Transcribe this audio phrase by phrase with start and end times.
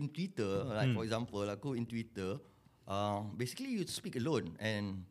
[0.00, 2.38] in Twitter, like for example, aku in Twitter,
[2.88, 5.04] uh, basically you speak alone and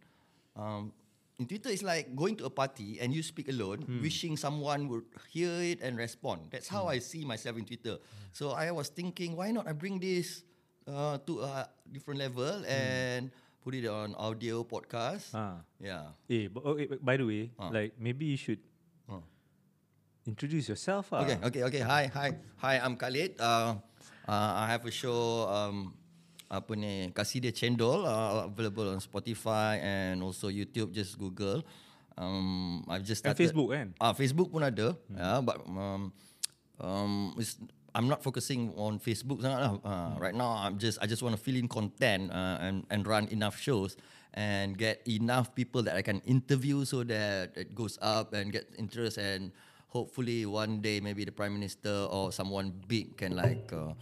[0.55, 0.91] um,
[1.39, 5.05] in Twitter it's like going to a party and you speak alone, wishing someone would
[5.31, 6.47] hear it and respond.
[6.51, 7.97] That's how I see myself in Twitter.
[8.31, 10.43] So I was thinking, why not I bring this
[10.87, 13.31] uh, to a different level and
[13.63, 15.31] put it on audio podcast.
[15.33, 15.63] Ah.
[15.79, 16.11] Yeah.
[16.29, 17.71] Eh, but, oh, eh, by the way, Ah.
[17.71, 18.59] like maybe you should
[19.07, 19.23] Ah.
[20.27, 21.11] introduce yourself.
[21.15, 21.23] ah.
[21.23, 21.81] Okay, okay, okay.
[21.83, 22.29] Hi, hi,
[22.59, 22.75] hi.
[22.79, 23.39] I'm Khalid.
[23.39, 23.79] Uh,
[24.27, 25.47] uh, I have a show.
[25.49, 25.93] Um,
[26.51, 27.09] apa ni?
[27.11, 28.05] Kasih dia cendol.
[28.05, 30.93] Uh, available on Spotify and also YouTube.
[30.93, 31.65] Just Google.
[32.13, 33.41] Um, I've just And started.
[33.49, 33.87] Facebook kan?
[33.97, 34.93] Ah, Facebook pun ada.
[35.09, 36.13] Yeah, but um,
[36.77, 37.57] um, it's,
[37.93, 39.71] I'm not focusing on Facebook sangat lah.
[39.81, 43.01] Uh, Right now, I'm just I just want to fill in content uh, and and
[43.05, 43.97] run enough shows
[44.33, 48.65] and get enough people that I can interview so that it goes up and get
[48.81, 49.53] interest and
[49.93, 53.93] hopefully one day maybe the prime minister or someone big can like uh,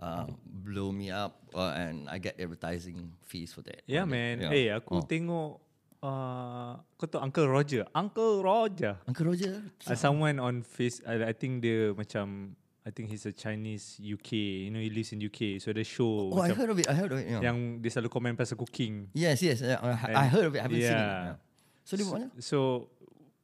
[0.00, 3.84] uh, blow me up uh, and I get advertising fees for that.
[3.84, 4.40] Yeah, man.
[4.40, 4.56] Yeah.
[4.56, 5.04] Eh, aku Oh.
[5.04, 5.60] tengok
[6.00, 7.84] uh, kau tahu Uncle Roger.
[7.92, 8.96] Uncle Roger.
[9.04, 9.60] Uncle Roger.
[9.84, 14.32] Uh, someone on face I, I think dia macam I think he's a Chinese UK.
[14.66, 15.60] You know he lives in UK.
[15.60, 16.88] So the show Oh, I macam heard of it.
[16.88, 17.28] I heard of it.
[17.28, 17.44] Yeah.
[17.44, 19.12] yang dia selalu komen pasal cooking.
[19.12, 19.60] Yes, yes.
[19.60, 20.64] uh, I, I heard of it.
[20.64, 20.96] I haven't seen it.
[20.96, 21.36] yeah.
[21.36, 21.36] Yeah.
[21.84, 22.28] So dia buat mana?
[22.40, 22.58] So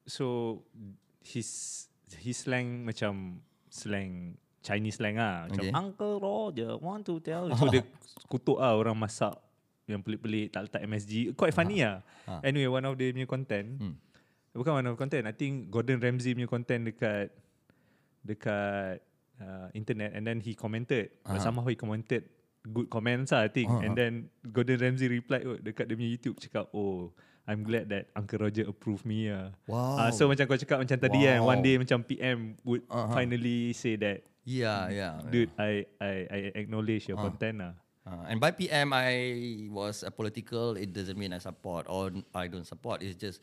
[0.09, 0.25] so
[1.21, 1.49] his
[2.17, 5.47] his slang macam slang Chinese slang ah.
[5.47, 5.70] Macam Okay.
[5.70, 7.47] Uncle Roger want to tell.
[7.47, 7.86] you." So dia
[8.27, 9.39] kutuk ah orang masak
[9.86, 11.31] yang pelik-pelik tak letak MSG.
[11.39, 12.03] Quite funny ah.
[12.42, 13.78] Anyway, one of the punya content.
[13.78, 13.94] Hmm.
[14.50, 15.25] Bukan one of the content.
[15.25, 17.31] I think Gordon Ramsay punya content dekat
[18.25, 18.98] dekat
[19.39, 21.12] uh, internet and then he commented.
[21.22, 21.39] Uh-huh.
[21.39, 22.27] Somehow he commented
[22.67, 23.70] good comments lah, I think.
[23.70, 23.84] Uh-huh.
[23.84, 27.15] And then Gordon Ramsay replied oh, dekat dia punya YouTube cakap, oh,
[27.47, 29.55] I'm glad that Uncle Roger approve me lah.
[29.71, 30.03] Wow.
[30.03, 31.55] Uh, so macam kau cakap macam tadi kan, Wow.
[31.55, 33.15] one day macam PM would Uh-huh.
[33.15, 35.15] finally say that, Yeah, yeah.
[35.27, 37.27] dude, I I I acknowledge your Uh.
[37.27, 37.75] content lah.
[38.07, 39.11] Uh, and by PM, I
[39.67, 40.79] was a political.
[40.79, 43.03] It doesn't mean I support or I don't support.
[43.03, 43.43] It's just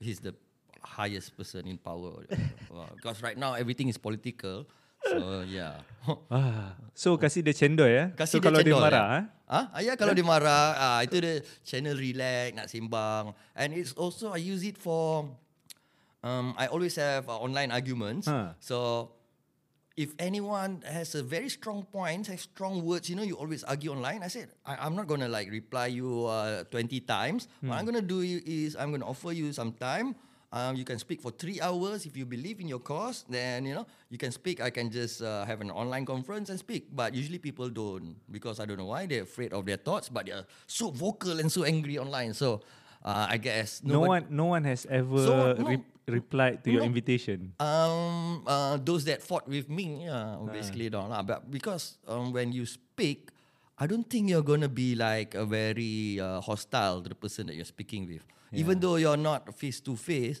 [0.00, 0.32] he's the
[0.80, 2.24] highest person in power.
[2.72, 4.64] Uh, because right now everything is political.
[5.04, 5.84] So yeah.
[6.32, 8.08] Ah, so kasih dia cendol ya.
[8.12, 9.18] so Kasih kalau dia cendol, marah ya.
[9.20, 9.24] eh.
[9.48, 13.24] Ah, ah, ya kalau dia marah, ah, itu dia channel relax, nak sembang.
[13.52, 15.28] And it's also I use it for
[16.24, 18.24] um I always have uh, online arguments.
[18.24, 18.56] Huh.
[18.60, 18.76] So
[19.98, 23.90] if anyone has a very strong point, has strong words, you know, you always argue
[23.90, 24.22] online.
[24.22, 27.48] I said, I, I'm not gonna like reply you uh, 20 times.
[27.60, 30.14] What I'm gonna do is I'm gonna offer you some time.
[30.54, 33.26] Um, you can speak for three hours if you believe in your cause.
[33.28, 34.62] Then you know you can speak.
[34.62, 36.88] I can just uh, have an online conference and speak.
[36.94, 40.08] But usually people don't because I don't know why they're afraid of their thoughts.
[40.08, 42.32] But they're so vocal and so angry online.
[42.32, 42.62] So
[43.04, 45.84] uh, I guess No one no one has ever So, no.
[46.08, 47.52] Re- replied to your invitation.
[47.60, 51.22] Um, uh, those that fought with me, yeah, basically don't lah.
[51.22, 53.30] But because um, when you speak,
[53.78, 57.54] I don't think you're gonna be like a very uh, hostile to the person that
[57.54, 58.24] you're speaking with.
[58.52, 60.40] Even though you're not face to face,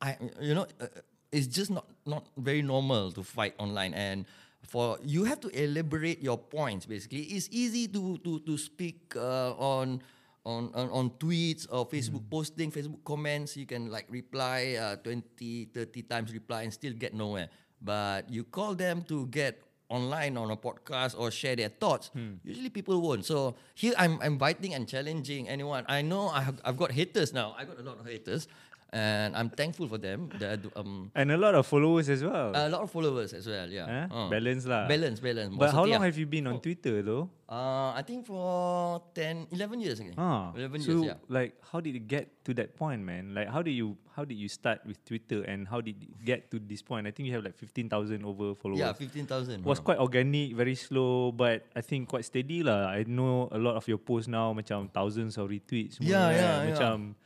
[0.00, 0.88] I, you know, uh,
[1.30, 4.24] it's just not not very normal to fight online and.
[4.62, 6.86] For you have to elaborate your points.
[6.86, 10.06] Basically, it's easy to to to speak uh, on
[10.44, 15.70] on, on on tweets or Facebook posting, Facebook comments, you can like reply uh, 20,
[15.74, 17.48] 30 times reply and still get nowhere.
[17.80, 22.10] But you call them to get online on a podcast or share their thoughts,
[22.44, 23.24] usually people won't.
[23.24, 25.84] So here I'm inviting and challenging anyone.
[25.88, 27.54] I know I have, I've got haters now.
[27.58, 28.48] I got a lot of haters.
[28.92, 30.28] And I'm thankful for them.
[30.36, 32.52] They do- um, And a lot of followers as well.
[32.52, 33.64] a lot of followers as well.
[33.64, 34.04] Yeah, Eh?
[34.12, 34.28] Uh.
[34.28, 34.84] Balance lah.
[34.84, 35.56] balance, balance.
[35.56, 37.32] But how long have you been on Twitter though?
[37.48, 39.96] Uh, I think for 10, 11 years.
[39.96, 40.12] Okay.
[40.20, 41.04] Ah, 11 so years.
[41.16, 41.18] Yeah.
[41.32, 43.32] like how did it get to that point, man?
[43.32, 46.52] Like how did you how did you start with Twitter and how did it get
[46.52, 47.08] to this point?
[47.08, 48.80] I think you have like fifteen thousand over followers.
[48.80, 49.64] Yeah, 15,000.
[49.64, 52.92] was quite organic, very slow, but I think quite steady lah.
[52.92, 55.96] I know a lot of your posts now macam thousands of retweets.
[55.96, 56.60] Yeah, yeah, yeah.
[56.76, 57.16] Macam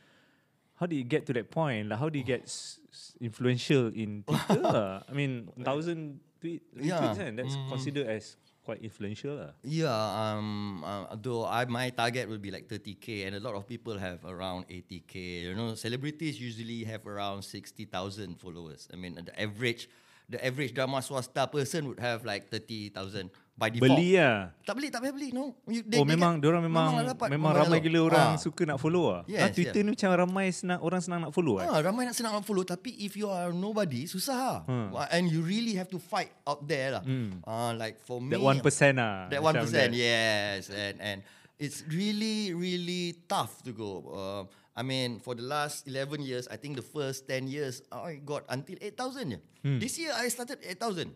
[0.77, 1.89] how did you get to that point?
[1.89, 4.61] Like how did you get s- s- influential in Twitter?
[4.61, 5.01] lah?
[5.09, 7.01] I mean, thousand tweet Yeah.
[7.01, 7.31] retweets kan?
[7.35, 9.51] That's considered as quite influential lah.
[9.63, 13.63] Yeah, um, uh, though I, my target will be like 30k, and a lot of
[13.65, 15.47] people have around 80k.
[15.49, 18.91] You know, celebrities usually have around 60,000 followers.
[18.91, 19.87] I mean, the average,
[20.27, 23.97] the average drama swasta person would have like 30,000 by default.
[23.97, 24.53] Beli lah.
[24.61, 25.29] Tak beli, tak payah beli.
[25.33, 25.57] No.
[25.65, 28.37] You, oh memang dia orang memang lah dapat, memang dah ramai gila orang Ah.
[28.37, 29.21] suka nak follow ah.
[29.25, 31.65] Yes, ah Twitter ni macam ramai senang orang senang nak follow ah.
[31.67, 34.93] Ah, ramai nak senang nak follow tapi if you are nobody susah Hmm.
[34.93, 35.09] lah.
[35.09, 37.03] And you really have to fight out there lah.
[37.43, 38.61] Ah, like for me That 1%
[38.95, 39.25] ah.
[39.27, 39.97] That one Macam percent, that.
[39.97, 41.17] yes, and and
[41.57, 44.05] it's really really tough to go.
[44.05, 44.43] Uh,
[44.77, 48.45] I mean, for the last 11 years, I think the first 10 years, I got
[48.45, 49.33] until 8,000.
[49.33, 49.39] je.
[49.81, 51.09] This year, I started 8,000.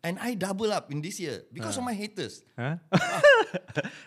[0.00, 2.40] And I double up in this year because of my haters.
[2.56, 2.80] Huh?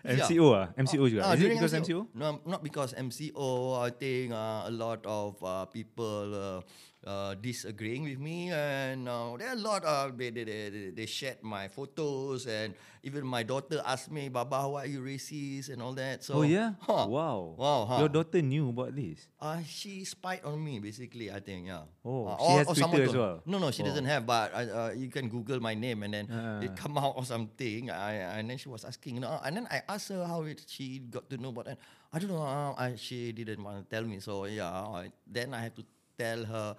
[0.02, 1.22] MCO ah, MCO juga.
[1.22, 2.10] Ah, Is it because MCO?
[2.18, 3.78] No, not because MCO.
[3.78, 6.60] I think uh, a lot of uh, people uh,
[7.06, 10.92] uh, disagreeing with me, and uh, there are a lot of they they, they they-
[10.96, 12.74] they shared my photos, and
[13.04, 16.24] even my daughter asked me, "Baba, why are you racist?" and all that.
[16.24, 16.74] So, Oh yeah.
[16.80, 17.06] huh.
[17.12, 17.56] Wow.
[17.60, 18.00] Wow, huh.
[18.06, 19.28] Your daughter knew about this.
[19.42, 21.28] Uh, she spied on me basically.
[21.32, 21.84] I think yeah.
[22.08, 23.38] Oh, Uh, she has someone Twitter as well?
[23.46, 23.92] No, no, she Oh.
[23.92, 24.24] doesn't have.
[24.26, 26.64] But uh, you can Google my name and then Ah.
[26.64, 27.92] it come out or something.
[27.92, 30.64] I and then she was asking, you know, and then I asked her how it,
[30.68, 31.80] she got to know about that.
[32.16, 32.40] I don't know.
[32.48, 34.24] Uh, I, she didn't want to tell me.
[34.24, 35.84] So yeah, I, then I had to
[36.16, 36.78] tell her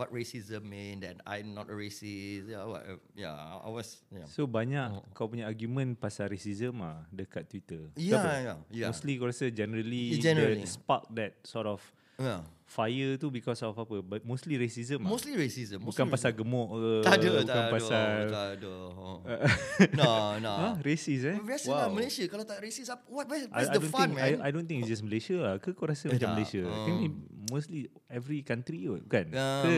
[0.00, 1.04] what racism mean.
[1.04, 2.48] That I'm not a racist.
[2.48, 3.36] Yeah, what, yeah.
[3.36, 4.00] I was.
[4.08, 4.24] Yeah.
[4.24, 7.92] So banyak kau punya argument pasal racism ah dekat Twitter.
[8.00, 8.88] Yeah, yeah, yeah.
[8.88, 10.64] Mostly kau rasa generally, generally.
[10.64, 11.84] the spark that sort of
[12.20, 12.40] yeah.
[12.64, 13.98] fire tu because of apa?
[13.98, 15.02] But mostly racism.
[15.02, 15.08] ah.
[15.08, 15.82] Mostly racism.
[15.82, 18.74] Bukan mostly pasal gemuk ke, Tak ada, bukan tak ada, pasal tak ada.
[18.94, 19.18] Oh.
[19.98, 20.52] no, no.
[20.54, 20.74] Huh?
[20.78, 21.36] Racist eh?
[21.40, 24.14] Biasa lah Malaysia kalau tak racist apa what where's, I, I the don't fun think
[24.14, 24.38] man?
[24.38, 25.54] I, I don't think it's just Malaysia lah.
[25.58, 26.34] Ke kau rasa Eh, macam tak.
[26.36, 26.62] Malaysia?
[26.62, 27.06] Um, Kan ni
[27.48, 29.26] mostly every country kot, kan?
[29.32, 29.72] Um, Ke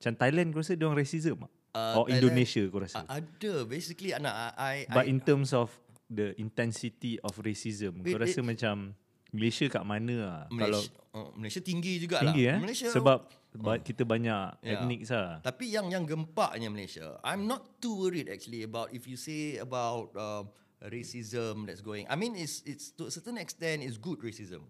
[0.00, 1.52] macam Thailand kau rasa dia orang racism tak?
[1.70, 3.04] Uh, Or Thailand- Indonesia kau rasa?
[3.04, 5.68] A- ada basically anak I, I But I, in terms of
[6.08, 8.96] the intensity of racism, kau It- rasa it- macam
[9.30, 10.46] Malaysia kat mana?
[10.50, 12.56] Kalau Malaysia, oh, Malaysia tinggi juga tinggi lah.
[12.56, 12.58] eh?
[12.60, 13.18] Malaysia Sebab
[13.58, 14.78] ba- kita banyak Ya.
[14.78, 15.38] etnik lah.
[15.42, 20.14] Tapi yang yang gempaknya Malaysia, I'm not too worried actually about if you say about
[20.14, 20.42] uh,
[20.86, 22.06] racism that's going.
[22.08, 24.66] I mean, it's it's to a certain extent it's good racism.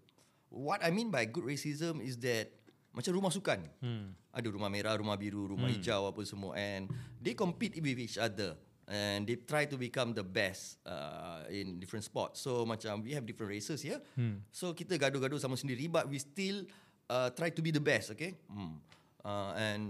[0.51, 2.51] What I mean by good racism is that
[2.91, 3.63] macam rumah sukan.
[3.79, 4.11] Hmm.
[4.35, 5.79] Ada rumah merah, rumah biru, rumah hmm.
[5.79, 6.91] hijau apa semua and
[7.23, 8.55] they compete with each other
[8.91, 12.43] and they try to become the best uh, in different sports.
[12.43, 14.03] So macam we have different races here.
[14.19, 14.43] Hmm.
[14.51, 16.67] So kita gaduh-gaduh sama sendiri but we still
[17.07, 18.35] uh, try to be the best, okay?
[18.51, 18.83] Hmm.
[19.23, 19.83] Uh, and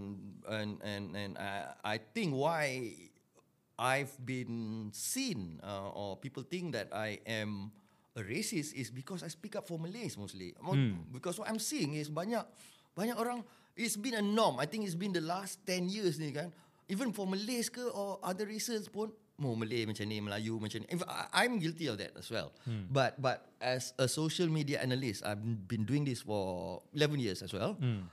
[0.46, 2.94] and and and I, I think why
[3.82, 7.74] I've been seen uh, or people think that I am
[8.14, 10.54] a racist is because I speak up for Malays mostly.
[10.62, 11.10] Hmm.
[11.10, 12.46] Because what I'm seeing is banyak
[12.94, 13.42] banyak orang
[13.74, 14.62] it's been a norm.
[14.62, 16.54] I think it's been the last 10 years ni kan.
[16.92, 20.92] Even for Malays ke or other races pun Oh, Malay macam ni, Melayu macam ni.
[20.94, 22.54] Fact, I- I'm guilty of that as well.
[22.62, 22.86] Hmm.
[22.94, 27.50] But but as a social media analyst, I've been doing this for 11 years as
[27.50, 27.74] well.
[27.74, 28.06] Hmm.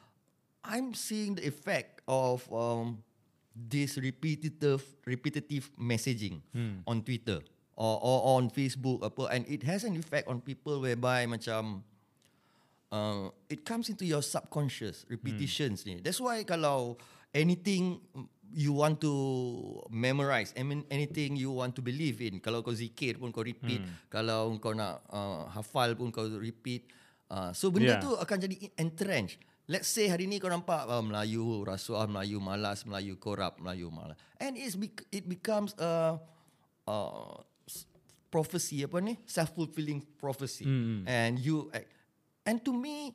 [0.65, 3.05] I'm seeing the effect of um,
[3.53, 6.81] this repetitive repetitive messaging Hmm.
[6.89, 7.45] on Twitter
[7.77, 11.85] or, or on Facebook apa and it has an effect on people whereby macam
[12.89, 16.01] uh, it comes into your subconscious repetitions ni.
[16.01, 16.97] That's why kalau
[17.37, 18.01] anything
[18.55, 19.13] you want to
[19.93, 23.85] memorize, I mean anything you want to believe in, kalau kau zikir pun kau repeat,
[24.09, 26.89] kalau kau nak uh, hafal pun kau repeat.
[27.29, 28.05] Uh, so benda Yeah.
[28.05, 29.45] tu akan jadi entrenched.
[29.69, 34.17] Let's say hari ni kau nampak uh, Melayu rasuah, Melayu malas, Melayu korup, Melayu malas.
[34.41, 36.17] And it's bec- it becomes a
[36.89, 37.37] uh,
[38.33, 39.21] prophecy apa ni?
[39.29, 40.65] Self-fulfilling prophecy.
[40.65, 41.05] Hmm.
[41.05, 41.93] And you act.
[42.49, 43.13] And to me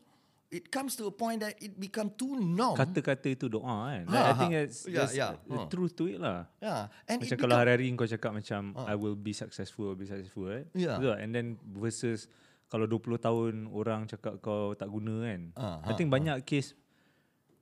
[0.53, 2.77] it comes to a point that it become too norm.
[2.77, 4.05] Kata-kata itu doa kan.
[4.05, 4.38] Ha, Like, I ha.
[4.38, 5.27] think that's, Ya, that's ya.
[5.50, 5.65] the Ha.
[5.65, 6.45] truth to it lah.
[6.61, 6.94] yeah.
[7.09, 10.69] And Macam kalau hari-hari kau cakap macam I will be successful, will be successful right?
[10.77, 11.01] Ya.
[11.01, 11.17] Betul?
[11.17, 12.29] And then versus
[12.69, 15.41] kalau 20 tahun orang cakap kau tak guna kan.
[15.57, 16.77] Ah, I think banyak case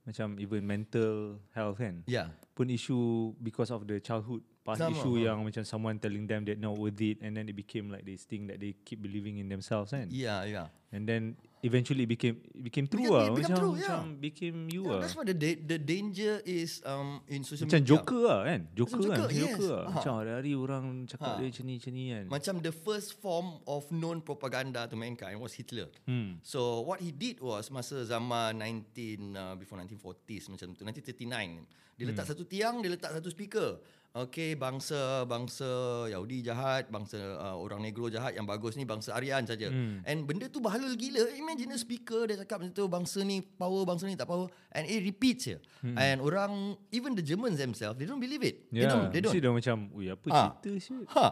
[0.02, 2.04] macam even mental health kan.
[2.04, 2.34] Yeah.
[2.52, 6.54] Pun issue because of the childhood past Sama, issue yang macam someone telling them that
[6.56, 9.46] not worth it and then it became like this thing that they keep believing in
[9.46, 10.06] themselves kan.
[10.06, 10.70] Yeah, yeah.
[10.88, 13.32] And then eventually it became it became true lah.
[13.32, 13.88] become Macam, true, yeah.
[13.98, 15.00] macam became you yeah lah.
[15.00, 17.90] that's why the da- the danger is um in social Macam media.
[17.90, 19.50] Joker lah kan Joker, Macam kan Joker, Macam yes.
[19.50, 19.90] Joker lah Ha.
[19.90, 21.34] Macam hari-hari orang cakap Ha.
[21.34, 25.36] dia macam ni macam ni kan Macam the first form of known propaganda to mankind
[25.36, 25.88] was Hitler.
[26.04, 26.38] Hmm.
[26.40, 28.92] So what he did was masa zaman 19
[29.32, 32.30] uh, before 1940s macam tu 1939 dia letak Hmm.
[32.30, 33.80] satu tiang dia letak satu speaker.
[34.12, 35.64] Okay bangsa bangsa
[36.12, 39.72] Yahudi jahat, bangsa uh, orang negro jahat yang bagus ni bangsa Aryan saja.
[39.72, 40.04] Hmm.
[40.04, 41.32] And benda tu bahalul gila.
[41.32, 44.84] Imagine a speaker dia cakap macam tu bangsa ni power bangsa ni tak power and
[44.84, 45.56] it repeats je.
[45.96, 48.68] And orang even the Germans themselves they don't believe it.
[48.68, 48.84] They Hmm.
[48.84, 49.32] Ya don't they don't.
[49.32, 50.42] Mesti dia macam Ui apa Ha.
[50.60, 51.28] cerita shit Ha.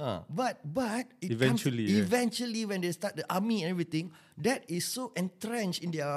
[0.00, 2.04] Uh, but but it Eventually, comes, yeah.
[2.08, 4.08] eventually when they start the army and everything,
[4.40, 6.08] that is so entrenched in their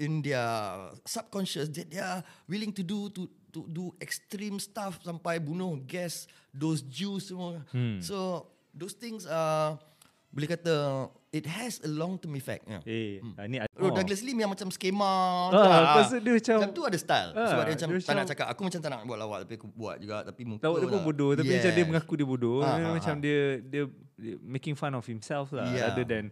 [0.00, 0.40] in their
[1.04, 6.24] subconscious that they are willing to do to to do extreme stuff sampai bunuh gas
[6.50, 7.62] those Jews semua.
[7.68, 7.98] Hmm.
[7.98, 9.78] So those things are
[10.30, 10.74] boleh kata
[11.28, 12.62] it has a long term effect.
[12.64, 12.82] Yeah.
[12.86, 15.94] Eh ah, ni Oh, Douglas Lim yang macam skema Ah, lah.
[15.96, 18.30] pasal dia macam- Macam tu ada style Ah, Sebab dia macam dia Tak nak macam-
[18.30, 20.86] cakap Aku macam tak nak buat lawak Tapi aku buat juga Tapi muka Tahu dia
[20.86, 21.02] pun lah.
[21.02, 21.88] bodoh Tapi macam dia Yes.
[21.88, 23.22] mengaku dia bodoh Ha, dia ha, Macam ha.
[23.24, 23.82] dia, dia
[24.14, 25.88] Dia making fun of himself lah Yeah.
[25.88, 26.24] Rather than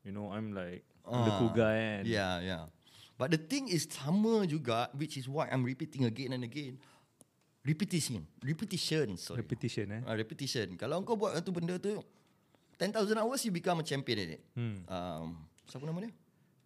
[0.00, 2.02] You know I'm like The cool guy kan.
[2.04, 2.62] Yeah, yeah.
[3.18, 6.78] But the thing is sama juga, which is why I'm repeating again and again.
[7.66, 8.22] Repetition.
[8.40, 9.42] Repetition, sorry.
[9.42, 10.02] Repetition eh.
[10.06, 10.78] Uh, repetition.
[10.78, 11.98] Kalau kau buat satu benda tu
[12.78, 14.42] 10,000 hours you become a champion in it.
[14.54, 14.78] Hmm.
[14.86, 15.26] Um,
[15.66, 16.14] siapa nama dia?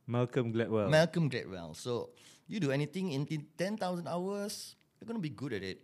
[0.04, 0.92] Malcolm Gladwell.
[0.92, 1.72] Malcolm Gladwell.
[1.72, 2.12] So
[2.44, 5.80] you do anything in 10,000 hours, you're gonna be good at it.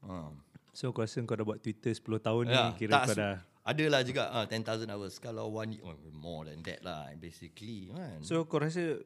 [0.00, 0.40] Um,
[0.72, 3.36] so kau rasa kau dah buat Twitter 10 tahun ni Ya, kira tak kau dah.
[3.66, 5.20] Adalah juga uh, 10,000 hours.
[5.20, 7.92] Kalau one year, oh, more than that lah basically.
[7.92, 8.24] Kan?
[8.24, 9.04] So kau rasa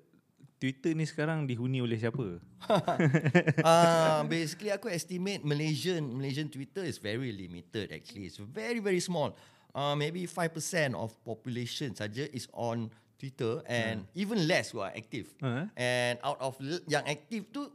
[0.60, 2.36] Twitter ni sekarang dihuni oleh siapa?
[2.68, 8.28] uh, basically aku estimate Malaysian Malaysian Twitter is very limited actually.
[8.28, 9.32] It's very very small.
[9.70, 15.30] Uh, maybe 5% of population saja is on Twitter and even less who are active.
[15.38, 15.70] Uh.
[15.78, 16.58] And out of
[16.90, 17.70] yang active tu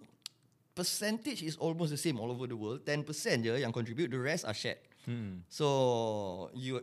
[0.75, 2.83] percentage is almost the same all over the world.
[2.83, 3.07] 10%
[3.41, 4.81] je yang contribute, the rest are shared.
[5.07, 5.45] Hmm.
[5.47, 6.81] So you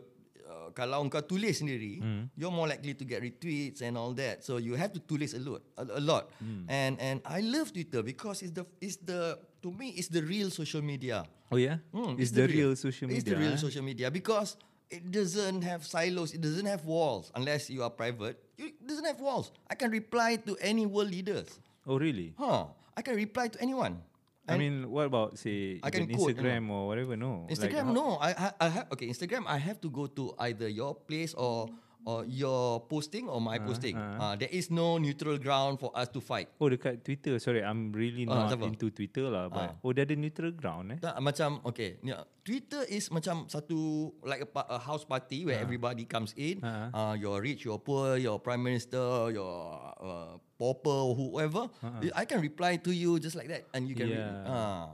[0.63, 2.23] uh, kalau kau tulis sendiri, Hmm.
[2.39, 4.41] you're more likely to get retweets and all that.
[4.47, 6.31] So you have to tulis a lot, a, a lot.
[6.39, 6.63] Hmm.
[6.71, 10.47] And and I love Twitter because it's the it's the to me it's the real
[10.47, 11.27] social media.
[11.51, 11.83] Oh yeah?
[11.93, 13.19] Hmm, It's the real social media.
[13.21, 13.61] It's the real eh?
[13.61, 14.57] social media because
[14.89, 16.33] it doesn't have silos.
[16.33, 18.41] It doesn't have walls unless you are private.
[18.57, 19.53] It doesn't have walls.
[19.69, 21.59] I can reply to any world leaders.
[21.85, 22.33] Oh really?
[22.41, 22.73] Huh?
[22.97, 24.01] I can reply to anyone.
[24.47, 27.15] I mean, what about say I can even quote, Instagram or whatever?
[27.15, 27.47] No.
[27.47, 28.07] Like, Instagram, how- no.
[28.19, 29.07] I, I, I have okay.
[29.07, 31.69] Instagram, I have to go to either your place or
[32.05, 33.95] or your posting or my posting.
[33.95, 36.51] Uh, there is no neutral ground for us to fight.
[36.59, 37.39] Oh dekat Twitter.
[37.39, 38.67] Sorry, I'm really not siapa?
[38.67, 39.47] into Twitter lah.
[39.47, 40.99] But oh, dia ada neutral ground eh?
[40.99, 42.11] Tak, macam okay, ni,
[42.43, 46.59] Twitter is macam satu like a, a house party where everybody comes in.
[46.59, 46.91] Ah.
[46.91, 51.71] Uh, you're rich, you're poor, your prime minister, your uh, pauper, whoever.
[52.11, 54.11] I can reply to you just like that, and you can.
[54.11, 54.27] Yeah.
[54.27, 54.85] Re- uh,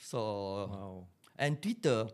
[0.00, 0.20] so
[0.70, 0.94] Wow.
[1.38, 2.06] and Twitter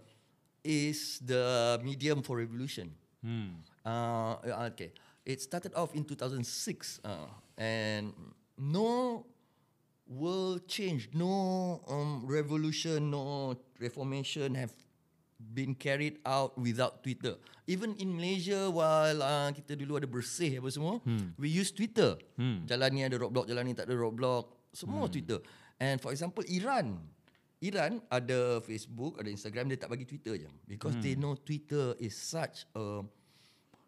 [0.65, 2.93] is the medium for revolution.
[3.23, 3.61] Hmm.
[3.87, 4.91] Uh, okay.
[5.23, 6.43] It started off in 2006
[7.07, 8.11] uh, and
[8.59, 9.27] no
[10.11, 14.75] world change, no um, revolution, no reformation have
[15.39, 17.39] been carried out without Twitter.
[17.67, 21.35] Even in Malaysia while uh, kita dulu ada bersih apa semua, hmm.
[21.39, 22.19] we use Twitter.
[22.39, 22.67] Hmm.
[22.67, 25.13] Jalan ni ada roadblock, jalan ni tak ada roadblock, semua hmm.
[25.13, 25.39] Twitter.
[25.79, 27.03] And for example Iran,
[27.61, 31.03] Iran ada Facebook, ada Instagram, dia tak bagi Twitter je because hmm.
[31.03, 33.03] they know Twitter is such a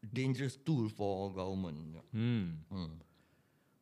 [0.01, 1.99] dangerous tool for government.
[2.13, 2.63] Hmm.
[2.71, 2.99] Hmm.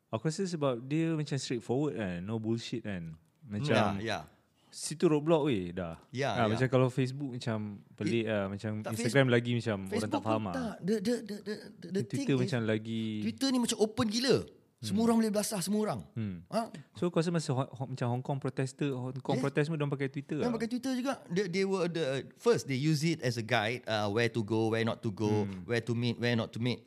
[0.07, 2.23] Aku rasa sebab dia macam straightforward kan.
[2.23, 3.13] No bullshit kan.
[3.43, 4.23] Macam ya.
[4.67, 5.99] situ roadblock weh dah.
[6.11, 6.55] Ya, Ah, ya.
[6.55, 8.47] Macam kalau Facebook macam pelik lah.
[8.47, 10.53] Macam tak, Instagram lagi macam orang Facebook tak faham lah.
[10.55, 10.75] tak.
[10.83, 13.03] The, the, the, the, the, the Twitter macam is, lagi.
[13.23, 14.37] Twitter ni macam open gila.
[14.77, 16.01] Semua orang boleh belasah semua orang.
[16.13, 16.37] Hmm.
[16.53, 16.69] Ha?
[16.93, 19.43] So kau rasa masa Hong, macam Hong Kong protester, Hong Kong Yes.
[19.49, 20.53] protest semua dia pakai Twitter Yang lah.
[20.53, 21.13] pakai Twitter juga.
[21.33, 22.05] They, they were the
[22.37, 25.49] first they use it as a guide uh, where to go, where not to go,
[25.65, 26.85] where to meet, where not to meet.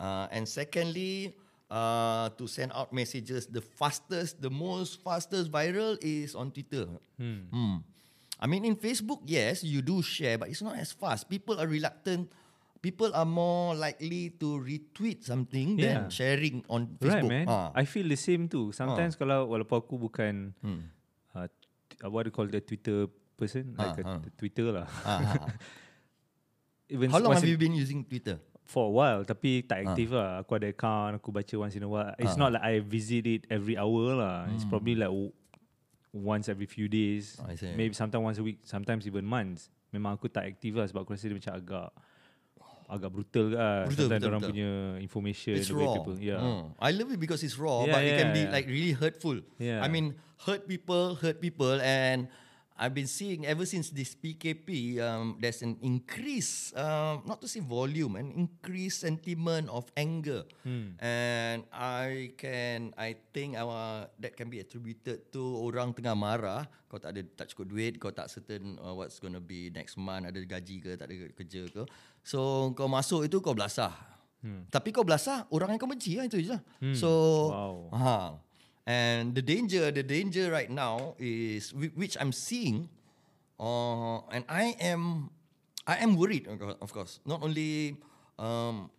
[0.00, 1.36] Uh, and secondly,
[1.68, 6.88] uh, to send out messages, the fastest, the most fastest viral is on Twitter.
[7.20, 7.52] Hmm.
[7.52, 7.76] Hmm.
[8.36, 11.28] I mean, in Facebook, yes, you do share, but it's not as fast.
[11.28, 12.32] People are reluctant.
[12.86, 16.08] People are more likely to retweet something than Yeah.
[16.08, 17.30] sharing on Right Facebook.
[17.34, 17.46] man.
[17.50, 17.74] Ah.
[17.74, 18.70] I feel the same too.
[18.70, 20.86] Sometimes kalau walaupun aku bukan Hmm.
[21.34, 21.50] uh,
[21.90, 24.30] t- what do you call the Twitter person, like Ah, a.
[24.32, 24.86] Twitter lah.
[25.02, 25.50] Ah, ah, ah.
[26.94, 28.38] Even How long have you been using Twitter?
[28.62, 31.90] For a while Tapi tak aktif lah Aku ada account Aku baca once in a
[31.90, 35.10] while It's not like I visit it Every hour lah It's probably like
[36.10, 37.74] Once every few days Hmm.
[37.74, 41.14] Maybe sometimes once a week Sometimes even months Memang aku tak aktif lah Sebab aku
[41.14, 41.88] rasa dia macam agak
[42.86, 44.70] Agak brutal kan Brutal, Sometimes betul, orang punya
[45.02, 45.94] Information It's raw.
[45.98, 46.64] people, Yeah Mm.
[46.78, 48.54] I love it because it's raw, Yeah, but it can yeah, be yeah.
[48.54, 49.36] like really hurtful.
[49.58, 49.82] Yeah.
[49.82, 50.14] I mean,
[50.46, 52.30] hurt people, hurt people, and
[52.76, 57.64] I've been seeing ever since this PKP, um, there's an increase, um, not to say
[57.64, 60.92] volume, an increased sentiment of anger, Hmm.
[61.00, 67.00] and I can, I think our that can be attributed to orang tengah marah, kau
[67.00, 70.36] tak ada tak cukup duit, kau tak certain uh, what's gonna be next month, ada
[70.36, 71.80] gaji ke, tak ada kerja ke,
[72.26, 73.94] so kau masuk itu kau belasah.
[74.42, 74.66] Hmm.
[74.66, 76.58] Tapi kau belasah orang yang kau benci lah itu je.
[76.82, 76.94] Hmm.
[76.98, 77.10] So
[77.54, 77.74] Wow.
[77.94, 78.18] ha.
[78.86, 82.86] And the danger the danger right now is whi- which I'm seeing
[83.58, 85.30] uh, and I am
[85.86, 87.18] I am worried of cour- of course.
[87.26, 87.98] Not only
[88.38, 88.90] um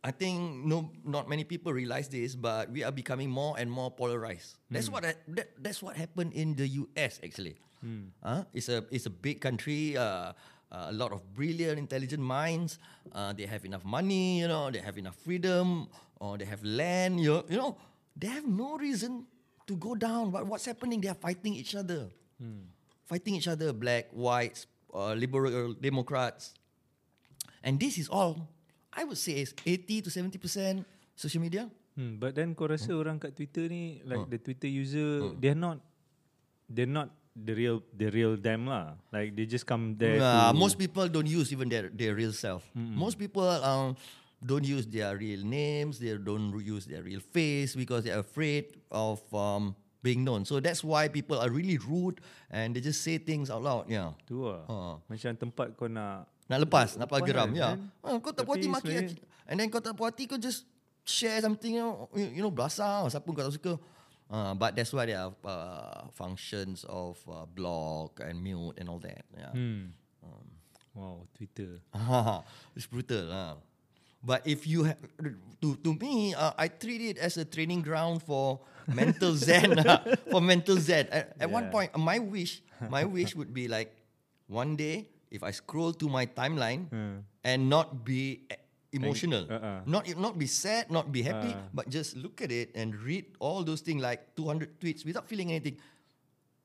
[0.00, 3.90] I think no not many people realize this but we are becoming more and more
[3.92, 4.56] polarized.
[4.72, 7.58] That's what I, that, that's what happened in the US actually.
[8.20, 10.32] Uh, it's a it's a big country uh,
[10.70, 12.78] uh, a lot of brilliant, intelligent minds.
[13.12, 14.70] Uh, they have enough money, you know.
[14.70, 17.20] They have enough freedom, or they have land.
[17.20, 17.76] You, you know,
[18.16, 19.26] they have no reason
[19.66, 20.30] to go down.
[20.30, 21.00] But what's happening?
[21.00, 22.08] They are fighting each other,
[23.06, 23.72] fighting each other.
[23.72, 26.54] Black, whites, uh, liberal, Democrats,
[27.62, 28.48] and this is all.
[28.90, 30.82] I would say is eighty to seventy percent
[31.14, 31.70] social media.
[31.94, 34.30] Hmm, but then kau rasa orang kat Twitter ni like Hmm.
[34.30, 35.78] the Twitter user they're not
[36.70, 38.98] they're not the real the real them lah.
[39.12, 42.32] Like they just come there Yeah, to most people don't use even their their real
[42.34, 42.66] self.
[42.74, 43.94] Most people um
[44.40, 45.98] don't use their real names.
[46.00, 50.48] They don't use their real face because they're afraid of um being known.
[50.48, 53.84] So that's why people are really rude and they just say things out loud.
[53.86, 54.16] Yeah.
[54.24, 54.64] tu lah.
[54.66, 54.76] Ha.
[55.06, 57.54] Macam tempat kau nak Nak lepas, nak Lepas geram.
[57.54, 57.68] kan, Ya.
[57.78, 57.78] kan?
[58.02, 58.94] Ah, kau tak puas hati Tapi maki
[59.46, 60.66] and then kau tak puas hati kau just
[61.06, 63.72] share something you know, you, you know belasah siapa kau tak suka.
[64.30, 69.02] Uh, but that's why there are uh, functions of uh, block and mute and all
[69.02, 69.26] that.
[69.36, 69.50] Yeah.
[69.50, 69.90] hmm.
[70.94, 71.78] Wow, Twitter.
[72.76, 73.54] It's brutal lah.
[74.22, 74.98] But if you have,
[75.62, 78.60] to to me, uh, I treat it as a training ground for
[78.90, 79.80] mental zen.
[79.80, 81.08] lah, for mental zen.
[81.08, 81.74] At, at one Yeah.
[81.74, 82.60] point, my wish,
[82.90, 83.94] my wish would be like,
[84.50, 86.90] one day, if I scroll to my timeline
[87.48, 88.44] and not be
[88.92, 89.82] emotional, uh-uh.
[89.86, 91.70] not not be sad, not be happy, Uh.
[91.72, 95.50] but just look at it and read all those things like 200 tweets without feeling
[95.50, 95.78] anything.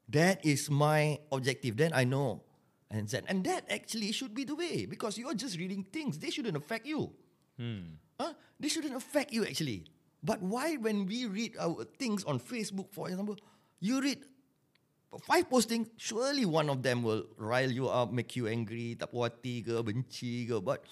[0.09, 1.77] That is my objective.
[1.77, 2.45] Then I know.
[2.93, 6.21] And that, and that actually should be the way because you're just reading things.
[6.21, 7.09] They shouldn't affect you.
[7.57, 7.97] Hmm.
[8.19, 8.33] Huh?
[8.59, 9.89] They shouldn't affect you actually.
[10.21, 13.37] But why when we read our things on Facebook, for example,
[13.81, 14.25] you read
[15.25, 19.33] five postings, surely one of them will rile you up, make you angry, tak puas
[19.33, 20.57] hati ke, benci ke.
[20.63, 20.85] But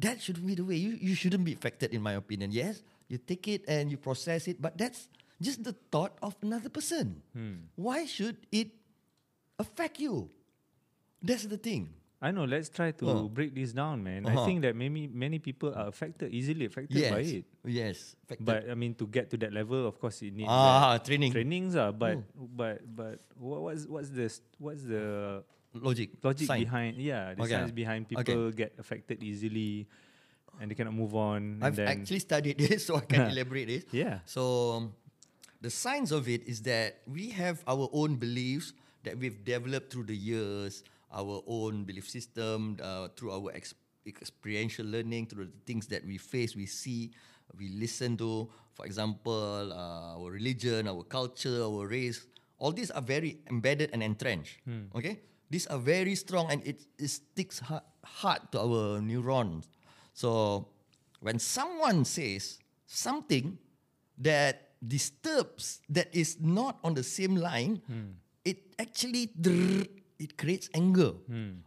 [0.00, 0.76] that shouldn't be the way.
[0.76, 2.52] You, you shouldn't be affected in my opinion.
[2.52, 5.08] Yes, you take it and you process it, but that's
[5.40, 7.22] just the thought of another person.
[7.76, 8.70] Why should it
[9.58, 10.28] affect you?
[11.22, 11.90] That's the thing.
[12.20, 12.44] I know.
[12.48, 13.28] Let's try to Oh.
[13.28, 14.24] break this down, man.
[14.24, 14.46] I Uh-huh.
[14.48, 17.12] think that maybe many people are affected, easily affected Yes.
[17.12, 17.44] by it.
[17.64, 18.16] Yes.
[18.24, 18.44] Affected.
[18.46, 21.32] But I mean, to get to that level, of course, it needs ah, training.
[21.32, 21.76] trainings.
[21.76, 25.44] Ah, but but but what, what's what's the what's the
[25.82, 26.10] Logic.
[26.22, 26.96] logic behind?
[26.96, 27.52] Yeah, the Okay.
[27.52, 29.86] science behind people get affected easily,
[30.60, 31.58] and they cannot move on.
[31.62, 33.84] I've and then, actually studied this, so I can elaborate this.
[33.92, 34.20] Yeah.
[34.24, 34.94] So, um,
[35.60, 38.72] the science of it is that we have our own beliefs
[39.04, 43.74] that we've developed through the years, our own belief system, uh, through our ex-
[44.06, 47.10] experiential learning, through the things that we face, we see,
[47.58, 48.48] we listen to.
[48.74, 52.26] For example, uh, our religion, our culture, our race.
[52.58, 54.58] All these are very embedded and entrenched.
[54.94, 59.68] Okay, these are very strong, and it, it sticks hard, hard to our neurons.
[60.12, 60.68] So
[61.20, 63.58] when someone says something
[64.18, 67.80] that disturbs, that is not on the same line,
[68.44, 69.30] it actually
[70.18, 71.12] it creates anger,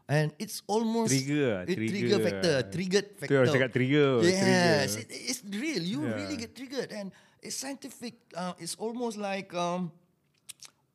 [0.09, 3.37] and it's almost Trigger it trigger trigger factor, triggered Tu factor.
[3.37, 4.81] orang cakap trigger, Yes, trigger.
[5.05, 5.83] it, it's real.
[5.85, 6.17] You Yeah.
[6.17, 7.13] really get triggered, and
[7.45, 8.17] it's scientific.
[8.33, 9.91] Uh, it's almost like um,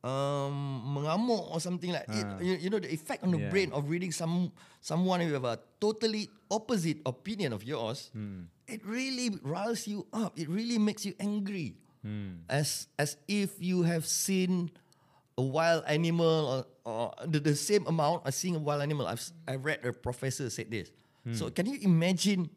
[0.05, 2.21] um, mengamuk or something like it.
[2.23, 2.37] Ah.
[2.37, 3.49] You, you know the effect on the Yeah.
[3.49, 8.13] brain of reading some someone who have a totally opposite opinion of yours.
[8.13, 8.47] Hmm.
[8.69, 10.37] It really riles you up.
[10.37, 11.73] It really makes you angry,
[12.05, 12.45] Hmm.
[12.45, 14.69] as as if you have seen
[15.35, 19.09] a wild animal or, or the, the same amount as seeing a wild animal.
[19.09, 20.93] I've s- I read a professor said this.
[21.33, 22.53] So can you imagine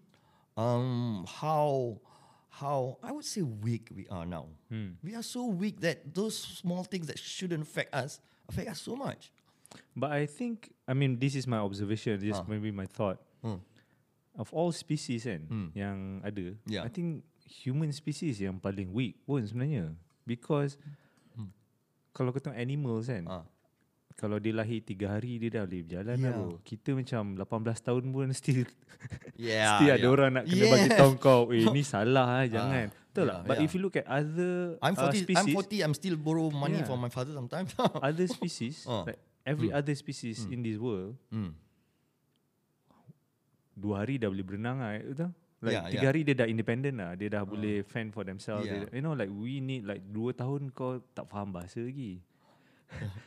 [0.61, 1.96] um, how
[2.58, 4.46] how I would say weak we are now.
[5.02, 8.18] We are so weak that those small things that shouldn't affect us
[8.48, 9.30] affect us so much.
[9.94, 12.18] But I think, I mean, this is my observation.
[12.18, 12.44] This Ah.
[12.48, 13.20] maybe my thought.
[13.44, 13.60] Hmm.
[14.38, 15.68] Of all species kan, Hmm.
[15.74, 16.86] yang ada, Yeah.
[16.86, 19.92] I think human species yang paling weak pun sebenarnya.
[20.24, 20.78] Because
[22.16, 23.44] kalau kau tengok animals kan, Ah.
[24.18, 26.26] Kalau dia lahir tiga hari dia dah boleh berjalan yeah.
[26.26, 26.35] Yeah.
[26.35, 26.59] lah bro.
[26.66, 28.62] Kita macam 18 tahun pun still
[29.38, 30.11] Yeah, still ada yeah.
[30.11, 32.87] orang nak kena bagi tahu kau, eh ni salah ah, Ah, jangan.
[32.90, 33.42] Betul yeah, tak?
[33.46, 33.64] But yeah.
[33.64, 34.52] if you look at other
[34.83, 35.22] I'm uh, 40.
[35.22, 35.87] species, I'm 40.
[35.87, 36.88] I'm still borrow money Yeah.
[36.90, 37.70] from my father sometimes.
[37.78, 39.07] other species, Ah.
[39.07, 41.54] like every other species in this world, Hmm.
[43.78, 45.31] dua hari dah boleh berenang lah, betul?
[45.59, 46.11] Like Yeah, tiga yeah.
[46.11, 48.66] hari dia dah independent lah, dia dah boleh fend for themselves.
[48.66, 48.87] Yeah.
[48.90, 52.22] Dia, you know, like we need like dua tahun kau tak faham bahasa lagi.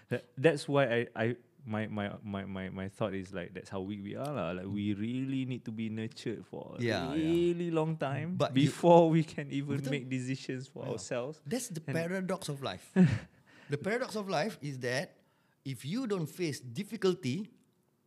[0.10, 1.26] That, that's why I I
[1.66, 4.52] my my my my my thought is like that's how weak we are lah.
[4.52, 7.22] Like we really need to be nurtured for a Yeah, yeah.
[7.22, 9.92] really long time But you- before we can even Betul.
[9.92, 11.38] make decisions for ourselves.
[11.46, 12.90] That's the And- paradox of life.
[13.70, 15.16] the paradox of life is that
[15.64, 17.54] if you don't face difficulty,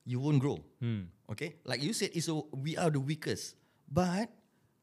[0.04, 0.58] you won't grow.
[0.82, 1.06] Hmm.
[1.30, 3.54] Okay, like you said, it's a, we are the weakest.
[3.88, 4.28] But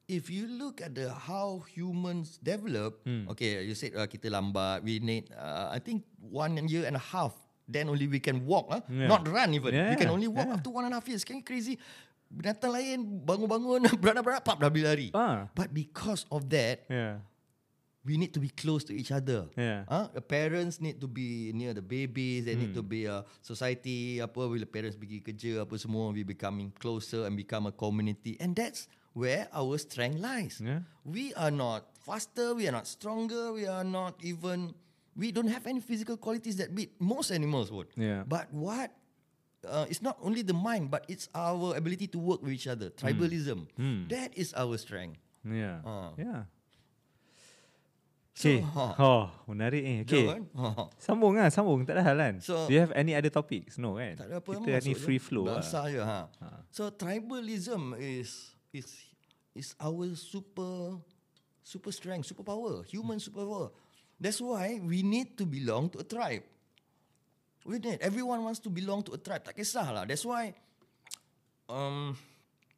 [0.07, 3.29] if you look at the how humans develop, Hmm.
[3.31, 4.83] okay, you said uh, kita lambat.
[4.83, 7.33] We need, uh, I think, one year and a half.
[7.65, 8.81] Then only we can walk, huh?
[8.91, 9.07] Yeah.
[9.07, 9.71] not run even.
[9.71, 10.59] we can Yeah, only walk yeah.
[10.59, 11.23] to one and a half years.
[11.23, 11.79] Can you crazy?
[12.27, 15.07] Binatang lain bangun-bangun beranak-beranak pap dah boleh lari.
[15.15, 15.47] Ah.
[15.55, 17.23] But because of that, Yeah.
[18.03, 19.47] we need to be close to each other.
[19.55, 19.87] Yeah.
[19.87, 20.11] Huh?
[20.11, 22.43] The parents need to be near the babies.
[22.49, 24.19] They need to be a society.
[24.19, 28.35] Apa bila parents pergi kerja apa semua, we becoming closer and become a community.
[28.41, 30.61] And that's where our strength lies.
[30.63, 30.81] Yeah.
[31.03, 32.53] We are not faster.
[32.55, 33.51] We are not stronger.
[33.53, 34.73] We are not even.
[35.11, 37.91] We don't have any physical qualities that beat most animals would.
[37.99, 38.23] Yeah.
[38.23, 38.91] But what?
[39.61, 42.89] Uh, it's not only the mind, but it's our ability to work with each other.
[42.89, 43.67] Tribalism.
[43.77, 44.07] Hmm.
[44.09, 45.19] That is our strength.
[45.45, 45.85] Yeah.
[45.85, 46.11] Ah.
[46.17, 46.49] Yeah.
[48.33, 48.63] So, Okay.
[48.63, 48.95] ha.
[48.97, 50.01] Oh, menarik ni.
[50.01, 50.23] Okay.
[50.25, 50.43] Betul kan?
[50.55, 50.87] Ha.
[50.97, 51.83] Sambung lah, sambung.
[51.85, 52.35] Tak ada hal kan?
[52.41, 53.75] So- Do you have any other topics?
[53.77, 54.15] No kan?
[54.17, 55.59] Tak ada apa Kita ni free flow lah.
[55.61, 56.31] Bahasa je ha.
[56.71, 58.87] So tribalism is is
[59.51, 60.97] is our super
[61.61, 63.69] super strength, super power, human super power.
[64.19, 66.43] That's why we need to belong to a tribe.
[67.65, 68.01] We need.
[68.01, 69.45] Everyone wants to belong to a tribe.
[69.45, 70.07] Tak kisahlah.
[70.07, 70.55] That's why
[71.69, 72.17] um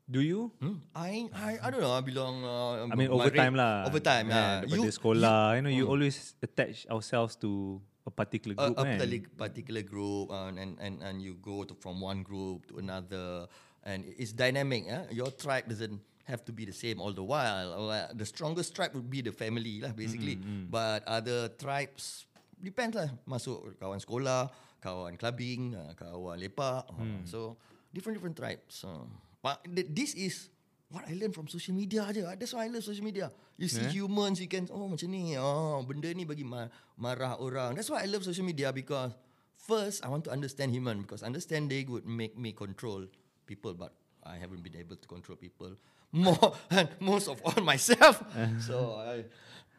[0.04, 0.52] Do you?
[0.60, 1.96] hmm, I I I don't know.
[1.96, 2.44] I belong.
[2.44, 3.88] Uh, I mean over time lah.
[3.88, 4.28] Over time.
[4.28, 4.68] Yeah, Yeah.
[4.68, 9.00] daripada sekolah, you, know, you always attach ourselves to a particular a, group a kan?
[9.00, 13.48] particular, particular group uh, and, and and you go to, from one group to another
[13.84, 15.04] and it's dynamic eh?
[15.12, 19.12] your tribe doesn't have to be the same all the while the strongest tribe would
[19.12, 22.24] be the family lah basically Mm-hmm, but other tribes
[22.56, 24.48] depends lah masuk kawan sekolah
[24.80, 27.28] kawan clubbing uh, kawan lepak Hmm.
[27.28, 27.60] so
[27.92, 29.04] different different tribes uh.
[29.44, 30.48] but th- this is
[30.88, 32.38] what I learn from social media aja.
[32.38, 33.34] That's why I love social media.
[33.58, 34.06] You see Yeah.
[34.06, 37.74] humans, you can oh macam ni, oh benda ni bagi ma- marah orang.
[37.74, 39.10] That's why I love social media because
[39.58, 43.10] first I want to understand human because understanding would make me control
[43.46, 45.76] people, but I haven't been able to control people
[46.12, 48.24] more and most of all myself.
[48.68, 49.26] so I,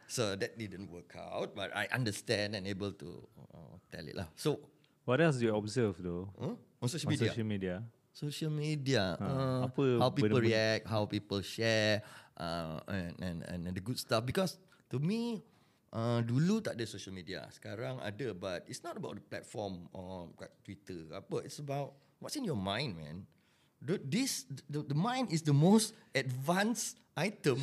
[0.06, 3.10] so that didn't work out, but I understand and able to
[3.54, 4.28] uh, tell it lah.
[4.36, 4.60] So
[5.04, 6.32] What else do you observe though?
[6.40, 6.56] huh?
[6.80, 7.28] on social On media.
[7.28, 7.74] social media.
[8.14, 11.98] Social media, uh, apa how people react, how people share,
[12.38, 14.22] uh, and, and and the good stuff.
[14.22, 14.54] Because
[14.94, 15.42] to me,
[15.90, 20.30] uh, dulu tak ada social media, sekarang ada, but it's not about the platform or
[20.38, 21.10] kat Twitter.
[21.10, 21.42] Apa?
[21.42, 23.26] It's about what's in your mind, man.
[23.84, 27.60] The, this the, the mind is the most advanced item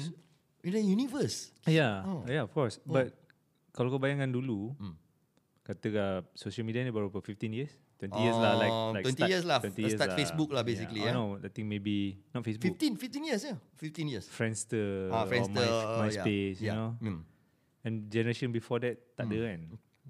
[0.62, 1.50] in the universe.
[1.66, 2.22] Yeah, Oh.
[2.30, 2.78] yeah, of course.
[2.86, 3.18] But
[3.74, 4.96] kalau kau bayangkan dulu, Hmm.
[5.66, 7.74] kata social media ni baru berapa 15 years?
[8.02, 11.06] 20 years lah like, Oh, like 20 start, years lah, 20 start Facebook lah basically,
[11.06, 11.14] Yeah.
[11.14, 11.18] yeah.
[11.18, 12.74] I know, I think maybe not Facebook.
[12.74, 13.58] 15, 15 years, yeah.
[13.78, 14.26] 15 years.
[14.26, 16.26] Friendster, Ah, Friendster, or My, yeah.
[16.26, 16.78] MySpace, you Yeah.
[16.78, 16.90] know.
[16.98, 17.22] Hmm.
[17.82, 19.62] And generation before that tak ada kan.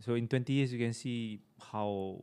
[0.03, 1.39] So in 20 years you can see
[1.71, 2.19] how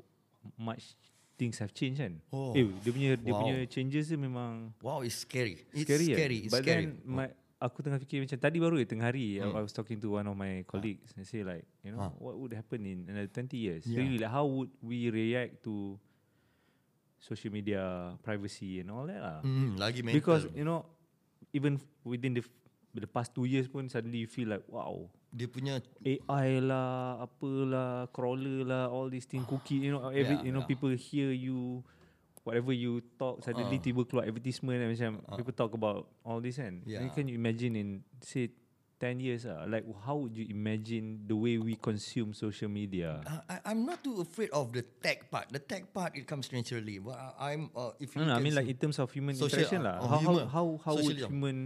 [0.57, 0.97] much
[1.39, 2.19] things have changed kan.
[2.29, 2.51] Oh.
[2.53, 3.41] Eh, dia punya dia Wow.
[3.47, 5.63] punya changes dia memang Wow, it's scary.
[5.71, 6.11] It's scary.
[6.11, 6.39] scary.
[6.43, 6.47] kan?
[6.51, 6.85] It's But scary.
[6.91, 10.03] then my, aku tengah fikir macam tadi baru ya tengah hari I, I was talking
[10.03, 12.13] to one of my colleagues and say like, you know, Ah.
[12.19, 13.87] what would happen in another 20 years?
[13.87, 14.03] Yeah.
[14.03, 15.95] Really like how would we react to
[17.19, 19.39] social media privacy and all that lah.
[19.43, 20.19] Hmm, lagi mental.
[20.19, 20.87] Because you know
[21.51, 22.43] even within the
[22.95, 28.09] the past two years pun suddenly you feel like wow dia punya AI lah, apalah,
[28.11, 30.71] crawler lah, all these things, cookie, you know, every, Yeah, you know, yeah.
[30.71, 31.85] people hear you,
[32.45, 33.85] whatever you talk, suddenly Uh.
[33.85, 36.81] tiba keluar advertisement and macam people talk about all this kan.
[36.89, 37.05] Yeah.
[37.05, 37.13] Yeah.
[37.13, 37.89] Can you imagine in
[38.25, 38.49] say
[38.99, 43.23] 10 years ah, like how would you imagine the way we consume social media?
[43.23, 45.53] Uh, I, I'm not too afraid of the tech part.
[45.55, 46.99] The tech part it comes naturally.
[46.99, 49.37] But I- I'm uh, if you No, no, I mean like in terms of human
[49.39, 49.97] Social- interaction uh, lah.
[50.03, 50.45] How, how human.
[50.51, 51.31] how how would Socialism.
[51.31, 51.57] human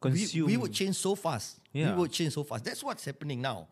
[0.00, 0.46] consume?
[0.46, 1.60] we would change so fast.
[1.72, 1.92] Yeah.
[1.92, 2.64] We would change so fast.
[2.64, 3.68] That's what's happening now.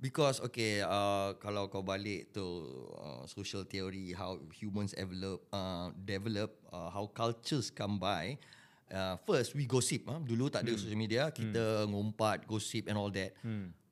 [0.00, 2.64] Because okay, uh, kalau kau balik to
[2.96, 8.40] uh, social theory, how humans develop, uh, develop, uh, how cultures come by.
[8.88, 10.08] Uh, first we gossip.
[10.08, 10.16] Huh?
[10.24, 13.36] Dulu tak ada social media, kita ngumpat, gossip and all that.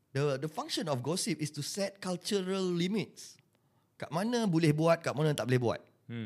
[0.09, 3.37] The the function of gossip is to set cultural limits.
[4.01, 5.81] Kat mana boleh buat, kat mana tak boleh buat.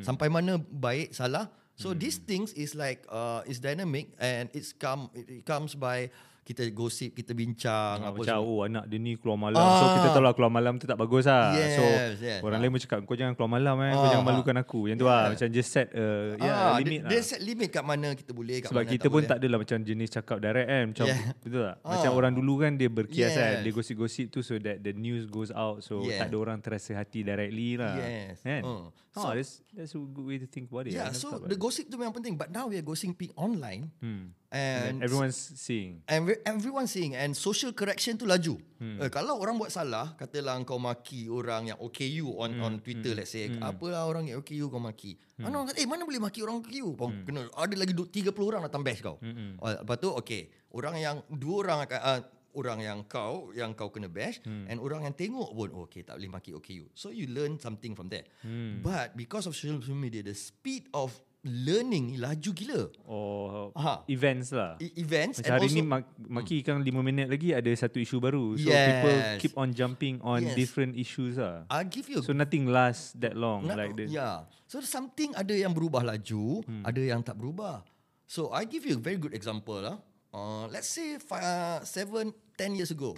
[0.07, 1.51] Sampai mana baik, salah.
[1.83, 6.11] So these things is like uh, is dynamic and it's come it, it comes by
[6.43, 8.51] kita gosip, kita bincang Ah, apa macam semua.
[8.53, 11.23] oh anak dia ni keluar malam So kita tahu lah keluar malam tu tak bagus
[11.25, 11.83] lah Yes, So
[12.19, 12.41] yes.
[12.41, 12.63] orang Ah.
[12.63, 14.29] lain pun cakap Kau jangan keluar malam eh Kau Ah, jangan ah.
[14.29, 17.21] malukan aku Yang tu lah Macam just set a yeah, ah, limit dia, lah dia
[17.23, 19.31] set limit kat mana kita boleh, kat Sebab mana kita tak pun boleh.
[19.31, 21.23] tak adalah macam jenis cakap direct kan Macam Yeah.
[21.39, 22.19] betul tak Macam Ah.
[22.19, 23.63] orang dulu kan dia berkias kan Yes.
[23.63, 26.19] Dia gosip-gosip tu so that the news goes out So Yeah.
[26.19, 28.43] tak ada orang terasa hati directly lah Yes.
[28.43, 28.91] Kan Uh.
[29.13, 31.87] Oh, So- that's, that's a good way to think about it Yeah, so the gossip
[31.87, 32.33] tu memang penting.
[32.33, 33.93] But now we are gossiping online.
[34.01, 34.33] Hmm.
[34.53, 35.09] And it.
[35.09, 38.61] Everyone's seeing And we- everyone seeing and social correction tu laju.
[38.77, 39.01] Hmm.
[39.01, 42.61] Uh, kalau orang buat salah, katalah kau maki orang yang OKU on Hmm.
[42.61, 45.17] on Twitter let's say, apalah orang yang OKU kau maki.
[45.41, 46.93] Mana orang kata, eh mana boleh maki orang OKU?
[46.93, 47.25] Kau Hmm.
[47.25, 49.17] kena ada lagi du- 30 orang datang bash kau.
[49.57, 52.21] Oh, lepas tu okay, orang yang dua orang akan uh,
[52.53, 54.69] orang yang kau yang kau kena bash Hmm.
[54.69, 56.93] and orang yang tengok pun oh, okay tak boleh maki OKU.
[56.93, 58.29] So you learn something from there.
[58.45, 58.85] Hmm.
[58.85, 62.83] But because of social media the speed of learning ni laju gila.
[63.07, 64.07] Or Ha.
[64.07, 64.79] events lah.
[64.79, 67.99] E- events Macam and hari also ni mak, maki kan 5 minit lagi ada satu
[67.99, 68.55] isu baru.
[68.55, 69.39] So people Yes.
[69.43, 70.55] keep on jumping on Yes.
[70.55, 71.67] different issues lah.
[71.67, 74.47] I give you So nothing lasts that long Nak- like the Yeah.
[74.71, 76.87] So something ada yang berubah laju, hmm.
[76.87, 77.83] ada yang tak berubah.
[78.25, 79.99] So I give you a very good example lah.
[80.33, 83.13] Uh, let's say five, uh, seven, ten years ago.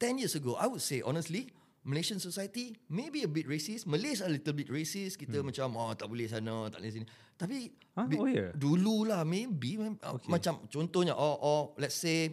[0.00, 1.50] Ten years ago, I would say honestly,
[1.84, 3.84] Malaysian society maybe a bit racist.
[3.84, 5.20] Malays are a little bit racist.
[5.20, 5.52] Kita hmm.
[5.52, 7.06] macam oh tak boleh sana, tak boleh sini.
[7.38, 8.06] Tapi Huh?
[8.14, 8.54] Oh, yeah?
[8.54, 10.30] dulu lah maybe uh, Okay.
[10.30, 12.30] macam contohnya oh oh let's say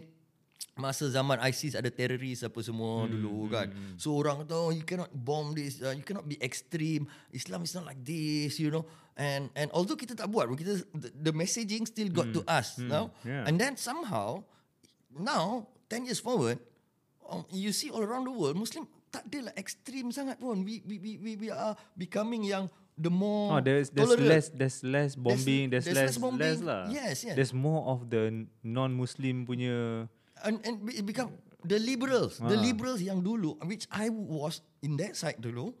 [0.78, 3.66] masa zaman ISIS ada teroris apa semua hmm, dulu kan.
[3.96, 7.08] So orang kata oh, you cannot bomb this, uh, you cannot be extreme.
[7.32, 8.84] Islam is not like this, you know.
[9.16, 13.08] And and although kita tak buat, kita the, the messaging still got to us, now.
[13.24, 13.48] yeah.
[13.48, 14.44] And then somehow
[15.16, 16.60] now 10 years forward,
[17.24, 20.60] um, you see all around the world Muslim tak ada lah extreme sangat pun.
[20.60, 24.28] We we we we, we are becoming yang the more Oh, there's there's tolerant.
[24.28, 26.40] less there's less bombing, there's, there's less less bombing.
[26.42, 26.82] less lah.
[26.88, 27.36] Yes, yes.
[27.36, 30.08] There's more of the non-Muslim punya
[30.42, 31.32] and and it become
[31.62, 32.60] the liberals the Ah.
[32.60, 35.72] liberals yang dulu which I was in that side dulu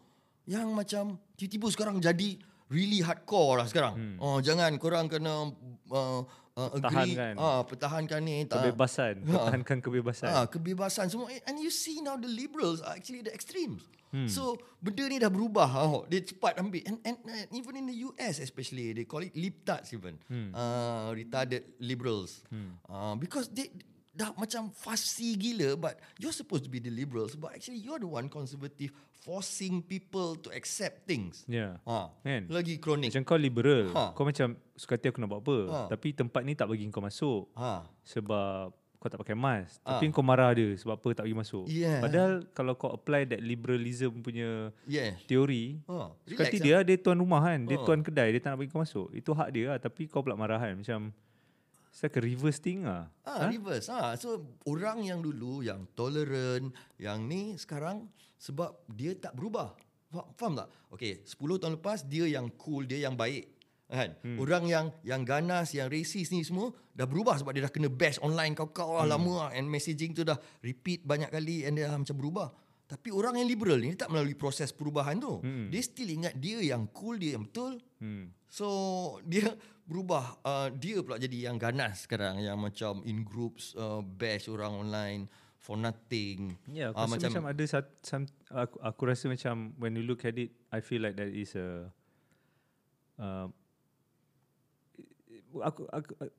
[0.44, 4.16] yang macam tiba-tiba sekarang jadi really hardcore lah sekarang hmm.
[4.18, 5.50] oh jangan korang kena
[5.90, 6.20] uh,
[6.56, 7.32] uh, agree Pertahankan.
[7.36, 10.28] ah pertahankan ni tak kebebasan, pertahankan kebebasan.
[10.32, 13.84] Ah, kebebasan semua and you see now the liberals are actually the extremes.
[14.10, 14.30] Hmm.
[14.30, 15.68] So benda ni dah berubah.
[15.76, 19.36] Oh, dia cepat ambil and, and, and even in the US especially they call it
[19.36, 20.16] libtards even.
[20.30, 20.56] Hmm.
[20.56, 22.40] Uh, retarded liberals.
[22.48, 22.80] Hmm.
[22.88, 23.68] Uh, because they
[24.16, 28.08] dah macam fussy gila but you're supposed to be the liberals but actually you're the
[28.08, 28.88] one conservative
[29.20, 31.42] forcing people to accept things.
[31.50, 31.82] Yeah.
[31.82, 32.14] Ha.
[32.22, 32.46] Kan?
[32.46, 33.10] Lagi kronik.
[33.10, 34.14] Macam kau liberal, Ha.
[34.14, 35.80] kau macam suka hati aku nak buat apa, Ha.
[35.90, 37.82] tapi tempat ni tak bagi kau masuk Ha.
[38.06, 39.82] sebab kau tak pakai mask.
[39.82, 39.98] Ah.
[39.98, 41.66] Tapi kau marah dia sebab apa tak bagi masuk.
[41.66, 41.98] Yeah.
[42.06, 45.18] Padahal kalau kau apply that liberalism punya Yeah.
[45.26, 46.14] teori, Ha.
[46.22, 47.84] suka hati dia dia tuan rumah kan, dia Ha.
[47.84, 49.10] tuan kedai, dia tak nak bagi kau masuk.
[49.10, 50.78] Itu hak dia lah, tapi kau pula marah kan.
[50.78, 51.10] Macam
[51.96, 53.08] it's like a reverse thing lah.
[53.24, 53.88] Ah, reverse.
[53.88, 56.68] Ah, so orang yang dulu yang tolerant,
[57.00, 59.72] yang ni sekarang sebab dia tak berubah.
[60.12, 60.68] Fa- Faham tak?
[60.92, 63.48] Okay, 10 tahun lepas dia yang cool, dia yang baik.
[63.88, 64.12] Kan?
[64.20, 64.36] Hmm.
[64.36, 68.20] Orang yang yang ganas, yang racist ni semua dah berubah sebab dia dah kena bash
[68.20, 69.50] online kau-kau lah lama lah.
[69.56, 72.52] and messaging tu dah repeat banyak kali and dia dah macam berubah.
[72.86, 75.42] Tapi orang yang liberal ni tak melalui proses perubahan tu.
[75.42, 75.66] Hmm.
[75.74, 77.82] Dia still ingat dia yang cool, dia yang betul.
[77.98, 78.30] Hmm.
[78.46, 78.66] So
[79.26, 79.50] dia
[79.90, 84.86] berubah uh, dia pula jadi yang ganas sekarang yang macam in groups uh, bash orang
[84.86, 85.22] online
[85.58, 86.54] for nothing.
[86.70, 90.06] Ya, Ah, aku rasa macam, macam ada sat, some, aku, aku rasa macam when you
[90.06, 91.90] look at it, I feel like that is a
[93.18, 93.50] uh,
[95.58, 96.30] aku aku uh,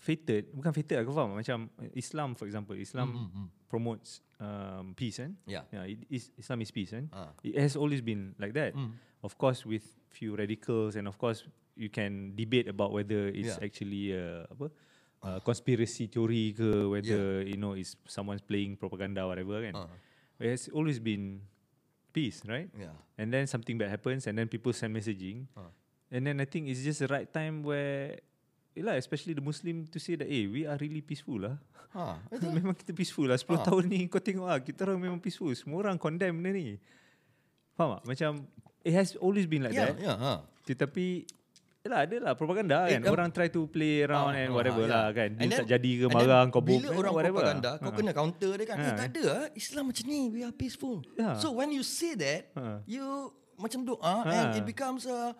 [0.00, 3.48] fated bukan fated aku faham macam Islam for example Islam Mm, mm, mm.
[3.68, 5.64] Promotes um, peace kan Yeah.
[5.72, 7.32] yeah it is, Islam is peace kan Ah.
[7.42, 8.94] it has always been like that Mm.
[9.22, 11.44] of course with few radicals and of course
[11.76, 13.66] you can debate about whether it's Yeah.
[13.66, 14.66] actually uh, apa
[15.26, 19.88] uh, conspiracy theory ke whether you know is someone's playing propaganda whatever kan Ah.
[20.40, 21.42] it has always been
[22.16, 22.96] peace right Yeah.
[23.20, 25.68] and then something bad happens and then people send messaging Ah.
[26.12, 28.20] and then I think it's just the right time where
[28.76, 31.56] Yelah, especially the Muslim to say that, eh, we are really peaceful lah.
[31.96, 32.20] Ha,
[32.60, 33.40] memang kita peaceful lah.
[33.40, 33.64] 10 Ah.
[33.64, 35.48] tahun ni kau tengok lah, kita orang memang peaceful.
[35.50, 36.76] Semua orang condemn benda ni.
[37.72, 38.02] Faham tak?
[38.04, 38.30] Macam,
[38.84, 39.96] it has always been like Ya, that.
[39.96, 40.32] ya, ha.
[40.62, 41.24] Tetapi,
[41.80, 43.08] yelah ada lah propaganda Eh, kan.
[43.08, 45.16] um, Orang try to play around Ah, and ah, whatever ah, lah yeah.
[45.16, 45.28] kan.
[45.32, 47.80] Dia then- tak jadi ke marah kau Bila orang whatever propaganda, lah.
[47.80, 47.96] kau Ah.
[47.96, 48.76] kena counter dia kan.
[48.76, 48.92] Eh, Ha.
[48.94, 49.44] tak ada ah.
[49.54, 51.00] Islam macam ni, we are peaceful.
[51.16, 51.38] Yeah.
[51.38, 52.84] So when you say that, Ha.
[52.84, 54.28] you macam doa Ha.
[54.28, 55.32] and it becomes a,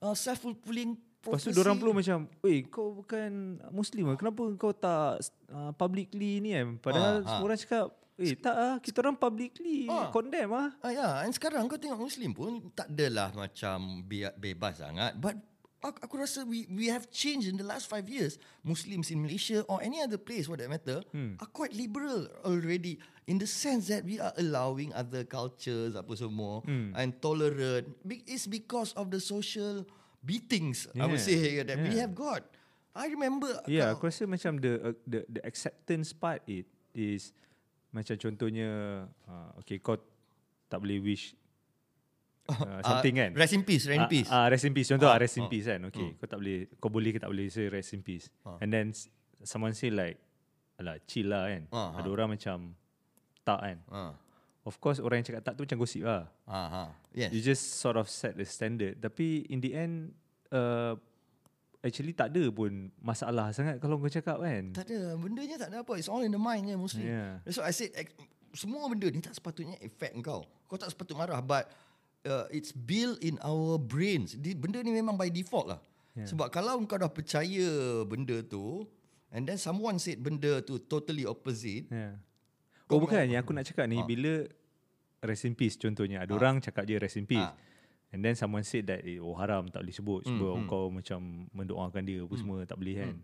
[0.00, 1.58] a self-fulfilling Lepas tu prophecy.
[1.58, 3.30] orang perlu macam, weh kau bukan
[3.70, 4.16] Muslim lah.
[4.16, 6.76] Kenapa kau tak uh, publicly ni kan?
[6.78, 7.28] Padahal Ah, ah.
[7.30, 10.08] semua orang cakap, eh tak ah, kita orang publicly Ah.
[10.08, 10.68] condemn ah.
[10.78, 15.16] Ah, ya, and sekarang kau tengok Muslim pun tak adalah macam be- bebas sangat.
[15.16, 15.34] But
[15.80, 18.36] aku, aku rasa we we have changed in the last five years.
[18.60, 21.36] Muslims in Malaysia or any other place for that matter Hmm.
[21.36, 26.60] are quite liberal already in the sense that we are allowing other cultures apa semua
[26.62, 26.92] Hmm.
[26.92, 27.88] and tolerant.
[28.24, 29.84] It's because of the social
[30.24, 32.02] beatings I would Yeah, say that we yeah.
[32.02, 32.42] have got.
[32.94, 37.34] I remember yeah, kau- aku rasa macam the uh, the the acceptance part it is
[37.90, 38.70] macam contohnya
[39.26, 39.98] uh, okay kau
[40.66, 41.34] tak boleh wish
[42.50, 43.30] uh, something kan.
[43.32, 44.28] Rest in peace, rest in Ah, peace.
[44.28, 44.88] Ah, rest in peace.
[44.90, 45.80] Contoh Ah, ah, rest in ah, peace kan.
[45.88, 48.28] Okay, kau tak boleh kau boleh ke tak boleh say rest in peace.
[48.44, 48.60] Ah.
[48.60, 48.92] And then
[49.42, 50.20] someone say like
[50.76, 51.66] alah chill lah kan.
[51.72, 52.12] Ah, Ada ah.
[52.12, 52.58] orang macam
[53.42, 53.76] tak kan.
[53.88, 54.12] Ah,
[54.64, 56.24] Of course orang yang cakap tak tu macam gosip lah.
[56.48, 56.88] ah, ah.
[57.12, 57.30] Yes.
[57.36, 58.96] You just sort of set the standard.
[58.96, 60.16] Tapi in the end
[60.48, 60.96] uh,
[61.84, 64.72] actually tak ada pun masalah sangat kalau kau cakap kan.
[64.72, 66.00] Tak ada, bendanya tak ada apa.
[66.00, 67.04] It's all in the mind je Muslim.
[67.04, 67.44] Yeah.
[67.44, 67.92] That's why I said
[68.56, 70.48] semua benda ni tak sepatutnya effect kau.
[70.64, 71.68] Kau tak sepatut marah but
[72.24, 74.32] uh, it's built in our brains.
[74.32, 75.80] Di, benda ni memang by default lah.
[76.16, 76.24] Yeah.
[76.32, 78.88] Sebab kalau kau dah percaya benda tu
[79.28, 81.84] and then someone said benda tu totally opposite.
[81.92, 82.16] Yeah.
[82.86, 84.04] Oh bukan yang aku nak cakap ni Ah.
[84.04, 84.44] bila
[85.20, 87.40] rest in peace contohnya ada orang cakap je rest in peace.
[87.40, 87.56] Ah.
[88.10, 91.18] And then someone said that eh, oh haram tak boleh sebut sebab Hmm, kau macam
[91.50, 93.14] mendoakan dia apa semua tak boleh kan.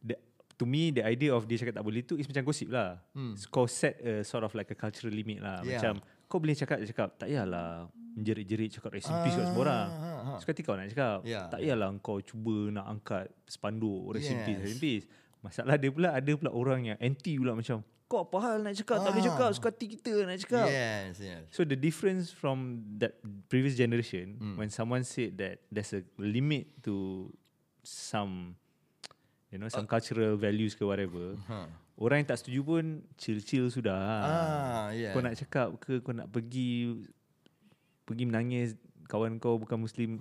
[0.00, 0.14] The,
[0.54, 3.02] to me the idea of dia cakap tak boleh tu is macam gosip lah.
[3.12, 3.34] Hmm.
[3.34, 5.60] So, kau set a sort of like a cultural limit lah.
[5.60, 5.76] Yeah.
[5.76, 9.86] Macam kau boleh cakap cakap tak payahlah menjerit-jerit cakap rest in peace kat semua orang.
[9.90, 10.38] Ah, ah.
[10.38, 11.50] Sekali kau nak cakap Yeah.
[11.50, 14.80] tak payahlah kau cuba nak angkat spanduk rest in peace rest in Yes.
[14.80, 15.04] peace.
[15.44, 19.00] Masalah dia pula ada pula orang yang anti pula macam kau apa hal nak cakap
[19.00, 19.28] tak boleh Ah.
[19.28, 20.66] cakap suka hati kita nak cakap.
[20.66, 21.42] Yes, yes.
[21.48, 22.56] So the difference from
[22.96, 24.56] that previous generation Hmm.
[24.56, 27.28] when someone said that there's a limit to
[27.80, 28.56] some
[29.48, 31.36] you know some cultural values ke whatever.
[31.44, 31.68] Huh.
[31.94, 34.02] Orang yang tak setuju pun chill-chill sudah.
[34.20, 35.12] Ah, yeah.
[35.12, 36.90] Kau nak cakap ke kau nak pergi
[38.02, 40.18] pergi menangis kawan kau bukan muslim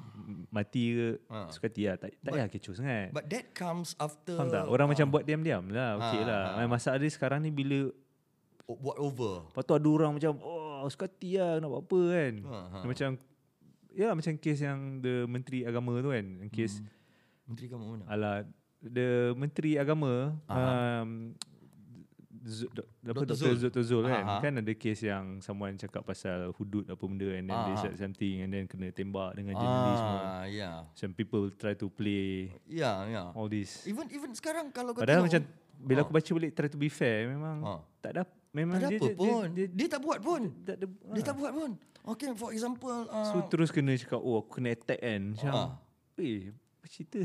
[0.49, 1.47] mati ke Ah.
[1.47, 1.95] suka hati lah.
[1.95, 3.09] Tak, tak payah kecoh sangat.
[3.09, 4.65] But that comes after Faham tak?
[4.65, 5.97] Orang ah, macam buat diam-diam lah.
[5.97, 6.43] Okey Ah, lah.
[6.57, 6.67] ah.
[6.67, 7.89] Masalah dia sekarang ni bila
[8.63, 9.47] o- buat over.
[9.47, 12.77] Lepas tu ada orang macam Oh suka hati lah Nak buat apa kan Ha, ha.
[12.83, 13.09] Macam
[13.89, 16.83] Ya macam kes yang The Menteri Agama tu kan Kes
[17.45, 18.03] Menteri kamu mana?
[18.05, 18.35] Alah
[18.81, 20.59] The Menteri Agama Aha.
[20.99, 21.31] um,
[22.43, 23.35] apa, Dr.
[23.35, 23.55] Zul.
[23.57, 23.83] Dr.
[23.83, 24.37] Zul kan Aha.
[24.39, 27.81] Kan ada kes yang Someone cakap pasal Hudud apa benda And then they Aha.
[27.81, 30.75] said something And then kena tembak Dengan jurnalis semua Ah, yeah.
[30.83, 33.27] Macam people try to play Yeah, yeah.
[33.31, 35.39] All this Even even sekarang kalau kau Padahal macam
[35.73, 36.03] Bila Ah.
[36.03, 37.79] aku baca balik Try to be fair Memang Ah.
[37.99, 39.45] Tak ada Memang tak ada dia, apa dia, pun.
[39.49, 40.41] dia, Dia, tak buat pun.
[40.61, 41.25] tak ada, Dia ah.
[41.25, 41.71] tak buat pun.
[42.03, 45.69] Okay, for example, uh, So terus kena cakap Oh aku kena attack kan Macam Ah.
[46.13, 47.17] Eh apa cerita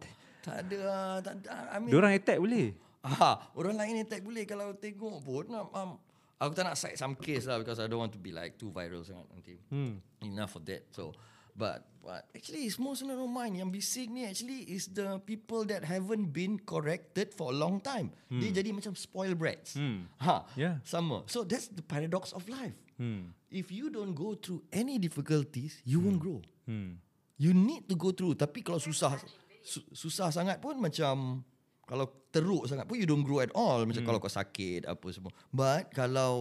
[0.46, 1.48] tak ada, ah, tak ada.
[1.72, 5.46] I mean, Diorang attack boleh Ah, orang lain ni tak boleh kalau tengok pun.
[5.48, 5.90] Um, um,
[6.36, 8.68] aku tak nak cite some case lah because I don't want to be like too
[8.68, 9.54] viral sangat nanti.
[9.70, 10.02] hmm.
[10.26, 10.90] Enough of that.
[10.90, 11.14] So,
[11.54, 15.82] but but actually it's most not mind yang bising ni actually is the people that
[15.82, 18.10] haven't been corrected for a long time.
[18.28, 19.74] Dia jadi macam spoiled brats.
[19.78, 20.06] Hmm.
[20.18, 20.82] Ha, Yeah.
[20.82, 21.22] sama.
[21.30, 22.74] So that's the paradox of life.
[22.98, 23.30] Hmm.
[23.46, 26.42] If you don't go through any difficulties, you won't grow.
[26.66, 26.98] Hmm.
[27.36, 28.34] You need to go through.
[28.34, 29.14] Tapi kalau susah
[29.60, 31.44] su- susah sangat pun macam
[31.86, 33.86] kalau teruk sangat pun you don't grow at all.
[33.86, 35.30] Macam kalau kau sakit apa semua.
[35.54, 36.34] But kalau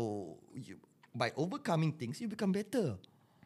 [0.57, 0.81] you,
[1.13, 2.97] by overcoming things you become better.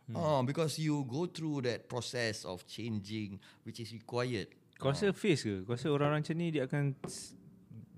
[0.10, 4.50] Oh, because you go through that process of changing which is required.
[4.82, 6.96] Kau rasa face ke Kau rasa orang-orang macam ni Dia akan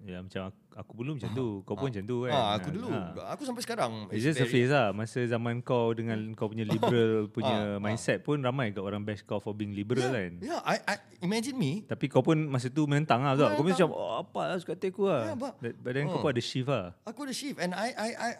[0.01, 2.89] Ya macam aku, aku belum macam tu Kau pun macam tu kan Ah, aku dulu.
[2.89, 3.13] Ah.
[3.31, 4.09] Aku sampai sekarang.
[4.09, 8.19] It's just a phase lah Masa zaman kau Dengan kau punya liberal Punya Ah, mindset
[8.19, 11.53] pun Ramai kat orang bash kau For being liberal yeah, kan Yeah, I, I imagine
[11.53, 11.85] me.
[11.85, 13.45] Tapi kau pun masa tu menentang lah betul?
[13.47, 13.89] Kau pun Menentang.
[13.89, 15.55] macam Oh apa lah suka hati aku lah Yeah, but-
[15.87, 16.23] then kau Oh.
[16.23, 18.31] pun ada shift lah Aku ada shift and I I I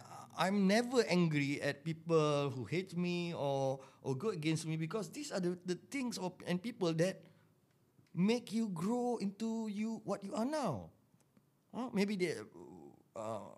[0.41, 5.30] I'm never angry at people who hate me or or go against me because these
[5.30, 7.19] are the the things of and people that
[8.12, 10.88] make you grow into you what you are now.
[11.71, 11.89] Huh?
[11.91, 12.36] Maybe they
[13.15, 13.55] uh,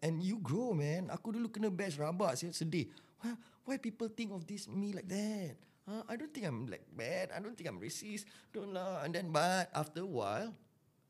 [0.00, 1.10] and you grow man.
[1.10, 2.86] Aku dulu kena bash rabak saya sedih.
[3.18, 3.32] Why,
[3.66, 5.58] why people think of this me like that?
[5.86, 6.02] Huh?
[6.06, 7.34] I don't think I'm like bad.
[7.34, 8.26] I don't think I'm racist.
[8.50, 9.02] Don't lah.
[9.02, 10.50] And then but after a while,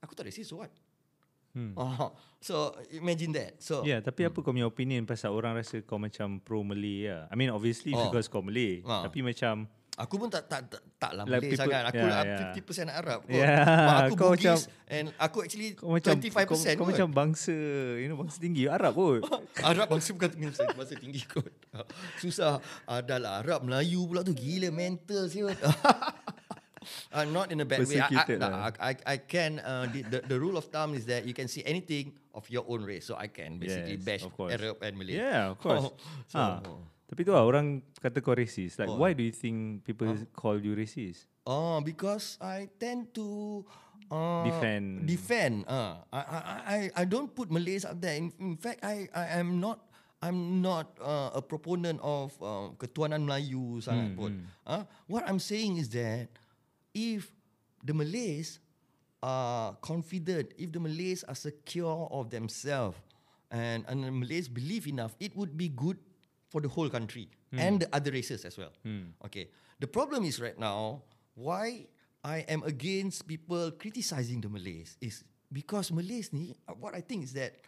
[0.01, 0.73] aku tak racist so what?
[1.57, 1.73] Hmm.
[1.73, 2.13] Oh,
[2.47, 3.57] so imagine that.
[3.65, 7.09] So Ya, yeah, tapi apa kau punya opinion pasal orang rasa kau macam pro Malay
[7.09, 7.33] lah?
[7.33, 8.13] I mean obviously Oh.
[8.13, 9.09] because kau Malay, Ah.
[9.09, 9.65] tapi macam
[9.97, 11.83] aku pun tak tak tak, tak lah Like Malay people- sangat.
[11.89, 12.53] Aku yeah, lah yeah.
[12.53, 13.19] 50% Arab.
[13.25, 13.33] kot.
[13.33, 16.87] Yeah, aku kau Bugis macam- and aku actually kau macam 25% kau, kau kot.
[16.93, 17.57] macam bangsa,
[17.97, 19.21] you know bangsa tinggi Arab pun.
[19.73, 21.49] Arab bangsa bukan tinggi bangsa tinggi kot.
[22.23, 22.61] Susah.
[22.85, 25.57] Adalah Arab Melayu pula tu gila mental siot.
[27.11, 27.99] Uh, not in a bad way.
[27.99, 28.71] I, I, lah.
[28.79, 29.59] I, I can.
[29.59, 32.63] Uh, the, the the rule of thumb is that you can see anything of your
[32.69, 33.09] own race.
[33.09, 34.25] So I can basically Yes, bash.
[34.39, 35.19] Arab and Malay.
[35.19, 35.83] Yeah, of course.
[35.83, 35.93] Oh,
[36.31, 36.61] so, Ah.
[37.07, 38.83] Tapi tu lah orang kata kau racist.
[38.83, 38.99] Like Oh.
[38.99, 41.31] why do you think people call you racist?
[41.47, 43.63] Oh, because I tend to
[44.11, 45.07] uh, Defend.
[45.07, 45.55] Defend.
[45.71, 48.19] Uh, I, I I I don't put Malays up there.
[48.19, 49.83] In, in fact, I I am not.
[50.19, 54.33] I'm not uh, a proponent of uh, ketuanan Melayu sangat Hmm, pun.
[54.65, 56.33] Uh, what I'm saying is that
[56.97, 57.29] if
[57.85, 58.59] the Malays
[59.21, 62.97] are confident, if the Malays are secure of themselves,
[63.53, 66.01] and, and the Malays believe enough, it would be good
[66.57, 68.73] for the whole country and the other races as well.
[69.29, 69.53] Okay.
[69.77, 71.05] The problem is right now,
[71.37, 71.85] why
[72.25, 75.21] I am against people criticizing the Malays is
[75.53, 77.61] because Malays ni, uh, what I think is that,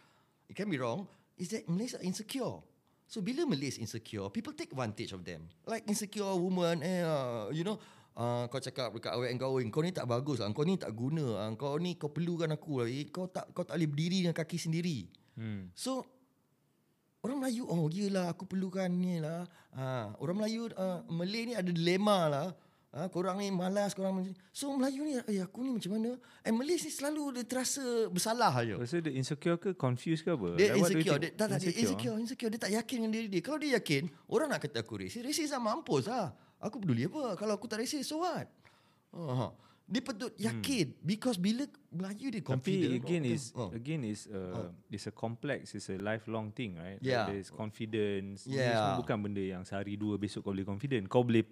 [0.49, 1.05] it can be wrong,
[1.37, 2.65] is that Malays are insecure.
[3.05, 5.45] So bila Malays insecure, people take advantage of them.
[5.69, 7.77] Like insecure woman, eh, uh, you know,
[8.17, 10.97] uh, kau cakap dekat awet kau, "Oi, kau ni tak bagus lah, kau ni tak
[10.97, 14.25] guna, ah, kau ni kau perlukan aku lah, eh, kau tak kau tak boleh berdiri
[14.25, 15.07] dengan kaki sendiri.
[15.37, 15.69] Hmm.
[15.77, 16.03] So
[17.23, 19.47] orang Melayu oh yelah aku perlukan ni lah.
[19.75, 22.47] Ha, orang Melayu uh, Malay ni ada dilema lah.
[22.89, 26.17] Ah, korang ni malas, korang macam So Melayu ni, eh aku ni macam mana?
[26.41, 28.81] And Malay ni selalu dia terasa bersalah je.
[28.81, 30.57] Rasa dia insecure ke confused ke apa?
[30.57, 31.19] Dia Like, insecure.
[31.21, 32.17] Dia, tak, tak, dia insecure.
[32.17, 32.49] insecure.
[32.49, 33.41] Dia tak yakin dengan diri dia.
[33.45, 35.21] Kalau dia yakin, orang nak kata aku racist.
[35.21, 36.33] Racist lah mampus lah.
[36.57, 37.37] Aku peduli apa?
[37.37, 38.49] Kalau aku tak racist, so what?
[39.13, 39.53] Uh,
[39.89, 40.93] dia patut yakin.
[41.01, 43.01] Because bila Melayu dia confident.
[43.01, 43.69] Tapi again oh, is oh.
[43.73, 47.01] again is uh, it's a complex, it's a lifelong thing, right?
[47.01, 47.25] Yeah.
[47.25, 48.45] Like there's confidence.
[48.45, 48.77] Yeah.
[48.77, 51.03] semua bukan benda yang sehari dua besok kau boleh confident.
[51.09, 51.43] Kau boleh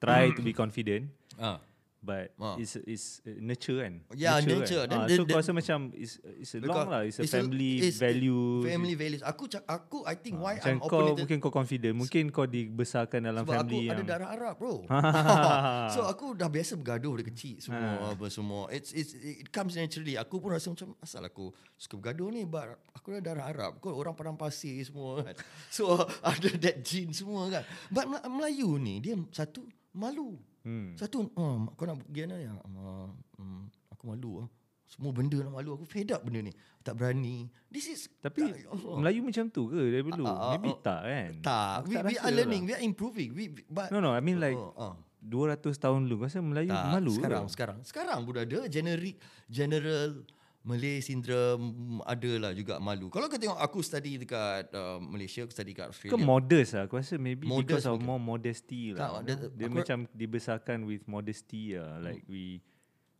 [0.00, 1.60] try to be confident, Ah.
[2.04, 2.54] But Ah.
[2.54, 4.04] it's it's uh, nurture kan.
[4.12, 4.84] Yeah, nurture.
[4.84, 4.92] Kan?
[4.92, 7.00] Then Ah, the- so the- kau rasa macam it's it's a long lah.
[7.02, 8.60] It's a family it's value.
[8.62, 9.24] Family values.
[9.24, 13.24] Aku aku I think why Macam I'm kau open mungkin kau confident, mungkin kau dibesarkan
[13.24, 14.74] dalam sebab family aku ada yang darah Arab bro.
[15.94, 17.64] so aku dah biasa bergaduh dari kecil Ha.
[17.64, 18.62] semua apa semua.
[18.68, 20.14] It's it's it comes naturally.
[20.14, 23.80] Aku pun rasa macam asal aku suka bergaduh ni but aku dah darah Arab.
[23.80, 25.36] Kau orang padang pasir semua kan.
[25.72, 27.62] So ada that gene semua kan.
[27.88, 30.36] But Mel- Melayu ni dia satu malu.
[30.64, 30.96] Hmm.
[30.96, 32.52] Satu oh, kau nak pergi mana ya?
[32.64, 34.48] Uh, um, aku malu ah.
[34.84, 36.52] Semua benda nak malu aku fed up benda ni.
[36.80, 37.48] Tak berani.
[37.68, 38.96] This is Tapi Allah.
[39.00, 40.24] Melayu macam tu ke dari dulu?
[40.24, 41.30] Ah, ah, Maybe ah, tak kan?
[41.40, 41.72] tak.
[41.80, 42.36] Aku We, we rasa are lah.
[42.40, 43.28] learning, we are improving.
[43.32, 44.94] We, we- but No no, I mean like Oh, ah.
[45.24, 47.52] 200 tahun dulu kau Melayu Tak, malu sekarang, ke?
[47.52, 47.78] sekarang.
[47.80, 49.16] Sekarang pun ada generic
[49.48, 50.20] general
[50.64, 53.12] Malay syndrome ada lah juga malu.
[53.12, 56.16] Kalau kau tengok aku study dekat uh, Malaysia, aku study dekat Australia.
[56.16, 59.20] modest lah Aku rasa maybe Modest Because of more modesty lah.
[59.20, 62.64] Tak, dia- Dia macam dibesarkan with modesty lah Like we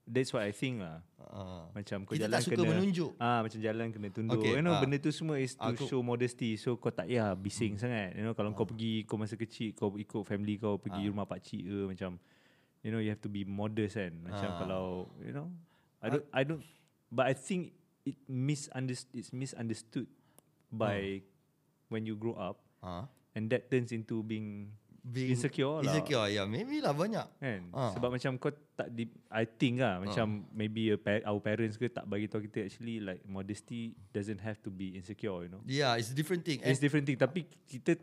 [0.05, 1.01] That's what I think lah.
[1.17, 3.11] Uh, Macam kau kita jalan tak suka kena menunjuk.
[3.19, 4.37] Ah Macam jalan kena tunduk.
[4.37, 4.81] Okay, You know ah.
[4.81, 6.57] benda tu semua is to Aku- show modesty.
[6.57, 8.13] So kau tak payah bising sangat.
[8.13, 11.61] You know kalau kau pergi Kau masa kecil Kau ikut family kau Pergi rumah pakcik
[11.61, 12.17] ke Macam
[12.81, 14.17] You know you have to be modest kan.
[14.19, 14.57] Macam Ah.
[14.57, 14.85] kalau
[15.21, 15.53] You know
[16.01, 16.65] I don't I don't
[17.07, 20.07] But I think It misunderstood It's misunderstood
[20.69, 21.25] By
[21.89, 24.71] When you grow up uh, And that turns into being
[25.05, 25.93] being Insecure lah.
[25.93, 26.33] Insecure.
[26.33, 27.29] Yeah, maybe lah banyak.
[27.37, 27.93] Kan Ah.
[27.93, 31.89] Sebab macam kau tak di, I think lah Macam maybe a pa- our parents ke
[31.89, 35.93] Tak bagi tahu kita Actually like Modesty doesn't have to be insecure you know Yeah,
[35.95, 36.61] it's a different thing.
[36.63, 38.01] It's different thing Tapi kita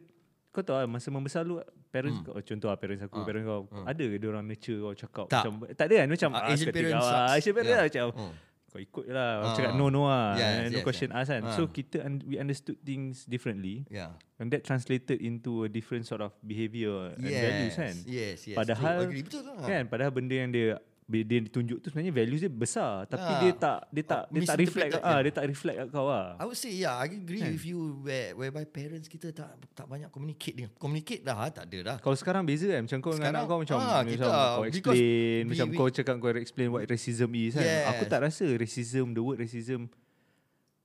[0.49, 1.57] Kau tahu lah Masa membesar lu
[1.89, 5.25] Parents kau Contoh lah parents aku Parents kau Ada ke dia orang nurture kau cakap
[5.27, 5.41] Tak.
[5.43, 7.31] macam, Tak ada kan Macam Ah, ah, Asian parents sucks.
[7.33, 7.79] Asian parents Yeah.
[7.79, 8.33] lah macam Hmm.
[8.71, 9.51] Kau ikut je lah Ah.
[9.51, 11.19] cakap no no lah Yes, No yes, question yes.
[11.19, 11.51] us kan Ah.
[11.53, 14.15] So kita un- We understood things differently Yeah.
[14.35, 17.93] And that translated into a different sort of behaviour and values kan.
[18.05, 19.21] yes, yes, Padahal true, agree.
[19.21, 19.59] Betul lah.
[19.61, 20.79] Kan padahal benda yang dia
[21.11, 23.39] dia ditunjuk tu sebenarnya values dia besar tapi Ah.
[23.39, 25.19] dia tak dia tak Oh, dia tak reflect ah yeah.
[25.19, 26.27] dia tak reflect kat kau ah.
[26.35, 27.51] I would say yeah, I agree Kan?
[27.51, 31.79] with you where whereby parents kita tak tak banyak communicate dengan communicate dah tak ada
[31.83, 31.97] dah.
[31.99, 35.41] Kalau sekarang beza kan Macam kau dengan anak kau Macam, ah, macam kita, kau explain
[35.43, 38.09] we- Macam we- kau cakap Kau explain what racism is kan Aku Yes.
[38.09, 39.91] tak rasa racism The word racism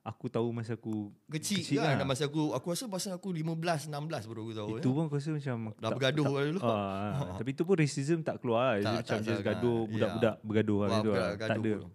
[0.07, 2.07] Aku tahu masa aku Kecil, Kecil kan lah.
[2.07, 3.91] masa aku aku rasa masa aku 15 16
[4.31, 4.69] baru aku tahu.
[4.79, 4.95] Itu ya.
[4.95, 6.61] pun aku rasa macam dah tak- bergaduh tak- dulu.
[6.63, 8.75] Ah, Tapi itu pun racism tak keluar lah.
[8.79, 9.91] Tak, Macam tak just gaduh Ya.
[9.91, 11.29] Budak-budak bergaduh lah Wah, gitu lah.
[11.35, 11.91] Tak ada pun.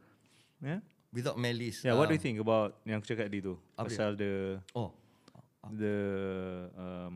[0.61, 0.77] Ya
[1.11, 1.79] Without malice.
[1.81, 2.15] Yeah, what do Ah.
[2.15, 3.55] you think about yang aku cakap tadi tu?
[3.73, 3.87] Apa dia?
[3.89, 4.31] Pasal the
[4.71, 4.89] Oh.
[5.69, 5.95] the
[6.73, 7.15] um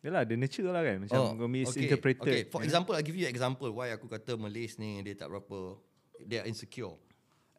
[0.00, 2.20] yalah the nature lah kan macam Oh, misinterpreted.
[2.20, 2.50] Okay, okay.
[2.50, 5.80] For example, I give you example why aku kata Malays ni dia tak berapa
[6.20, 6.92] they are insecure.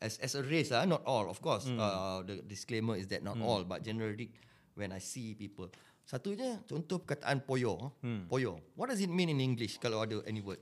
[0.02, 1.66] As as a race ah, not all, of course.
[1.66, 1.80] Hmm.
[1.80, 4.30] Uh, the disclaimer is that not all, but generally
[4.76, 5.72] when I see people.
[6.06, 7.96] Satunya contoh perkataan poyo.
[8.04, 8.28] Hmm.
[8.30, 8.60] Poyo.
[8.78, 10.62] What does it mean in English kalau ada any word?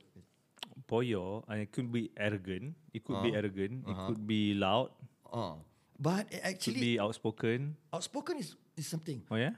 [0.87, 3.39] Poyo, uh, it could be arrogant, it could be Uh-huh.
[3.39, 4.07] arrogant, it Uh-huh.
[4.09, 4.91] could be loud,
[5.33, 5.57] Uh.
[5.97, 7.73] But it could actually be outspoken.
[7.89, 9.21] outspoken is, is something.
[9.33, 9.57] Oh yeah?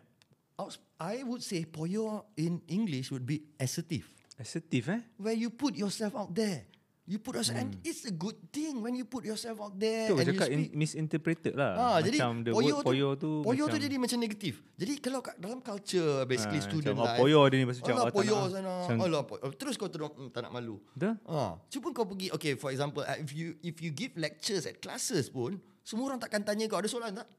[0.55, 4.07] Outs- I would say poyo in English would be assertive.
[4.39, 5.01] Assertive eh?
[5.19, 6.63] Where you put yourself out there.
[7.05, 10.17] You put yourself, and it's a good thing when you put yourself out there Tu
[10.17, 10.73] and you cakap in, speak.
[10.73, 11.71] misinterpreted lah.
[11.77, 14.53] Ah, jadi macam the poyo word poyo tu, poyo macam, tu jadi macam negatif.
[14.73, 17.19] Jadi kalau kat dalam culture basically Ah, student macam, oh, life.
[17.21, 18.73] poyo dia ni, macam, Alah, oh, poyo sana.
[18.89, 20.81] Alah, po- terus kau terus mm, tak nak malu.
[21.23, 25.29] Ah, cuba kau pergi okay for example if you if you give lectures at classes
[25.29, 27.29] pun semua orang takkan tanya kau ada soalan tak?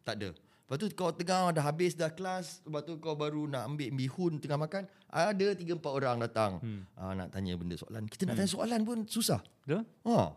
[0.00, 0.32] Tak ada.
[0.70, 4.38] Lepas tu kau tengah dah habis dah kelas, lepas tu kau baru nak ambil bihun
[4.38, 6.62] tengah makan, ada 3 4 orang datang.
[6.62, 6.86] Hmm.
[6.94, 8.06] Ah, nak tanya benda soalan.
[8.06, 9.42] Kita nak tanya soalan pun susah.
[9.60, 9.82] Betul?
[10.06, 10.30] Ha.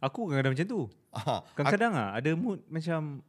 [0.00, 0.80] Aku kadang-kadang macam tu.
[1.12, 3.20] Ah, Kadang-kadang ah ada mood macam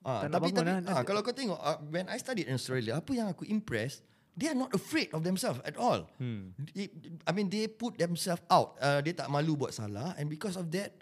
[0.00, 0.84] Ah, Tak tapi tapi lah.
[0.90, 4.04] ah, kalau kau tengok uh, when I studied in Australia, apa yang aku impressed,
[4.36, 6.04] they are not afraid of themselves at all.
[6.20, 6.52] Hmm.
[6.76, 6.92] They-
[7.24, 8.76] I mean they put themselves out.
[8.76, 10.92] Uh, dia tak malu buat salah and because of that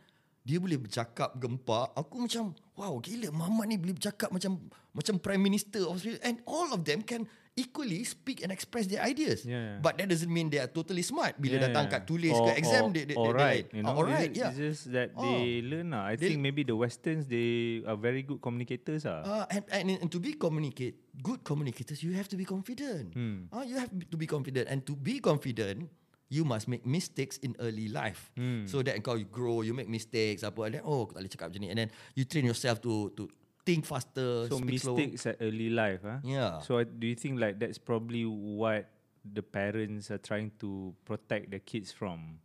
[0.42, 1.94] dia boleh bercakap gempak.
[1.94, 4.58] Aku macam wow gila Muhammad ni boleh bercakap macam
[4.90, 9.04] macam prime minister of Australia and all of them can equally speak and express their
[9.04, 9.44] ideas.
[9.44, 9.76] Yeah.
[9.84, 11.36] But that doesn't mean they are totally smart.
[11.36, 13.76] Bila Yeah, datang kat tulis Or- ke exam or- they, they, or they, right, they,
[13.76, 14.48] you ah, know, alright, yeah.
[14.48, 15.20] it's just that Oh.
[15.28, 16.08] they learn lah.
[16.08, 19.20] I They- think maybe the Westerns they are very good communicators ah.
[19.20, 23.12] Uh, and, and, and to be communicate, good communicators, you have to be confident.
[23.12, 23.52] Hmm.
[23.52, 25.92] Uh, you have to be confident, and to be confident,
[26.32, 28.32] you must make mistakes in early life.
[28.32, 28.64] Hmm.
[28.64, 31.32] So that kau you grow, you make mistakes apa and then oh aku tak boleh
[31.36, 33.28] cakap macam ni and then you train yourself to to
[33.62, 34.96] think faster, So speak slow.
[34.96, 36.24] mistakes at early life, huh?
[36.24, 36.64] Yeah.
[36.64, 38.88] So do you think like that's probably what
[39.22, 42.40] the parents are trying to protect their kids from?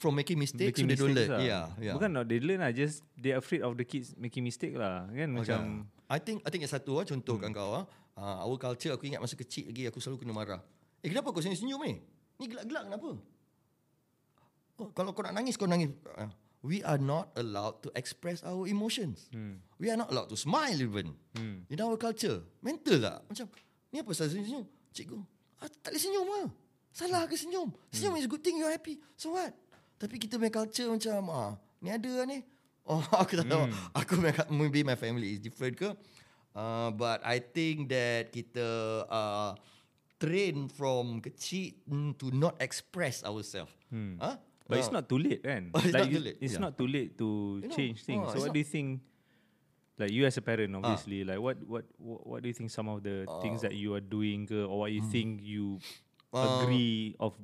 [0.00, 1.38] From making mistakes, Making so they don't mistakes learn.
[1.38, 1.44] lah.
[1.44, 1.92] Yeah, yeah.
[1.92, 5.04] Bukan not they learn lah, just they afraid of the kids making mistake lah.
[5.12, 7.44] Kan macam I think I think yang satu ah contoh Hmm.
[7.46, 7.84] kan kau ah.
[8.16, 10.60] Uh, our culture aku ingat masa kecil lagi aku selalu kena marah.
[11.00, 12.00] Eh kenapa kau senyum-senyum ni?
[12.38, 13.10] Ni gelak-gelak kenapa?
[14.74, 15.94] Oh, kalau kau nak nangis kau nangis.
[16.18, 16.26] Uh,
[16.66, 19.30] we are not allowed to express our emotions.
[19.30, 19.62] Hmm.
[19.78, 21.14] We are not allowed to smile even.
[21.38, 21.62] Hmm.
[21.70, 22.42] In our culture.
[22.58, 23.18] Mental tak?
[23.30, 23.46] Macam
[23.94, 24.66] ni apa pasal senyum-senyum?
[24.90, 25.18] Cikgu,
[25.62, 26.48] ah, tak boleh senyum ah.
[26.94, 27.70] Salah ke senyum?
[27.90, 28.98] Senyum is a good thing you're happy.
[29.14, 29.54] So what?
[29.98, 32.42] Tapi kita punya culture macam ah, ni ada lah ni.
[32.82, 33.64] Oh, aku tak tahu.
[33.94, 35.90] Aku punya- maybe my family is different ke.
[36.54, 38.62] Uh, but I think that kita
[39.10, 39.58] uh,
[40.18, 43.72] train from kecil mm, to not express ourselves.
[43.90, 44.16] Hmm.
[44.20, 44.36] Huh?
[44.64, 45.68] But it's Uh, not too late kan?
[45.76, 46.64] Oh, it's like not too late, It's yeah.
[46.64, 47.28] not too late to
[47.60, 48.24] You know, change things.
[48.24, 49.04] oh, so what do you think?
[49.94, 52.90] Like you as a parent, obviously, like what what what, what do you think some
[52.90, 55.78] of the things that you are doing, ke, or what you think you
[56.34, 57.38] Uh, agree of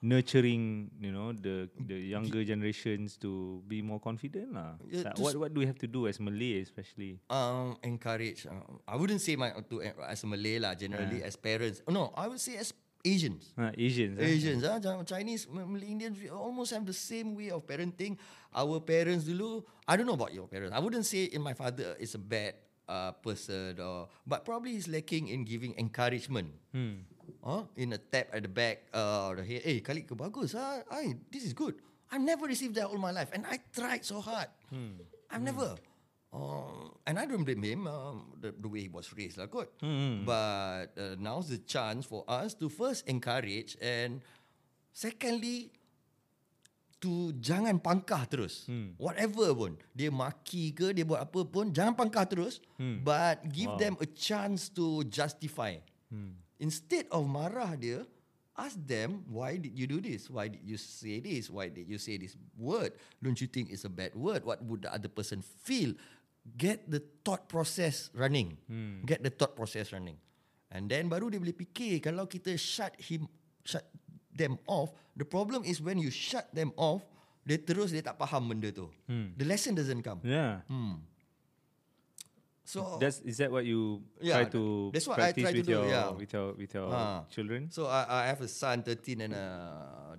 [0.00, 4.78] nurturing, you know, the the younger generations to be more confident lah.
[4.86, 7.18] Yeah, Like, what what do we have to do as Malay, especially?
[7.30, 8.46] um, encourage.
[8.46, 10.74] Uh, I wouldn't say my to as a Malay lah.
[10.78, 11.82] Generally, as parents.
[11.90, 12.70] No, I would say as
[13.02, 13.54] Asians.
[13.54, 14.26] Uh, Asians, eh?
[14.26, 18.18] Asians, ah, macam Chinese, Malay, Indians, we almost have the same way of parenting.
[18.50, 20.74] Our parents dulu, I don't know about your parents.
[20.74, 22.58] I wouldn't say in my father is a bad
[22.90, 26.50] uh, person, or but probably he's lacking in giving encouragement.
[26.74, 27.06] Hmm.
[27.44, 27.64] Huh?
[27.76, 29.62] In a tap at the back uh, the head.
[29.64, 30.54] Eh, kali ke bagus.
[30.54, 31.76] Ah, I, this is good.
[32.08, 33.28] I've never received that all my life.
[33.36, 34.48] And I tried so hard.
[35.28, 35.76] I've never.
[36.32, 39.36] Um, and I don't blame him um, the, the way he was raised.
[39.36, 39.68] Lah, kot.
[40.24, 44.20] But uh, now's the chance for us to first encourage and
[44.92, 45.72] secondly,
[46.98, 48.66] to jangan pangkah terus.
[48.66, 48.98] Hmm.
[48.98, 49.78] Whatever pun.
[49.94, 52.58] Dia maki ke, dia buat apa pun, jangan pangkah terus.
[52.74, 53.06] Hmm.
[53.06, 55.78] But give them a chance to justify.
[56.10, 56.34] Hmm.
[56.58, 58.02] Instead of marah dia,
[58.58, 60.26] ask them, why did you do this?
[60.26, 61.46] Why did you say this?
[61.46, 62.92] Why did you say this word?
[63.22, 64.42] Don't you think it's a bad word?
[64.42, 65.94] What would the other person feel?
[66.58, 68.58] Get the thought process running.
[68.66, 69.06] Hmm.
[69.06, 70.18] Get the thought process running.
[70.68, 73.24] And then baru dia boleh fikir kalau kita shut him
[73.64, 73.84] shut
[74.34, 77.04] them off, the problem is when you shut them off,
[77.44, 78.88] dia terus dia tak faham benda tu.
[79.08, 79.32] Hmm.
[79.36, 80.20] The lesson doesn't come.
[80.24, 80.64] Yeah.
[80.68, 81.00] Hmm.
[82.68, 85.60] So That's is that what you Yeah, try to that's what I practice try to
[85.64, 86.12] with do, your yeah.
[86.12, 87.24] with your with your Ah.
[87.32, 87.72] children?
[87.72, 89.48] So I, I have a son 13 and a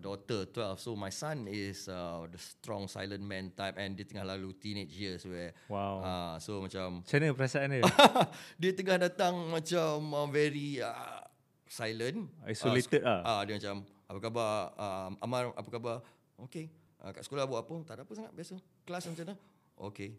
[0.01, 0.81] daughter 12.
[0.81, 4.97] So my son is uh, the strong silent man type and dia tengah lalu teenage
[4.97, 6.01] years where Wow.
[6.01, 7.85] uh, so macam Macam mana perasaan dia?
[8.65, 11.21] dia tengah datang macam uh, very uh,
[11.69, 13.21] silent Isolated uh, ah.
[13.29, 15.95] uh, dia macam apa khabar uh, Amar apa khabar
[16.41, 16.65] okay
[16.97, 18.57] uh, kat sekolah buat apa tak ada apa sangat biasa
[18.89, 19.35] kelas macam mana
[19.77, 20.17] okay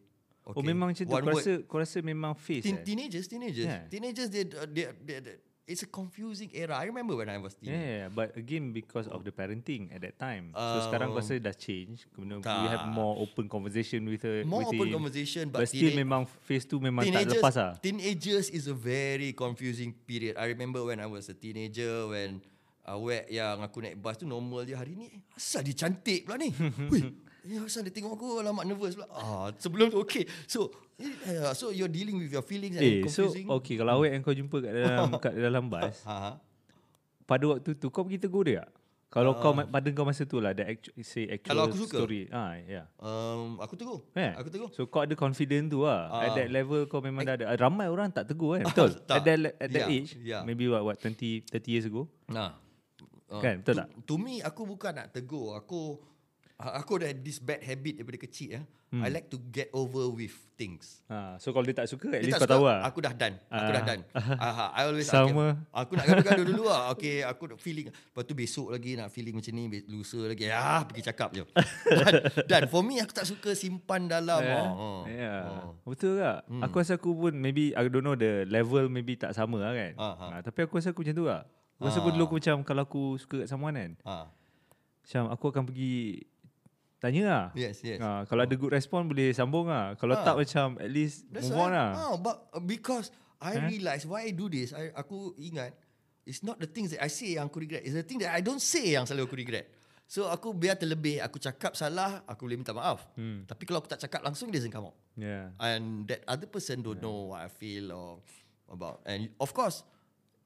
[0.51, 1.11] okay Oh memang macam tu.
[1.11, 1.39] One Kau word.
[1.39, 2.85] rasa, kau rasa memang face Teen, eh?
[2.85, 3.83] teenagers teenagers Yeah.
[3.87, 7.79] teenagers they, they, they, they, it's a confusing era I remember when I was teenage
[7.79, 10.51] yeah, yeah, but again because of the parenting at that time.
[10.51, 12.11] so sekarang kau Um, rasa dah change.
[12.11, 12.75] Kemudian we tak.
[12.75, 14.43] have more open conversation with her.
[14.43, 14.95] more with open him.
[14.99, 17.73] conversation But, but, still teenage- memang phase tu memang tak lepas ah.
[17.79, 20.35] Teenagers is a very confusing period.
[20.35, 22.43] I remember when I was a teenager when
[22.83, 25.23] uh, where yang aku naik bus tu normal je hari ni.
[25.33, 26.51] Asal dia cantik pula ni.
[26.91, 27.15] Hui.
[27.43, 29.09] Ya, asal dia tengok aku alamak nervous pula.
[29.11, 30.25] Ah, sebelum tu okay.
[30.45, 30.69] So
[30.99, 33.47] uh, so you're dealing with your feelings and Eh, so confusing.
[33.49, 36.33] okay kalau awet yang kau jumpa kat dalam kat dalam bus, Ha, ha.
[37.23, 38.71] pada waktu tu kau pergi tegur dia tak?
[39.11, 41.99] Kalau kau ma- pada kau masa tu lah the actu- say actual Kalau aku suka.
[41.99, 42.31] story.
[42.31, 42.87] Ah, yeah.
[42.97, 44.07] Um, aku tegur.
[44.13, 44.39] Yeah.
[44.39, 44.71] Aku tegur.
[44.71, 46.07] So kau ada confident tu lah.
[46.07, 46.23] Ah.
[46.23, 47.51] At that level kau memang dah ada.
[47.59, 48.71] Ramai orang tak tegur kan?
[48.71, 48.95] Betul.
[49.03, 49.17] Tak.
[49.17, 50.43] At that, at that Yeah, age, yeah.
[50.45, 52.07] maybe what, what 20, 30 years ago.
[52.27, 52.55] Nah.
[53.27, 53.89] Uh, Kan, betul to, tak?
[54.05, 55.55] To me aku bukan nak tegur.
[55.55, 55.99] Aku uh,
[56.77, 58.63] aku ada this bad habit daripada kecil ya.
[58.91, 59.07] Hmm.
[59.07, 61.07] I like to get over with things.
[61.07, 62.83] Ha, so kalau dia tak suka, at Dia least tak kau tahu lah.
[62.83, 63.39] Aku dah done.
[63.47, 63.87] Aku dah Ah.
[63.87, 64.03] done.
[64.51, 65.47] Aha, I always Sama.
[65.63, 66.83] Okay, aku nak gaduh-gaduh dulu lah.
[66.91, 67.87] Okay, aku nak feeling.
[67.87, 69.63] Lepas tu besok lagi nak feeling macam ni.
[69.87, 70.51] Lusa lagi.
[70.51, 71.47] Ah, pergi cakap je.
[72.03, 72.13] dan,
[72.51, 74.43] dan for me, aku tak suka simpan dalam.
[74.43, 74.59] Yeah.
[74.59, 75.01] Oh, oh.
[75.07, 75.41] yeah.
[75.47, 75.73] Oh.
[75.87, 76.39] Betul tak?
[76.45, 76.63] Hmm.
[76.67, 79.93] Aku rasa aku pun maybe I don't know the level maybe tak sama lah kan.
[79.95, 80.29] Ah, ah.
[80.35, 81.47] Ha, tapi aku rasa aku macam tu lah.
[81.79, 82.15] Aku rasa aku Ah.
[82.19, 83.93] dulu aku macam kalau aku suka kat someone kan.
[84.03, 84.27] Ah,
[85.01, 86.27] Macam aku akan pergi
[87.01, 87.45] tanya lah.
[87.57, 87.99] yes, yes.
[87.99, 89.97] Ha, kalau ada good response boleh sambung lah.
[89.97, 90.23] Kalau Ah.
[90.23, 91.91] tak macam at least That's move on lah.
[91.97, 93.09] Ah, but uh, because
[93.41, 93.67] I Huh?
[93.67, 95.73] realise why I do this, I, aku ingat
[96.23, 97.81] it's not the things that I say yang aku regret.
[97.83, 99.67] It's the thing that I don't say yang selalu aku regret.
[100.05, 103.07] So aku biar terlebih, aku cakap salah, aku boleh minta maaf.
[103.15, 103.47] Hmm.
[103.47, 104.97] Tapi kalau aku tak cakap langsung, dia doesn't come out.
[105.15, 105.55] Yeah.
[105.57, 108.21] And that other person don't know what I feel or
[108.67, 109.01] about.
[109.07, 109.87] And of course,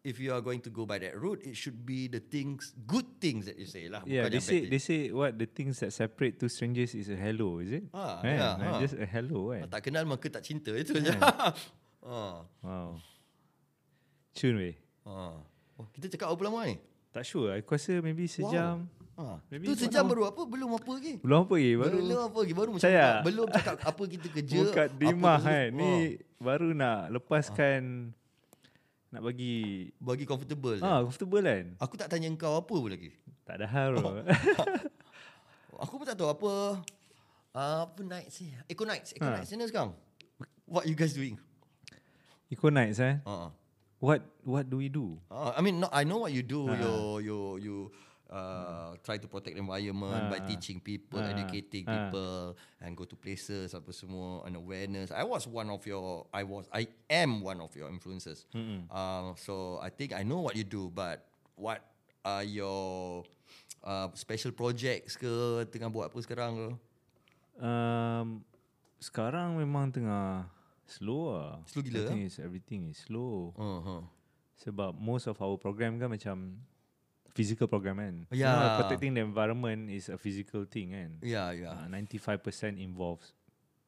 [0.04, 3.08] if you are going to go by that route, it should be the things, good
[3.18, 4.04] things that you say lah.
[4.04, 7.58] Yeah, they say they say what the things that separate two strangers is a hello,
[7.58, 7.88] is it?
[7.90, 8.36] Ah, Kan?
[8.36, 8.80] yeah, Like ah.
[8.84, 9.64] Just a hello, things.
[9.64, 9.72] kan?
[9.72, 11.08] Tak kenal maka tak cinta itu je.
[12.04, 12.44] ah.
[12.60, 13.00] Wow.
[14.36, 14.76] Cun weh.
[15.08, 15.40] ah.
[15.74, 16.76] Oh, kita cakap berapa lama ni?
[17.10, 17.56] Tak sure.
[17.56, 18.84] Aku rasa maybe sejam.
[19.16, 19.38] Ah.
[19.48, 20.42] Maybe Tu sejam baru apa?
[20.44, 21.16] Belum apa lagi?
[21.18, 21.96] Belum apa lagi baru.
[21.96, 22.52] Belum apa lagi?
[22.52, 24.56] Baru macam Saya- belum cakap apa kita kerja.
[24.60, 25.68] Buka apa dimah kan.
[25.72, 26.04] Ni Ah.
[26.44, 28.12] baru nak lepaskan
[29.14, 29.54] nak bagi
[29.96, 30.82] Bagi comfortable.
[30.82, 31.66] ah comfortable kan.
[31.78, 33.14] Aku tak tanya kau apa pun lagi.
[33.46, 33.94] Tak ada hal.
[33.94, 34.20] bro.
[35.86, 36.50] Aku pun tak tahu apa
[37.54, 38.50] uh, apa night sih.
[38.66, 39.38] Eco nights, Eco Ha.
[39.38, 39.94] nights sana sekarang.
[40.66, 41.38] What you guys doing?
[42.48, 43.18] Eco nights eh.
[43.22, 43.50] Uh,
[43.98, 45.16] What what do we do?
[45.32, 46.68] uh, I mean, no, I know what you do.
[46.68, 46.76] Ha.
[46.76, 46.92] You
[47.24, 47.74] you you
[48.34, 50.46] uh, try to protect the environment by Ha.
[50.50, 51.30] teaching people, Ha.
[51.30, 52.10] educating Ha.
[52.10, 55.14] people, and go to places apa semua and awareness.
[55.14, 58.50] I was one of your, I was, I am one of your influencers.
[58.50, 58.90] Mm-mm.
[58.90, 61.22] Uh, so I think I know what you do, but
[61.54, 61.78] what
[62.26, 63.22] are your
[63.86, 65.30] uh, special projects ke
[65.70, 66.68] tengah buat apa sekarang ke?
[67.62, 68.42] Um,
[68.98, 70.50] sekarang memang tengah
[70.90, 71.62] slow lah.
[71.70, 73.54] Slow gila, I think is everything is slow.
[73.54, 74.02] Uh-huh.
[74.58, 76.58] Sebab most of our program kan macam
[77.34, 78.14] physical program kan.
[78.30, 78.54] Ya.
[78.54, 81.10] Semua protecting the environment is a physical thing kan.
[81.20, 81.74] Yeah, yeah.
[81.74, 83.34] Uh, 95% involves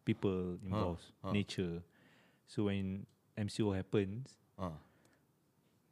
[0.02, 1.30] people, involves ha.
[1.30, 1.80] nature.
[2.46, 3.06] So when
[3.38, 4.74] MCO happens, Uh.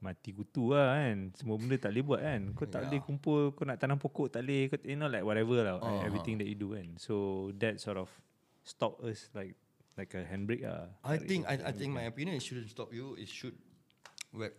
[0.02, 1.32] mati kutu lah kan.
[1.32, 2.42] Semua benda tak boleh buat kan.
[2.52, 2.86] Kau tak Ya.
[2.92, 4.68] boleh kumpul, kau nak tanam pokok tak boleh.
[4.68, 5.76] Kau, you know like whatever lah.
[5.80, 6.98] Ah, everything that you do kan.
[7.00, 8.10] So that sort of
[8.66, 9.56] stop us like
[9.96, 10.90] like a handbrake lah.
[11.06, 13.14] I think I, I think my opinion it shouldn't stop you.
[13.16, 13.54] It should.
[14.34, 14.50] Well,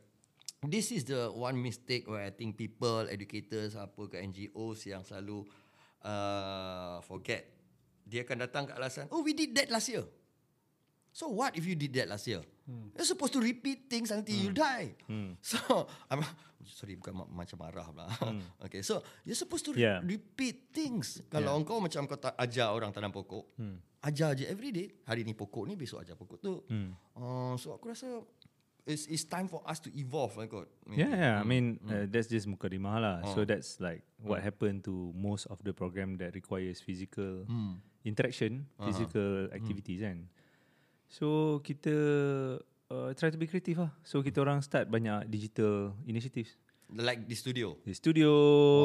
[0.68, 5.44] this is the one mistake where I think people, educators, apa ke NGOs yang selalu
[6.02, 7.50] uh, forget.
[8.06, 10.06] Dia akan datang ke alasan, oh we did that last year.
[11.10, 12.44] So what if you did that last year?
[12.68, 12.92] Hmm.
[12.92, 15.00] You're supposed to repeat things until you die.
[15.08, 15.40] Hmm.
[15.42, 15.58] So
[16.12, 16.22] I'm
[16.68, 18.10] sorry bukan ma- macam marah lah.
[18.68, 20.04] okay, so you're supposed to Yeah.
[20.04, 21.24] repeat things.
[21.32, 23.80] Kalau engkau macam kau tak ajar orang tanam pokok, Hmm.
[24.04, 24.92] ajar je every day.
[25.08, 26.62] Hari ni pokok ni, besok ajar pokok tu.
[26.68, 26.94] Hmm.
[27.16, 28.22] Uh, so aku rasa
[28.86, 30.70] it's, it's time for us to evolve lah kot.
[30.88, 31.36] Yeah, yeah.
[31.42, 33.16] I mean, uh, that's just mukadimah lah.
[33.26, 33.34] Oh.
[33.34, 37.82] So that's like what happened to most of the program that requires physical Hmm.
[38.06, 38.86] interaction, Uh-huh.
[38.90, 40.30] physical activities kan.
[41.10, 41.94] So kita
[42.90, 43.92] uh, try to be creative lah.
[44.06, 46.54] So kita orang start banyak digital initiatives.
[46.86, 47.82] Like the studio.
[47.82, 48.30] Di studio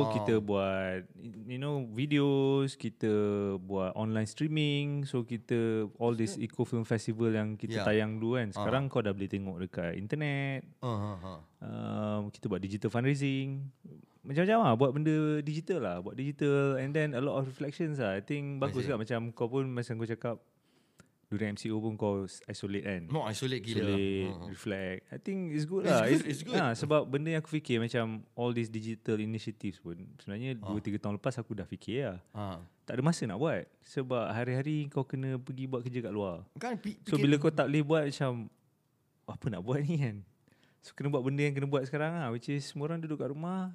[0.03, 0.13] Wow.
[0.17, 1.05] kita buat
[1.45, 3.13] you know videos, kita
[3.61, 5.05] buat online streaming.
[5.05, 7.87] So kita all this eco film festival yang kita Yeah.
[7.87, 8.57] tayang dulu kan.
[8.57, 10.65] Sekarang kau dah boleh tengok dekat internet.
[10.81, 11.41] Uh, uh, uh.
[11.61, 13.69] Um, kita buat digital fundraising
[14.25, 18.17] Macam-macam lah Buat benda digital lah Buat digital And then a lot of reflections lah
[18.17, 20.41] I think bagus juga Macam kau pun Macam kau cakap
[21.31, 23.87] During MCO pun kau isolate kan No, isolate gila.
[23.87, 24.49] Isolate Uh, uh.
[24.51, 26.59] Reflect I think it's good It's lah good, it's good.
[26.59, 28.05] Ha, Sebab benda yang aku fikir Macam
[28.35, 32.59] all these digital initiatives pun Sebenarnya 2-3 tahun lepas Aku dah fikir lah Uh.
[32.83, 36.75] Tak ada masa nak buat Sebab hari-hari kau kena Pergi buat kerja kat luar Kan
[36.77, 38.51] pi- So bila kau tak boleh buat macam
[39.25, 40.27] Apa nak buat ni kan
[40.83, 43.31] So kena buat benda yang kena buat sekarang lah Which is semua orang duduk kat
[43.31, 43.71] rumah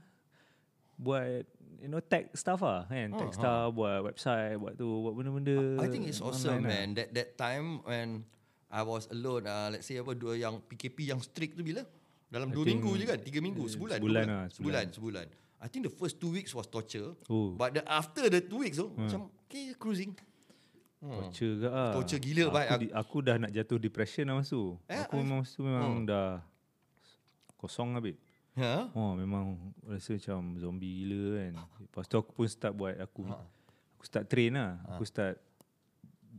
[0.93, 1.47] Buat
[1.85, 5.57] You know tech stuff lah kan Oh, Tech stuff Buat website Buat tu Buat benda-benda
[5.77, 6.71] I think it's awesome online lah.
[6.73, 6.87] man.
[6.97, 8.25] That that time when
[8.65, 11.85] I was alone, uh, let's say apa dua yang PKP yang strict tu bila?
[12.27, 13.21] Dalam I dua minggu je kan?
[13.21, 14.01] Tiga minggu, sebulan.
[14.03, 15.25] sebulan dua lah, Sebulan, sebulan.
[15.63, 17.15] I think the first two weeks was torture.
[17.31, 17.55] Oh.
[17.55, 20.11] But the after the two weeks tu, macam okay, cruising.
[20.99, 22.69] Torture ke lah Torture gila, aku, baik.
[22.81, 26.01] di, aku dah nak jatuh depression lah masa tu Eh, Aku memang masa tu memang
[26.01, 26.41] dah
[27.61, 28.17] Kosong lah babe
[28.55, 28.87] Ha?
[28.91, 33.35] Oh memang rasa macam zombie gila kan Lepas tu aku pun start buat Aku Ha.
[33.93, 35.35] aku start train lah Aku start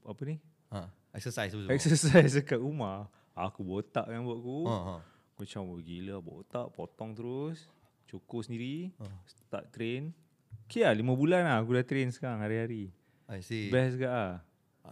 [0.01, 0.89] Apa ni Ha.
[1.13, 1.61] Exercise tu.
[1.69, 4.97] Exercise dekat rumah Aku botak kan buat aku Ha, ha.
[5.33, 7.69] Aku macam oh, gila botak Potong terus
[8.07, 8.97] Cukur sendiri
[9.29, 10.17] Start train
[10.65, 12.89] Okay lah 5 bulan lah Aku dah train sekarang hari-hari
[13.29, 13.69] I see.
[13.69, 14.33] Best juga lah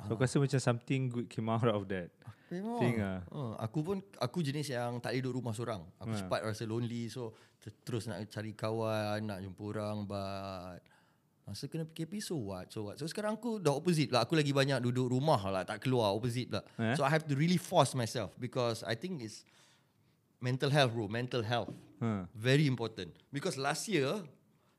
[0.04, 2.10] So aku rasa macam something good came out of that
[2.54, 2.78] Memang.
[2.78, 2.96] Thing
[3.28, 5.82] Uh, aku pun aku jenis yang tak duduk rumah seorang.
[5.98, 6.18] Aku Ha.
[6.22, 10.78] cepat rasa lonely so ter- terus nak cari kawan, nak jumpa orang but
[11.42, 12.70] masa kena PKP so what?
[12.70, 12.96] So what?
[12.96, 14.22] So sekarang aku dah opposite lah.
[14.22, 16.62] Aku lagi banyak duduk rumah lah, tak keluar opposite lah.
[16.78, 16.94] Eh?
[16.94, 19.42] So I have to really force myself because I think it's
[20.38, 21.74] mental health bro, mental health.
[21.98, 22.24] ha.
[22.32, 23.12] Very important.
[23.28, 24.24] Because last year,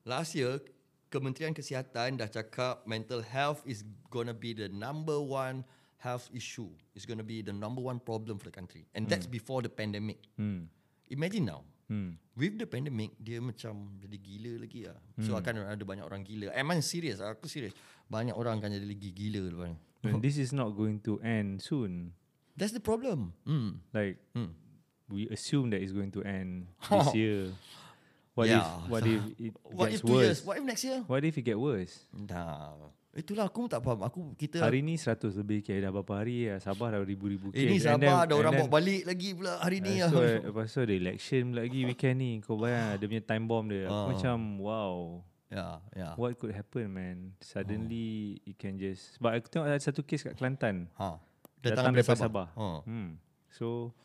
[0.01, 0.57] last year
[1.05, 5.63] Kementerian Kesihatan dah cakap mental health is gonna be the number one
[6.05, 6.69] health issue.
[6.93, 8.85] It's gonna be the number one problem for the country.
[8.93, 10.21] And that's before the pandemic.
[10.37, 10.69] hmm.
[11.09, 12.17] Imagine now, Hmm.
[12.33, 14.97] with the pandemic, dia macam jadi gila lagi lah.
[15.21, 16.49] So akan ada banyak orang gila.
[16.53, 17.21] Am I serious?
[17.21, 17.73] Aku serious.
[18.09, 19.73] Banyak orang akan jadi lagi gila depan.
[20.05, 22.13] And this is not going to end soon
[22.55, 23.33] That's the problem.
[23.43, 23.83] Hmm.
[23.91, 24.55] Like Hmm.
[25.11, 27.51] we assume that it's going to end this year.
[28.33, 28.63] What Yeah.
[28.63, 30.25] if what if it What gets if two years?
[30.25, 30.39] worse?
[30.43, 30.99] What if next year?
[31.05, 31.93] What if it get worse?
[32.11, 32.89] Nah.
[33.16, 34.03] Itulah aku pun tak faham.
[34.03, 36.59] Aku kita Hari ni 100 lebih kes dah berapa hari ya.
[36.59, 37.57] Sabah dah ribu-ribu kes.
[37.57, 40.03] ini And then- Sabah ada orang bawa balik lagi pula hari ni.
[40.03, 42.32] Ah, So, eh, lepas tu ada election pula lagi weekend ni.
[42.43, 43.88] Kau bayang dia punya time bomb dia.
[43.88, 44.07] Aku Ah.
[44.11, 44.95] macam wow.
[45.47, 46.09] ya, ya.
[46.20, 47.18] What could happen man?
[47.39, 48.09] Suddenly
[48.43, 50.91] it can just But aku tengok ada satu kes kat Kelantan.
[50.99, 51.16] Ha.
[51.63, 52.47] Datang daripada Sabah.
[52.51, 52.84] Ha.
[52.84, 53.16] Hmm.
[53.47, 53.95] So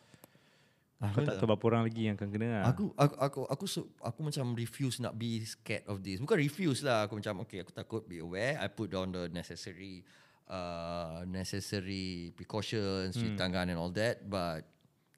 [1.01, 2.62] Aku aku tak tahu berapa orang lagi yang akan kena lah.
[2.68, 6.20] Aku aku aku aku su- aku macam refuse nak be scared of this.
[6.20, 7.09] Bukan refuse lah.
[7.09, 8.61] Aku macam okay, aku takut be aware.
[8.61, 10.05] I put down the necessary
[10.44, 14.28] uh necessary precautions, cuci tangan and all that.
[14.28, 14.68] But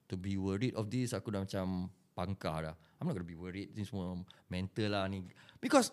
[0.07, 2.75] to be worried of this, aku dah macam pangkah dah.
[3.03, 3.75] I'm not gonna be worried.
[3.75, 4.15] Ini semua
[4.47, 5.27] mental lah ni.
[5.59, 5.91] Because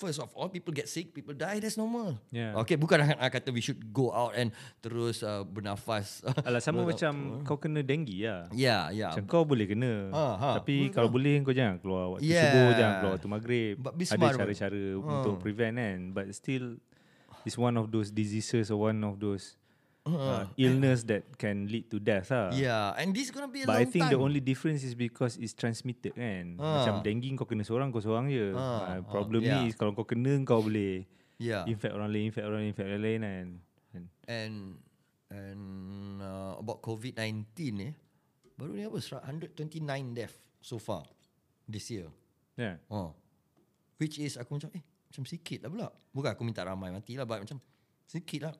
[0.00, 1.60] first of all, people get sick, people die.
[1.60, 2.16] That's normal.
[2.32, 2.56] Yeah.
[2.64, 4.48] Okay, bukan nak kata we should go out and
[4.80, 6.24] terus uh, bernafas.
[6.40, 7.12] Alah sama Ber- macam
[7.44, 8.48] kau kena denggi lah.
[8.56, 9.12] Ya, ya.
[9.12, 10.08] Macam kau boleh kena.
[10.08, 10.50] Ha, ha.
[10.56, 10.96] Tapi Betul.
[10.96, 12.48] kalau boleh kau jangan keluar waktu Yeah.
[12.48, 13.74] subuh, jangan keluar waktu maghrib.
[13.76, 14.38] But be Ada smart it.
[14.40, 15.04] cara-cara Ha.
[15.20, 15.98] untuk prevent kan.
[16.16, 16.80] But still
[17.44, 19.59] it's one of those diseases or one of those
[20.16, 22.50] uh, illness that can lead to death lah.
[22.50, 24.12] Yeah, and this gonna be a But I long think time.
[24.14, 26.56] the only difference is because it's transmitted kan.
[26.56, 26.82] Ah.
[26.82, 28.52] Macam dengue kau kena seorang kau seorang je.
[28.52, 29.62] Ah, Uh, ah, problem yeah.
[29.62, 31.04] ni is kalau kau kena kau boleh
[31.36, 31.62] yeah.
[31.64, 33.48] infect orang lain, infect orang lain, infect orang lain kan.
[33.90, 34.54] And and
[35.30, 35.62] and
[36.18, 37.50] uh, about COVID-19
[37.86, 37.94] eh,
[38.54, 38.98] baru ni apa?
[38.98, 39.82] sera- 129
[40.12, 41.06] death so far
[41.64, 42.10] this year.
[42.54, 42.76] yeah.
[42.90, 43.14] Oh.
[43.96, 45.88] Which is aku macam eh macam sikit lah pula.
[46.10, 47.58] Bukan aku minta ramai mati lah but macam
[48.06, 48.54] sikit lah.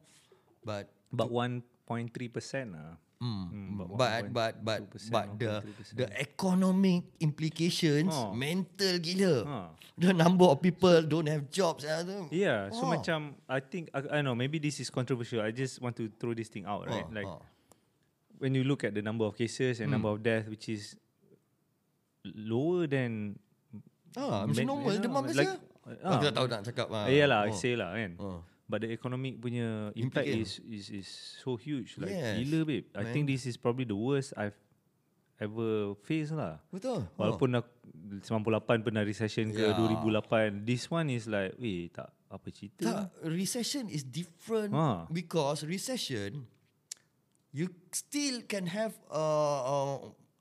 [0.61, 2.96] But But 1.3% lah.
[3.20, 5.92] Mm, Hmm, but about but but but 1.2%, but the 1.3%.
[5.92, 8.32] the economic implications Oh.
[8.32, 9.34] mental gila.
[9.44, 9.61] Ha.
[10.00, 11.84] The number of people don't have jobs.
[11.84, 12.00] ah.
[12.32, 12.96] Yeah, so Oh.
[12.96, 15.44] macam I think I, I don't know maybe this is controversial.
[15.44, 17.04] I just want to throw this thing out, right?
[17.04, 17.44] Oh, like oh.
[18.40, 20.96] when you look at the number of cases and number of deaths, which is
[22.24, 23.36] lower than
[24.16, 25.38] Ah, macam med- normal demam biasa.
[25.38, 25.54] like,
[26.02, 26.86] Aku ah, tak tahu nak cakap.
[26.90, 27.04] ah.
[27.04, 27.56] Yalah, I Oh.
[27.56, 28.12] say lah kan.
[28.16, 28.40] Oh.
[28.70, 30.62] But the economic punya impact Implication.
[30.70, 31.08] is, is is
[31.42, 31.98] so huge.
[31.98, 32.86] Like Yes, gila babe.
[32.94, 34.54] I think this is probably the worst I've
[35.42, 36.62] ever faced lah.
[36.70, 37.10] Betul.
[37.18, 37.70] Walaupun aku
[38.22, 39.74] 98 pernah recession ke Yeah.
[39.74, 40.62] 2008.
[40.62, 42.86] This one is like, weh tak apa cerita.
[42.86, 45.10] Tak, recession is different Ah.
[45.10, 46.46] because recession
[47.50, 49.18] you still can have uh,
[49.66, 49.96] uh,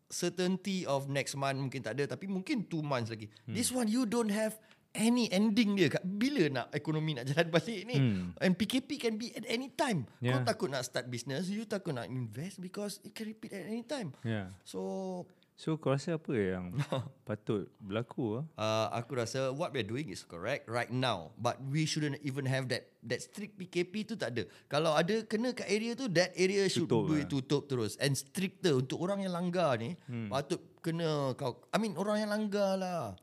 [0.06, 3.26] certainty of next month mungkin tak ada tapi mungkin two months lagi.
[3.50, 3.58] Hmm.
[3.58, 4.54] This one you don't have
[4.94, 5.88] any ending dia.
[5.94, 7.96] Kat Bila nak ekonomi nak jalan balik ni?
[7.98, 8.34] Hmm.
[8.42, 10.10] And PKP can be at any time.
[10.22, 10.42] Yeah.
[10.42, 13.86] Kau takut nak start business, you takut nak invest because it can repeat at any
[13.86, 14.14] time.
[14.26, 14.54] Yeah.
[14.66, 15.26] So
[15.60, 16.72] So kau rasa apa yang
[17.28, 18.44] patut berlaku ah?
[18.56, 22.72] Uh, aku rasa what we're doing is correct right now but we shouldn't even have
[22.72, 24.48] that that strict PKP tu tak ada.
[24.72, 27.28] Kalau ada kena kat area tu that area should Tutup be lah.
[27.28, 30.32] tutup terus and stricter untuk orang yang langgar ni hmm.
[30.32, 33.20] patut kena kau I mean orang yang langgar lah.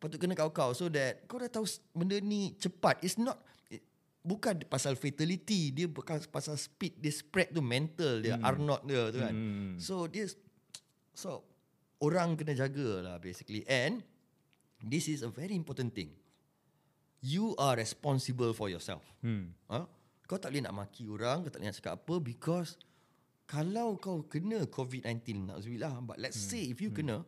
[0.00, 3.04] Patut kena kau-kau so that kau dah tahu benda ni cepat.
[3.04, 3.36] It's not
[3.68, 3.84] it,
[4.24, 8.48] bukan pasal fatality dia bukan pasal speed dia spread tu mental dia hmm.
[8.48, 9.34] Arnold dia tu kan.
[9.36, 9.72] Hmm.
[9.76, 10.24] So dia
[11.12, 11.44] so
[12.00, 14.00] orang kena jaga lah basically and
[14.80, 16.16] this is a very important thing.
[17.20, 19.04] You are responsible for yourself.
[19.20, 19.52] Hmm.
[19.68, 19.84] Ha?
[20.24, 22.80] Kau tak boleh nak maki orang, kau tak boleh nak cakap apa because
[23.44, 26.50] kalau kau kena COVID-19, na'udzubillah, but let's Hmm.
[26.56, 27.26] say if you kena,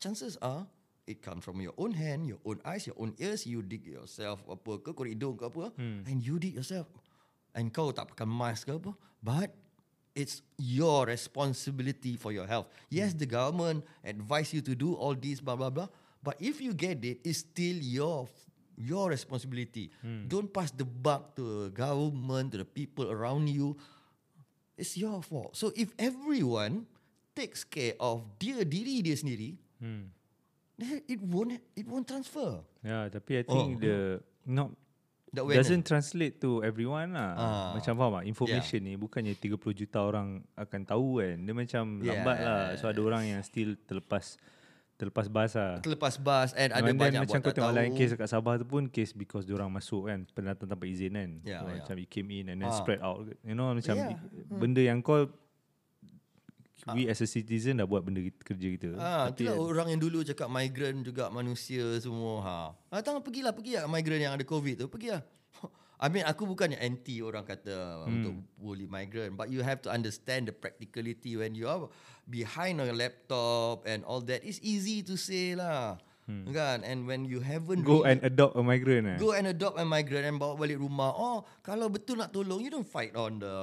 [0.00, 0.64] chances are
[1.08, 4.44] it comes from your own hand, your own eyes, your own ears, you dig yourself
[4.44, 6.04] apa ke, korek hidung ke apa, Hmm.
[6.04, 6.84] and you dig yourself.
[7.56, 8.92] And kau tak pakai mask ke apa,
[9.24, 9.48] but
[10.12, 12.68] it's your responsibility for your health.
[12.92, 15.88] Yes, the government advise you to do all this, blah blah blah.
[16.20, 18.28] But if you get it, it's still your
[18.78, 19.90] your responsibility.
[20.28, 23.74] Don't pass the buck to the government, to the people around you.
[24.78, 25.58] It's your fault.
[25.58, 26.86] So if everyone
[27.34, 30.10] takes care of dia diri dia sendiri, Hmm.
[31.12, 32.62] it won't it won't transfer.
[32.80, 33.52] Yeah, tapi I Oh.
[33.52, 34.70] think the not
[35.28, 35.68] The awareness.
[35.68, 37.32] doesn't translate to everyone lah.
[37.34, 37.68] Ah.
[37.76, 38.24] Macam faham tak?
[38.24, 41.36] Information ni bukannya 30 juta orang akan tahu kan.
[41.36, 42.60] Dia macam lambat lah.
[42.76, 44.40] So ada orang yang still terlepas
[44.96, 45.78] terlepas bas lah.
[45.78, 48.26] Terlepas bas and ada And then banyak macam buat kau tak tengok lain kes kat
[48.26, 51.30] Sabah tu pun kes because diorang masuk kan pendatang tanpa izin kan.
[51.44, 51.74] Ya, so, ya.
[51.76, 52.74] Macam it came in and then Ah.
[52.74, 53.22] spread out.
[53.42, 54.18] You know macam i-
[54.48, 55.28] benda yang kau
[56.94, 58.88] we as a citizen dah buat benda kerja kita.
[58.96, 62.34] Ah, Tapi itulah orang yang dulu cakap migrant juga manusia semua.
[62.44, 62.56] Ha.
[62.94, 65.20] Ah, tang pergilah, pergilah migrant yang ada COVID tu, pergilah.
[66.02, 68.08] I mean aku bukannya anti orang kata hmm.
[68.08, 71.90] untuk bully migrant but you have to understand the practicality when you are
[72.30, 75.98] behind on your laptop and all that it's easy to say lah.
[76.28, 76.84] Kan?
[76.84, 79.16] And when you haven't Go really- and adopt a migrant eh?
[79.16, 81.08] Go and adopt a migrant and bawa balik rumah.
[81.16, 83.56] Oh, kalau betul nak tolong, you don't fight on the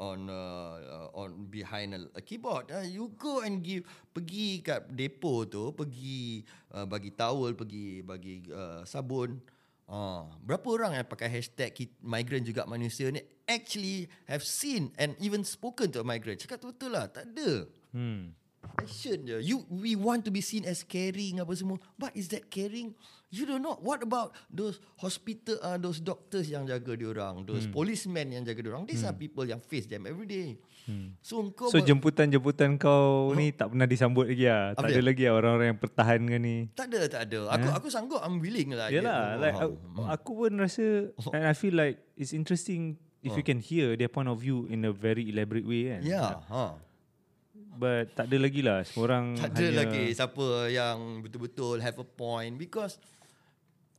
[0.00, 2.72] on uh, on behind a, a keyboard.
[2.72, 3.84] Uh, you go and give
[4.16, 6.40] pergi kat depo tu, pergi
[6.72, 9.36] uh, bagi towel, pergi bagi uh, sabun.
[9.88, 11.72] Uh, berapa orang yang pakai hashtag
[12.04, 16.40] migrant juga manusia ni actually have seen and even spoken to a migrant.
[16.40, 17.64] Cakap tu betul lah, tak ada.
[17.92, 18.36] Hmm.
[18.58, 19.38] Passion je.
[19.42, 21.78] You we want to be seen as caring apa semua.
[21.94, 22.94] But is that caring?
[23.28, 23.76] You don't know.
[23.76, 27.76] What about those hospital uh, those doctors yang jaga dia orang, those Hmm.
[27.76, 28.88] policemen yang jaga dia orang?
[28.88, 30.56] These are people yang face them every day.
[31.20, 34.72] So kau So jemputan-jemputan kau ni tak pernah disambut lagi lah.
[34.72, 36.56] Tak ada lagi lah orang-orang yang pertahankan ni.
[36.72, 37.40] tak ada tak ada.
[37.52, 38.88] Aku aku sanggup I'm willing lah.
[38.88, 39.76] Yalah, like aku,
[40.08, 44.32] aku pun rasa and I feel like it's interesting if you can hear their point
[44.32, 46.00] of view in a very elaborate way kan.
[46.00, 46.80] Yeah, ha.
[47.78, 48.82] But tak ada lagi lah.
[48.82, 52.98] Semua orang Tak ada hanya, lagi siapa yang betul-betul have a point because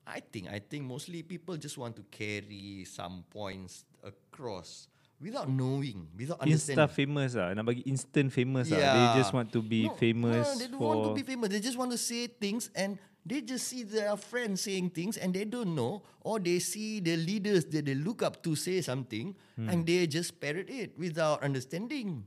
[0.04, 6.08] I think I think mostly people just want to carry some points across without knowing,
[6.18, 6.92] without Insta understanding.
[6.92, 7.50] famous lah.
[7.54, 8.80] Nak bagi instant famous lah.
[8.80, 8.94] Yeah.
[8.96, 10.90] They just want to be No, famous no, they don't for...
[10.92, 11.48] want to be famous.
[11.52, 15.30] They just want to say things and they just see their friends saying things and
[15.30, 19.36] they don't know or they see the leaders that they look up to say something
[19.56, 19.68] Hmm.
[19.70, 22.24] and they just parrot it without understanding.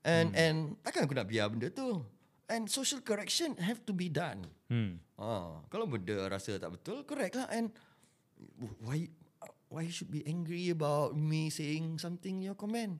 [0.00, 0.40] And Hmm.
[0.40, 2.00] and takkan aku nak biar benda tu.
[2.50, 4.48] And social correction have to be done.
[4.66, 4.98] Hmm.
[5.14, 7.46] Ah, kalau benda rasa tak betul, correct lah.
[7.52, 7.70] And
[8.82, 9.06] why
[9.70, 12.98] why you should be angry about me saying something in your comment?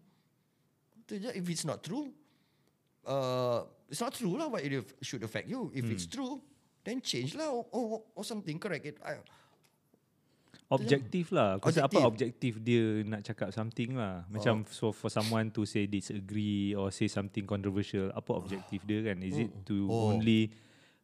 [1.02, 1.30] Itu je.
[1.34, 2.12] If it's not true,
[3.08, 4.46] uh, it's not true lah.
[4.46, 4.70] What it
[5.02, 5.72] should affect you?
[5.74, 6.38] If it's true,
[6.86, 7.84] then change lah or, or,
[8.14, 8.54] or something.
[8.60, 8.96] Correct it.
[9.02, 9.18] I,
[10.70, 11.58] Objektif lah.
[11.58, 12.06] Kau rasa apa Objektif.
[12.06, 14.22] objektif dia nak cakap something lah.
[14.30, 19.18] Macam so for someone to say disagree or say something controversial, apa objektif dia kan?
[19.26, 20.14] Is it to Oh.
[20.14, 20.54] only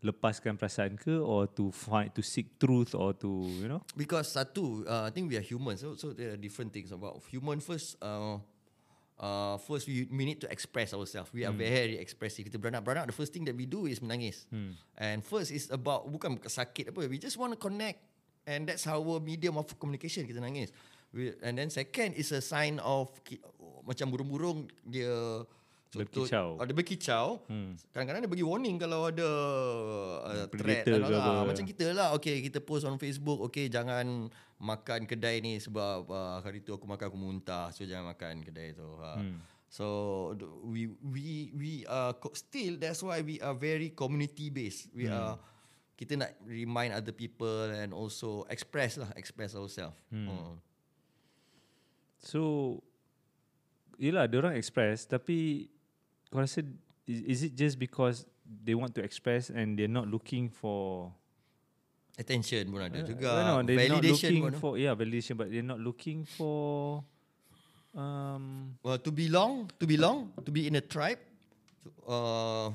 [0.06, 3.26] lepaskan perasaan ke or to find to seek truth or to
[3.58, 3.82] you know?
[3.98, 5.82] Because satu, uh, I think we are humans.
[5.82, 7.58] So, so there are different things about human.
[7.58, 8.38] First, uh,
[9.18, 11.34] uh, first we, we need to express ourselves.
[11.34, 12.46] We are very expressive.
[12.46, 14.46] Kita beranak-beranak, the first thing that we do is menangis.
[14.94, 17.98] And first is about, bukan sakit apa, we just want to connect.
[18.46, 20.70] And that's our medium of communication, kita nangis.
[21.10, 23.42] We, and then second is a sign of, ki-
[23.82, 25.42] macam burung-burung, dia...
[25.86, 26.48] contoh- Berkicau.
[26.58, 27.26] Ah, dia berkicau.
[27.90, 29.30] Kadang-kadang dia bagi warning kalau ada
[30.22, 30.84] uh, threat.
[30.84, 31.08] Ke lah.
[31.08, 31.32] apa.
[31.46, 36.42] Macam kita lah Okay kita post on Facebook Okay jangan Makan kedai ni Sebab uh,
[36.42, 39.16] hari tu aku makan aku muntah So jangan makan kedai tu ha.
[39.16, 39.40] Hmm.
[39.66, 39.86] So
[40.62, 44.90] we we we are still that's why we are very community based.
[44.92, 45.16] We Hmm.
[45.16, 45.34] are
[45.96, 49.96] kita nak remind other people and also express lah express ourselves.
[50.12, 50.28] Hmm.
[50.28, 50.54] Hmm.
[52.20, 52.40] So
[53.96, 55.68] Yelah dia orang express Tapi
[56.28, 56.60] Kau rasa
[57.08, 61.08] is, is it just because They want to express And they're not looking for
[62.16, 63.28] Attention pun ada Uh, juga.
[63.44, 64.60] no, they're not validation looking pun ada.
[64.60, 67.00] for Yeah validation But they're not looking for
[67.96, 71.16] um, Well, to belong, to belong, to be in a tribe.
[72.04, 72.68] Uh,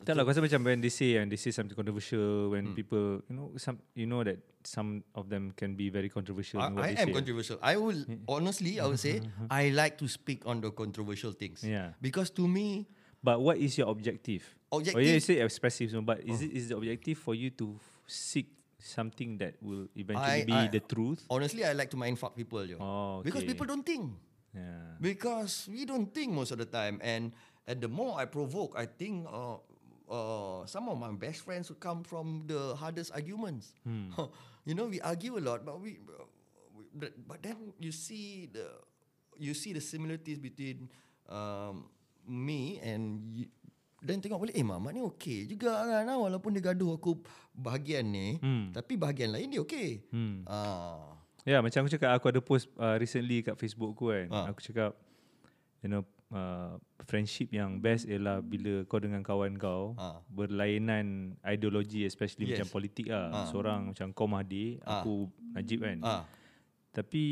[0.00, 2.52] Tak lah, rasa macam when they say and they say something controversial Hmm.
[2.56, 6.56] when people you know some you know that some of them can be very controversial
[6.60, 7.16] I, I am say.
[7.16, 7.56] controversial.
[7.60, 9.20] I will honestly, I would say,
[9.52, 11.60] I like to speak on the controversial things.
[11.60, 11.92] Yeah.
[12.00, 12.88] Because to me,
[13.20, 14.40] But what is your objective?
[14.72, 17.76] Oh yeah, you Objective- say expressive, but is it is the objective for you to
[18.08, 18.48] seek
[18.80, 21.20] something that will I- eventually be I- the truth?
[21.28, 22.64] honestly, I like to mind fuck people.
[22.64, 22.80] Yo.
[22.80, 23.52] Oh, Because okay.
[23.52, 24.08] people don't think.
[24.56, 24.96] Yeah.
[24.96, 26.96] Because we don't think most of the time.
[27.04, 27.36] And
[27.68, 29.60] and the more I provoke, I think uh,
[30.10, 33.72] uh, some of my best friends will come from the hardest arguments.
[33.86, 34.10] Hmm.
[34.66, 36.02] you know, we argue a lot, but we,
[36.92, 38.66] but, but then you see the
[39.38, 40.90] you see the similarities between
[41.30, 41.88] um,
[42.26, 43.46] me and you,
[44.00, 47.20] dan tengok balik eh Mamat ni okey juga kan ah, walaupun dia gaduh aku
[47.52, 48.72] bahagian ni Hmm.
[48.72, 50.04] tapi bahagian lain dia okey.
[50.12, 50.44] Hmm.
[50.44, 51.16] Ah.
[51.48, 54.26] Ya, yeah, macam aku cakap aku ada post uh, recently kat Facebook aku kan.
[54.28, 54.44] Ah.
[54.52, 54.92] Aku cakap
[55.80, 60.22] you know uh, friendship yang best ialah bila kau dengan kawan kau Ah.
[60.26, 62.62] berlainan ideologi especially Yes.
[62.62, 63.28] macam politik lah.
[63.28, 63.46] Ah.
[63.46, 65.02] Seorang macam kau Mahdi, Ah.
[65.02, 65.98] aku Najib kan.
[66.02, 66.22] Ah.
[66.90, 67.24] Tapi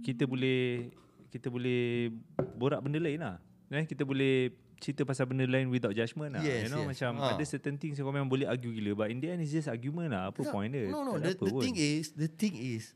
[0.00, 0.90] kita boleh
[1.28, 2.12] kita boleh
[2.56, 3.36] borak benda lain lah.
[3.72, 6.42] Eh, kita boleh cerita pasal benda lain without judgement lah.
[6.44, 6.98] Yes, you know yes.
[6.98, 7.32] macam Ah.
[7.32, 9.68] ada certain things yang kau memang boleh argue gila but in the end it's just
[9.68, 10.28] argument lah.
[10.28, 10.90] Apa Tak, point dia?
[10.90, 11.16] No, no.
[11.16, 11.62] The, the pun.
[11.62, 12.92] thing is, the thing is,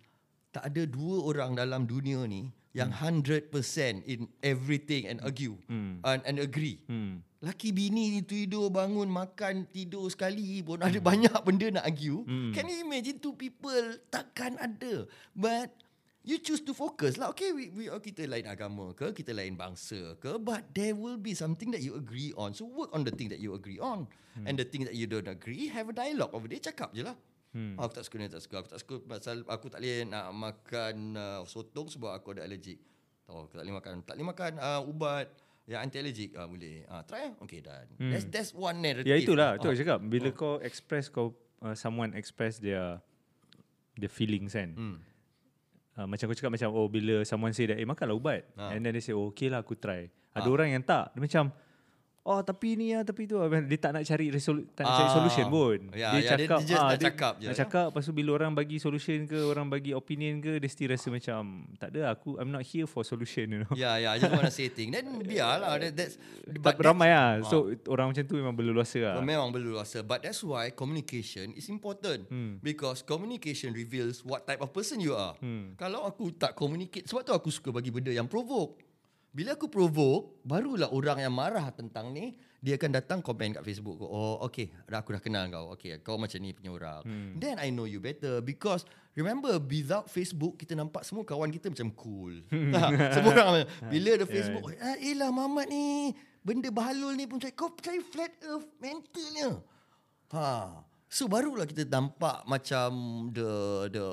[0.51, 3.25] tak ada dua orang dalam dunia ni yang Hmm.
[3.25, 6.05] 100% in everything and argue Hmm.
[6.05, 6.85] and, and agree.
[6.85, 7.25] Hmm.
[7.41, 12.21] Laki bini ni tidur bangun makan tidur sekali pun ada banyak benda nak argue.
[12.29, 12.53] Hmm.
[12.53, 15.09] Can you imagine two people takkan ada.
[15.33, 15.73] But
[16.27, 17.31] You choose to focus lah.
[17.31, 21.15] Okay, we, we oh, kita lain agama ke, kita lain bangsa ke, but there will
[21.15, 22.51] be something that you agree on.
[22.51, 24.11] So work on the thing that you agree on.
[24.35, 24.43] Hmm.
[24.51, 26.59] And the thing that you don't agree, have a dialogue over there.
[26.59, 27.15] Cakap je lah.
[27.57, 27.73] Hmm.
[27.81, 28.61] Aku tak suka ni, tak suka.
[28.61, 32.77] Aku tak suka pasal aku tak boleh nak makan uh, sotong sebab aku ada allergic.
[33.25, 35.27] Tahu, aku tak boleh makan, tak boleh makan uh, ubat
[35.65, 36.37] yang anti allergic.
[36.37, 36.85] Uh, boleh.
[36.85, 37.35] Uh, try lah.
[37.41, 37.89] Okay, done.
[37.97, 38.13] Hmm.
[38.13, 39.09] That's, that's one narrative.
[39.09, 39.73] Ya itulah, tu Ah.
[39.73, 39.99] aku cakap.
[40.05, 41.33] Bila kau express kau
[41.65, 43.01] uh, someone express their
[43.97, 44.77] their feelings kan.
[44.77, 44.97] Hmm.
[45.97, 48.45] Uh, macam aku cakap macam oh bila someone say that eh makanlah ubat.
[48.61, 48.77] Ha.
[48.77, 50.13] And then they say oh okay lah aku try.
[50.37, 51.17] Ada orang yang tak.
[51.17, 51.45] Dia macam
[52.27, 55.15] oh tapi ni ya tapi tu dia tak nak cari resolu- tak nak cari Ah.
[55.15, 55.79] solution pun.
[55.91, 57.59] Ya, dia ya, dia- cakap dia just ah, nak cakap je, Nak ya.
[57.63, 61.07] cakap lepas tu bila orang bagi solution ke orang bagi opinion ke dia still rasa
[61.09, 61.41] macam
[61.79, 63.73] tak ada aku I'm not here for solution you know.
[63.73, 64.11] Yeah, yeah.
[64.11, 64.91] I just want to say thing.
[64.91, 65.79] Then biarlah.
[65.79, 66.19] That, that's
[66.59, 67.39] But but ramai lah.
[67.39, 67.47] Ah.
[67.47, 69.15] So orang macam tu memang berleluasa lah.
[69.21, 70.03] Memang berluasa.
[70.03, 72.27] But that's why communication is important.
[72.27, 72.59] Hmm.
[72.59, 75.39] Because communication reveals what type of person you are.
[75.39, 75.77] Hmm.
[75.77, 78.83] Kalau aku tak communicate, sebab tu aku suka bagi benda yang provoke.
[79.37, 84.01] Bila aku provoke, barulah orang yang marah tentang ni, dia akan datang komen kat Facebook.
[84.01, 84.73] Oh, okay.
[84.89, 85.77] Dah aku dah kenal kau.
[85.77, 87.05] Okay, kau macam ni punya orang.
[87.05, 87.31] Hmm.
[87.37, 88.41] Then I know you better.
[88.41, 92.49] Because remember, without Facebook, kita nampak semua kawan kita macam cool.
[93.13, 97.71] semua orang, bila ada Facebook, ah, elah Mamat ni, benda bahalul ni pun cakap, kau
[97.77, 99.61] percaya flat earth mentalnya.
[100.33, 100.81] Ha.
[101.13, 102.89] So barulah kita nampak macam
[103.37, 103.53] the
[103.93, 104.07] the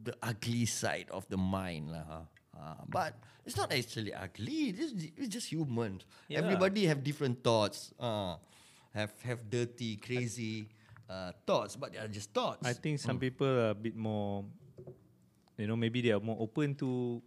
[0.00, 2.08] the ugly side of the mind lah.
[2.08, 2.37] Ha.
[2.58, 2.76] Ha.
[2.88, 3.14] But
[3.46, 4.74] it's not actually ugly.
[4.76, 6.02] It's, it's just human.
[6.28, 6.40] Yeah.
[6.40, 7.92] Everybody have different thoughts.
[7.98, 8.36] Uh,
[8.94, 10.68] have have dirty, crazy
[11.08, 12.66] uh, thoughts, but they are just thoughts.
[12.66, 14.44] I think some people are a bit more,
[15.56, 17.22] you know, maybe they are more open to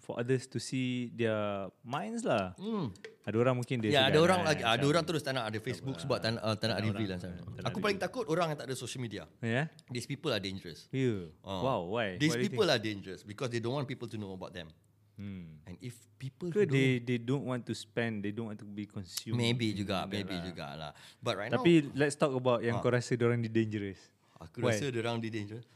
[0.00, 2.56] for others to see their minds lah.
[2.56, 2.88] Hmm.
[3.22, 4.62] Ada orang mungkin dia Ya, ada orang kan, lagi.
[4.64, 7.20] Ada orang terus tak nak ada Facebook sebab tak nak, uh, tak nak reveal lah.
[7.68, 9.28] Aku paling takut orang yang tak ada social media.
[9.44, 9.68] Ya.
[9.92, 10.88] These people are dangerous.
[10.90, 11.30] Yeah.
[11.44, 11.60] Ah.
[11.60, 12.16] Wow, why?
[12.16, 14.72] These Why do people are dangerous because they don't want people to know about them.
[15.20, 15.60] Hmm.
[15.68, 18.66] And if people Ke don't, they they don't want to spend, they don't want to
[18.66, 19.36] be consumed.
[19.36, 20.42] maybe juga, maybe lah.
[20.42, 20.90] juga lah.
[21.20, 22.82] But right Tapi let's talk about yang Ah.
[22.82, 24.00] kau rasa orang ni dangerous.
[24.34, 24.74] now, aku why?
[24.74, 25.68] rasa orang di dangerous.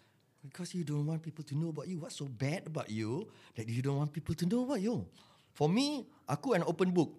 [0.47, 1.99] Because you don't want people to know about you.
[1.99, 3.27] What's so bad about you
[3.59, 5.03] that you don't want people to know about you?
[5.59, 7.11] For me, aku an open book.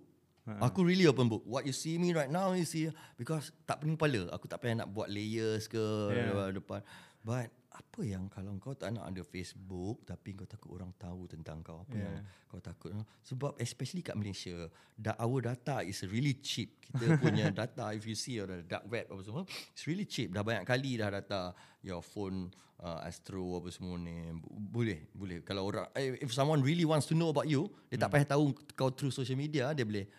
[0.63, 1.43] Aku really open book.
[1.43, 2.88] What you see me right now, you see
[3.19, 4.32] because tak pening kepala.
[4.32, 5.75] Aku tak payah nak buat layers ke
[6.15, 6.55] Yeah.
[6.55, 6.80] depan.
[7.19, 11.61] But apa yang kalau kau tak nak ada Facebook tapi kau takut orang tahu tentang
[11.61, 12.89] kau apa yang kau takut?
[13.21, 14.65] Sebab especially kat Malaysia
[14.97, 16.82] da, our data is really cheap.
[16.89, 20.34] Kita punya data if you see on the dark web apa semua it's really cheap.
[20.34, 21.53] Dah banyak kali dah data
[21.86, 22.49] your phone
[22.82, 24.34] uh, Astro apa semua ni.
[24.49, 25.45] Boleh boleh.
[25.45, 28.57] Kalau orang eh, if someone really wants to know about you dia tak payah tahu
[28.73, 30.09] kau through social media dia boleh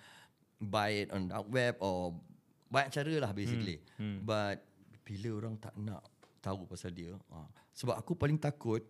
[0.63, 2.15] buy it on dark web or
[2.71, 3.83] banyak cara lah basically.
[3.99, 4.23] Hmm.
[4.23, 4.63] but
[5.03, 7.47] bila orang tak nak tahu pasal dia ha.
[7.75, 8.83] sebab aku paling takut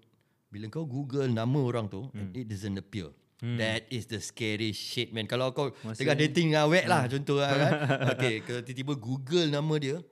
[0.48, 2.32] bila kau google nama orang tu hmm.
[2.36, 3.54] it doesn't appear Hmm.
[3.54, 5.30] That is the scary shit man.
[5.30, 7.72] Kalau kau Maksudnya- tengah dating dengan wet lah contoh lah kan.
[8.18, 10.02] Okay, kalau tiba-tiba google nama dia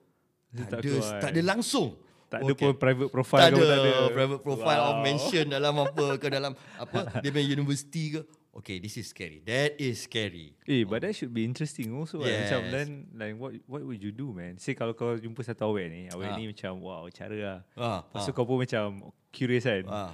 [0.54, 1.88] Dia tak, ada, keluar, tak ada langsung.
[2.26, 3.92] Tak ada pun private profile tak ke ada, tak ada.
[4.14, 4.88] private profile wow.
[4.90, 8.20] or mention dalam apa ke dalam apa dia punya university ke.
[8.56, 9.44] Okay, this is scary.
[9.44, 10.56] That is scary.
[10.64, 12.24] Eh, but that should be interesting also.
[12.24, 12.48] Yes.
[12.48, 12.72] Macam Yes.
[12.72, 14.56] then, like what what would you do, man?
[14.56, 16.36] Say kalau kau jumpa satu awet ni, awet Ah.
[16.40, 17.58] ni macam wow, cara lah.
[17.76, 18.34] Ah, Lepas tu ah.
[18.34, 19.84] kau pun macam curious kan.
[19.86, 20.10] Ah.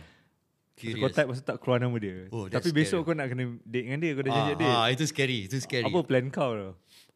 [0.74, 0.98] Curious.
[0.98, 2.26] kau type tu tak keluar nama dia.
[2.34, 4.74] Oh, Tapi besok kau nak kena date dengan dia, kau dah janji ah, date.
[4.74, 5.86] ah, itu scary, itu scary.
[5.86, 6.70] Apa plan kau tu?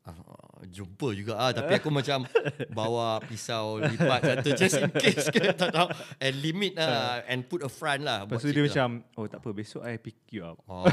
[0.06, 0.14] Ah,
[0.62, 2.22] jumpa juga ah tapi aku macam
[2.70, 7.58] bawa pisau lipat satu just in case ke tak tahu and limit lah and put
[7.58, 10.62] a front lah Lepas tu dia macam, oh tak apa, besok I pick you up.
[10.64, 10.86] oh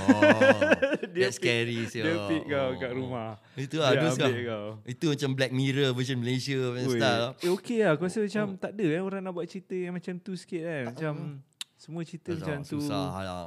[1.14, 2.01] Dia that's pick- scary sia.
[2.01, 2.70] Dia pick kau Oh.
[2.74, 3.38] kat rumah.
[3.53, 4.68] Itu lah Dia ambil kau.
[4.82, 7.28] Itu macam Black Mirror version Malaysia Oi, style.
[7.38, 10.18] Eh okay lah, aku rasa macam tak ada eh orang nak buat cerita yang macam
[10.18, 10.84] tu sikit kan.
[10.89, 11.14] Macam
[11.78, 12.82] semua cerita macam tu.
[12.82, 13.45] Susah lah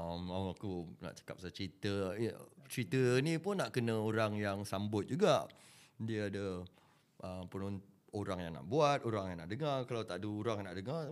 [0.54, 5.46] Aku nak cakap pasal cerita ya, Cerita ni pun nak kena orang yang sambut juga
[5.96, 6.62] Dia ada
[7.22, 7.78] uh, penon,
[8.10, 11.02] Orang yang nak buat Orang yang nak dengar Kalau tak ada orang yang nak dengar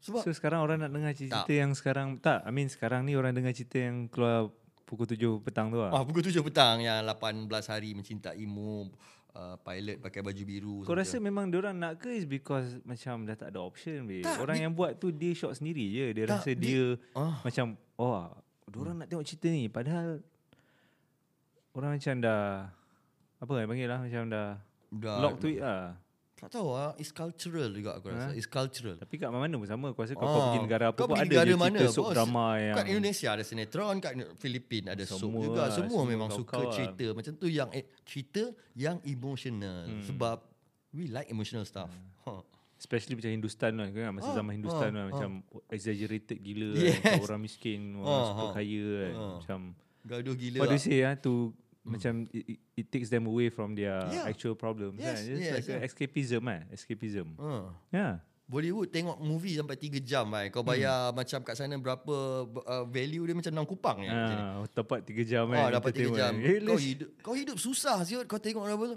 [0.00, 1.52] Sebab So sekarang orang nak dengar cerita Tak.
[1.52, 4.48] yang sekarang tak, I mean sekarang ni orang dengar cerita yang keluar
[4.84, 5.92] pukul 7 petang tu lah.
[5.92, 8.90] ah, Pukul 7 petang Yang 18 hari mencintaimu
[9.36, 11.22] uh, Pilot pakai baju biru Kau rasa tu.
[11.22, 14.24] memang orang nak ke is because macam dah tak ada option weh.
[14.24, 16.06] Tak, Orang di- yang buat tu dia shot sendiri je.
[16.10, 16.84] Dia Tak, rasa di- dia
[17.14, 17.38] ah.
[17.40, 18.26] macam oh,
[18.72, 20.18] orang nak tengok cerita ni padahal
[21.72, 22.66] orang macam dah
[23.36, 24.48] apa yang panggil lah macam dah,
[24.90, 25.94] Dah- lock to it lah.
[26.34, 29.92] Tak tahu lah It's cultural juga aku rasa It's cultural Tapi kat mana pun sama.
[29.92, 31.92] Kau rasa kau, Ah, kau pergi negara apa kau pun ada negara je mana, cerita
[31.92, 32.14] soap bos?
[32.16, 35.60] drama yang Kat Indonesia ada sinetron, kat Filipin ada soap Semua juga.
[35.60, 36.72] lah, Semua, semua memang suka lah.
[36.72, 38.42] cerita macam tu yang eh, cerita
[38.72, 40.00] yang emotional Hmm.
[40.02, 40.36] sebab
[40.90, 41.92] we like emotional stuff.
[42.24, 42.40] Huh.
[42.74, 45.06] Especially macam Hindustan kan, kan masa Ah, zaman Hindustan ah, kan, ah.
[45.12, 45.30] macam
[45.68, 46.96] exaggerated gila Yes.
[46.98, 48.52] kan, orang miskin, orang Ah, super ah.
[48.56, 49.32] kaya kan, Ah.
[49.36, 49.60] macam
[50.02, 50.58] Gaduh gila.
[50.58, 50.78] what do lah.
[50.78, 54.28] you say ah to macam it, it, takes them away from their Yeah.
[54.28, 55.32] actual problems Yes, kan.
[55.32, 55.80] It's yes, like yeah.
[55.82, 57.26] escapism kan, escapism.
[57.36, 57.72] Ah.
[57.88, 58.14] Yeah.
[58.44, 60.50] Bollywood tengok movie sampai 3 jam kan.
[60.50, 62.14] Kau bayar macam kat sana berapa
[62.50, 64.10] uh, value dia macam 6 kupang ya.
[64.10, 65.70] Ah, dapat 3 jam Oh, kan.
[65.70, 66.18] dapat 3 entertainment.
[66.18, 66.32] jam.
[66.50, 68.96] Eh, Kau hidup kau hidup susah siot kau tengok apa tu.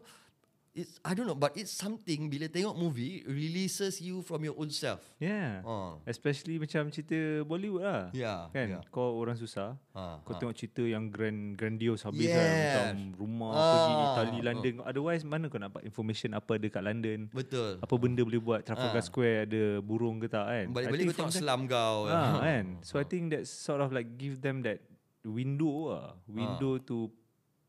[0.73, 4.73] It's I don't know but it's something bila tengok movie releases you from your own
[4.73, 5.05] self.
[5.21, 5.61] Yeah.
[5.61, 6.01] Oh.
[6.03, 7.13] Especially macam cerita
[7.43, 8.09] Bollywood lah.
[8.09, 8.49] Ya.
[8.49, 8.79] Kan ya.
[8.89, 10.39] kau orang susah Ha, Kau ha.
[10.41, 12.41] tengok cerita yang grand grandiose habis Yes.
[12.41, 14.39] kan Macam rumah Ah, pergi Itali.
[14.41, 17.77] London Otherwise mana kau nak dapat information apa ada kat London Betul.
[17.77, 19.05] Apa benda boleh buat Trafalgar Ah.
[19.05, 22.09] Square ada burung ke tak kan Balik-balik kau tengok selam kau.
[22.09, 24.81] ah, kan So I think that sort of like give them that
[25.21, 27.13] window lah Window to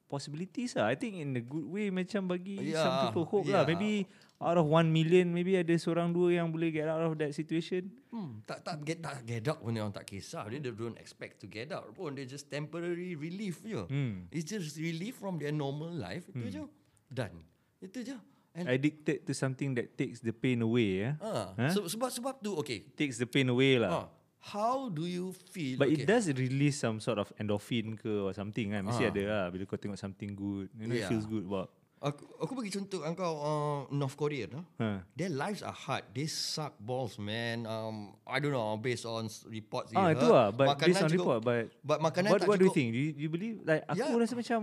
[0.06, 3.62] possibilities lah I think in a good way macam bagi some Yeah, people hope yeah.
[3.62, 4.04] lah Maybe
[4.38, 7.88] out of one million Maybe ada seorang dua yang boleh get out of that situation
[8.14, 10.46] Hmm, tak tak get tak get out pun orang tak kisah.
[10.46, 12.14] Dia don't expect to get out pun.
[12.14, 13.82] Dia just temporary relief je.
[13.90, 14.30] Hmm.
[14.30, 16.22] It's just relief from their normal life.
[16.30, 16.62] Itu je.
[17.10, 17.42] Done.
[17.82, 18.14] Itu je.
[18.54, 21.18] And Addicted to something that takes the pain away ya.
[21.18, 21.74] ah, Huh?
[21.74, 22.86] so, sebab sebab tu okay.
[22.94, 23.90] takes the pain away lah.
[23.90, 24.06] Ah,
[24.44, 25.76] how do you feel?
[25.76, 26.00] But okay.
[26.00, 28.84] it does release some sort of endorphin ke or something kan.
[28.84, 29.10] Mesti Ah.
[29.10, 30.68] ada lah bila kau tengok something good.
[30.74, 31.10] You know, it Yeah.
[31.10, 31.72] feels good about.
[32.04, 34.60] Aku, aku bagi contoh engkau uh, North Korea no?
[34.76, 35.00] Huh.
[35.16, 36.04] Their lives are hard.
[36.12, 37.64] They suck balls, man.
[37.64, 39.88] Um, I don't know based on reports.
[39.96, 40.52] Ah itu lah.
[40.52, 41.40] But Makanan based on cukup- report.
[41.40, 42.88] But But makanan what tak what do you cukup- think?
[42.92, 43.56] Do you, you believe?
[43.64, 44.20] Like aku Yeah.
[44.20, 44.60] rasa macam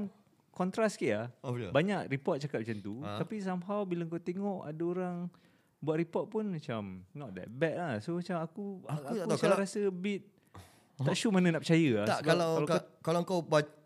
[0.54, 1.28] kontras sikit lah.
[1.42, 1.74] Oh, betul?
[1.74, 2.94] Banyak report cakap macam tu.
[3.02, 3.18] Ah.
[3.18, 5.16] Tapi somehow bila kau tengok ada orang
[5.82, 7.94] buat report pun macam not that bad lah.
[8.00, 10.22] So macam aku Aku aku, tak tahu, kalau- rasa a bit
[11.02, 12.08] tak sure mana nak percaya lah.
[12.08, 13.80] Tak kalau kalau, kau- kalau kau ba-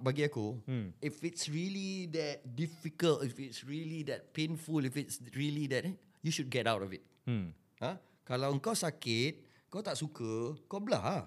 [0.00, 0.90] bagi aku, Hmm.
[0.98, 5.94] if it's really that difficult, if it's really that painful, if it's really that, eh,
[6.18, 7.04] you should get out of it.
[7.22, 7.52] Hmm.
[7.78, 7.94] Ha?
[8.24, 10.98] Kalau kau sakit, kau tak suka, kau belah.
[10.98, 11.24] lah.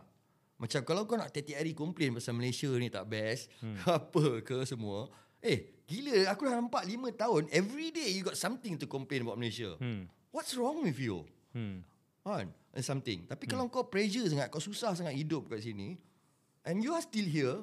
[0.57, 3.77] Macam kalau kau nak tiap-tiap hari komplain pasal Malaysia ni tak best, hmm.
[3.87, 5.07] apa ke semua.
[5.39, 9.35] Eh, gila aku dah nampak 5 tahun, every day you got something to complain about
[9.35, 9.75] Malaysia.
[9.75, 10.07] Hmm.
[10.31, 11.27] What's wrong with you?
[11.51, 11.83] Hmm.
[12.23, 12.47] Kan?
[12.71, 13.27] And something.
[13.27, 15.99] Tapi kalau kau pressure sangat, kau susah sangat hidup kat sini,
[16.63, 17.59] and you are still here,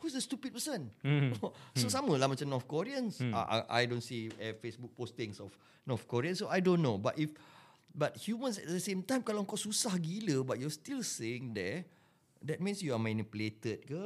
[0.00, 0.88] who's the stupid person?
[1.04, 1.36] Hmm.
[1.76, 3.20] so sama lah macam North Koreans.
[3.20, 5.52] I, I, I don't see uh, Facebook postings of
[5.84, 6.96] North Koreans, so I don't know.
[6.96, 7.36] But if
[7.92, 11.84] but humans at the same time, kalau kau susah gila, but you're still staying there,
[12.40, 14.04] that means you are manipulated ke?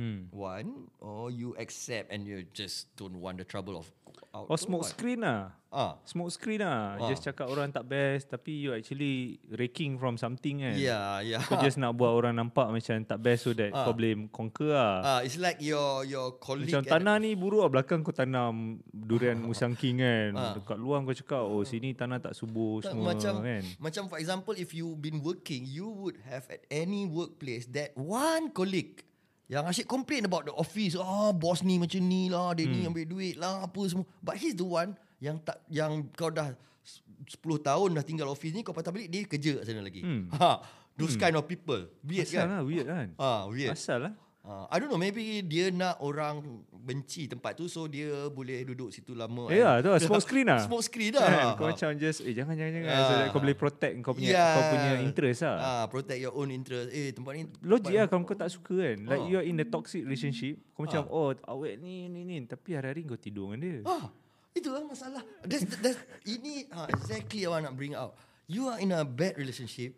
[0.00, 0.32] Hmm.
[0.32, 3.84] One, or you accept and you just don't want the trouble of
[4.32, 4.46] out.
[4.48, 5.52] Or ke smoke screen lah.
[5.70, 6.96] Ah, Smoke screen lah.
[6.98, 7.06] Ah.
[7.06, 10.74] Just cakap orang tak best tapi you actually raking from something kan.
[10.74, 11.42] yeah, yeah.
[11.44, 13.86] Kau just nak buat orang nampak macam tak best so that Ah.
[13.86, 14.96] kau boleh conquer lah.
[15.02, 16.70] Ah, it's like your your colleague.
[16.70, 20.32] Macam tanah ni buruk lah belakang kau tanam durian musang king kan.
[20.34, 20.54] Ah.
[20.56, 23.62] Dekat luar kau cakap oh sini tanah tak subur Tak, semua macam kan.
[23.78, 28.48] macam for example if you been working you would have at any workplace that one
[28.50, 29.02] colleague
[29.50, 32.72] yang asyik complain about the office ah bos ni macam ni lah dia Hmm.
[32.72, 36.54] ni ambil duit lah apa semua but he's the one yang tak yang kau dah
[36.80, 40.00] s- 10 tahun dah tinggal office ni kau patah balik dia kerja kat sana lagi
[40.00, 40.30] Hmm.
[40.32, 40.62] ha
[40.94, 43.08] those kind of people weird Asal kan lah weird kan.
[43.16, 44.14] ah weird Asal lah.
[44.40, 48.88] Ah, I don't know maybe dia nak orang benci tempat tu so dia boleh duduk
[48.88, 50.60] situ lama Ya, and- tu lah, smoke screen lah.
[50.66, 53.04] smoke screen Kan, dah kau macam just eh jangan jangan jangan Ah.
[53.04, 54.50] so kau boleh protect kau punya Yeah.
[54.50, 55.56] kau punya interest lah.
[55.56, 56.88] Ah, protect your own interest.
[56.90, 59.28] Eh, tempat ni Logik lah kalau kau tak suka kan Like Ah.
[59.28, 63.04] you are in a toxic relationship Kau macam oh awet ni ni ni Tapi hari-hari
[63.04, 64.08] kau tidur dengan dia Ah,
[64.50, 65.22] itu lah masalah.
[65.42, 68.18] That's, that's, ini ah, exactly what I nak bring out.
[68.44, 69.94] You are in a bad relationship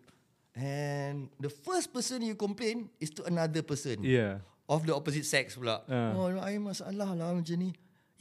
[0.53, 5.59] and the first person you complain is to another person Yeah of the opposite sex
[5.59, 5.83] pula.
[5.87, 6.15] Ah.
[6.15, 7.71] Oh, I masalah lah macam ni.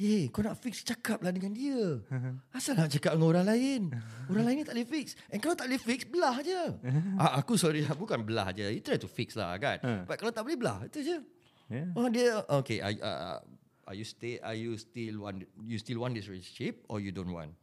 [0.02, 2.02] Eh, kau nak fix cakap lah dengan dia.
[2.58, 3.82] Asal nak cakap dengan orang lain?
[4.34, 5.14] Orang lain ni tak boleh fix.
[5.30, 6.62] And kalau tak boleh fix, belah je.
[7.22, 8.66] ah, aku sorry, bukan belah je.
[8.66, 9.78] You try to fix lah kan.
[9.86, 10.02] Ah.
[10.10, 11.18] But kalau tak boleh belah, itu je.
[11.72, 12.84] Yeah Oh dia okay.
[12.84, 13.38] Are, uh,
[13.88, 14.42] are you stay?
[14.44, 15.48] Are you still want?
[15.64, 17.56] You still want this relationship or you don't want?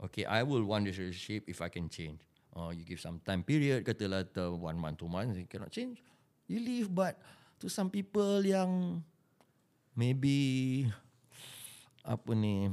[0.00, 2.24] Okay, I will want this relationship if I can change.
[2.56, 3.84] Oh, you give some time period.
[3.84, 4.26] Katalah
[4.56, 6.00] one month, two months, you cannot change.
[6.46, 6.88] You leave.
[6.90, 7.20] But
[7.60, 9.00] to some people yang
[9.92, 10.88] maybe
[12.02, 12.72] apa ni?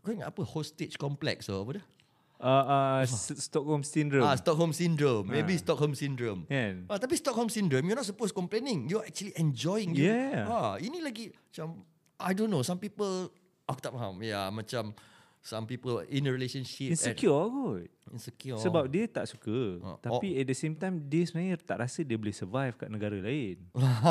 [0.00, 1.86] Kau ingat apa hostage complex or apa dah?
[2.36, 5.26] uh, uh, S- Stockholm syndrome Ah, Stockholm syndrome.
[5.26, 6.44] Maybe Stockholm syndrome.
[6.46, 8.86] Kan Ah, tapi Stockholm syndrome, you're not supposed complaining.
[8.86, 9.96] You're actually enjoying.
[9.96, 10.46] You- Yeah.
[10.46, 11.82] Ah, ini lagi macam
[12.16, 12.62] I don't know.
[12.62, 13.32] Some people
[13.66, 14.20] aku tak faham.
[14.22, 14.94] Ya, yeah, macam
[15.42, 16.94] some people in a relationship.
[16.94, 18.54] and- Insecure kot Insecure.
[18.56, 19.58] Sebab dia tak suka.
[19.80, 23.14] Ah, Tapi at the same time dia sebenarnya tak rasa dia boleh survive kat negara
[23.14, 23.58] lain.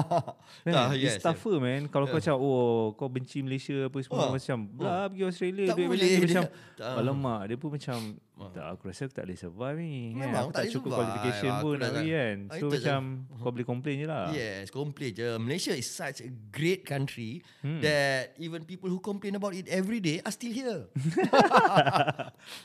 [0.65, 0.73] Kan?
[0.73, 1.87] Ah, It's yes, tougher man.
[1.87, 5.75] Kalau kau macam oh kau benci Malaysia apa semua Ah, macam belah pergi Australia Tak
[5.75, 6.43] duit boleh, macam dia dia macam
[6.75, 7.97] tak- alamak dia pun macam
[8.35, 9.95] tak aku rasa aku tak boleh survive ni.
[10.11, 10.19] Kan?
[10.19, 10.99] Memang Aku tak tak cukup survive.
[10.99, 12.35] qualification Aku pun nak pergi kan.
[12.43, 12.71] Ah, So je.
[12.75, 12.99] macam
[13.33, 14.25] kau boleh complain je lah.
[14.29, 15.29] Yes, complain je.
[15.37, 17.31] Malaysia is such a great country
[17.61, 17.79] Hmm.
[17.79, 20.91] that even people who complain about it every day are still here.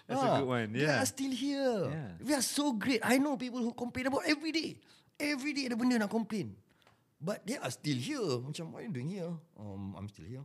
[0.06, 0.66] That's a Ah, good one.
[0.72, 0.98] They Yeah.
[0.98, 1.76] are still here.
[1.92, 2.10] Yeah.
[2.24, 3.04] We are so great.
[3.04, 4.80] I know people who complain about every day.
[5.20, 6.56] Every day ada benda nak complain.
[7.20, 8.40] But they are still here.
[8.40, 9.28] Macam, what are you doing here?
[9.60, 10.40] Um, I'm still here.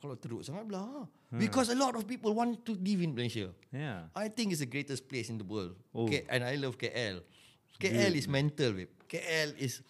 [0.00, 1.08] Kalau teruk sangat belah.
[1.32, 1.40] Hmm.
[1.40, 3.48] Because a lot of people want to live in Malaysia.
[3.72, 4.12] Yeah.
[4.12, 5.72] I think it's the greatest place in the world.
[5.96, 6.04] Oh.
[6.04, 7.24] K- and I love KL.
[7.80, 8.92] KL is mental, babe.
[9.08, 9.80] KL is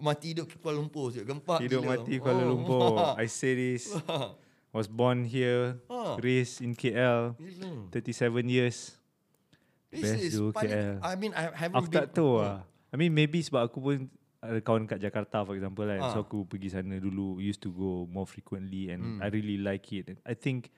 [0.00, 1.12] mati hidup Kuala Lumpur.
[1.12, 2.00] Gempak Hidup gila.
[2.00, 3.12] mati Kuala Oh.
[3.20, 3.92] I say this.
[4.72, 6.16] Was born here, Ah.
[6.18, 7.92] raised in KL, Gila.
[7.94, 8.96] 37 years.
[10.00, 10.96] Best is tu paling, KL.
[10.98, 12.66] I mean, I haven't Aku been, tak tahu lah.
[12.90, 13.96] I mean maybe sebab aku pun
[14.38, 15.98] ada kawan kat Jakarta for example kan.
[15.98, 16.10] Ah.
[16.10, 19.18] So aku pergi sana dulu, used to go more frequently and Hmm.
[19.18, 20.18] I really like it.
[20.22, 20.68] I think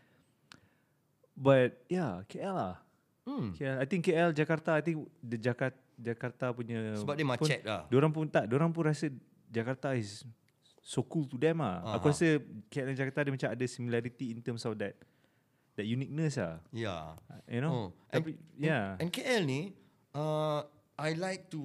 [1.32, 2.74] but yeah, KL lah.
[3.26, 3.50] Hmm.
[3.52, 7.60] KL, I think KL Jakarta, I think the Jakarta Jakarta punya Sebab dia pun- macet
[7.64, 7.88] lah.
[7.88, 9.08] Diorang pun tak, diorang pun rasa
[9.48, 10.22] Jakarta is
[10.78, 11.80] so cool to them ah.
[11.82, 11.92] Aha.
[11.98, 12.38] Aku rasa
[12.68, 14.94] KL dan Jakarta dia macam ada similarity in terms of that
[15.76, 16.58] that uniqueness ah.
[16.72, 17.14] Yeah.
[17.46, 17.72] You know?
[17.72, 17.88] Oh.
[18.10, 18.96] Tapi And- yeah.
[18.98, 19.76] And KL ni,
[20.12, 20.64] uh,
[20.96, 21.60] I like to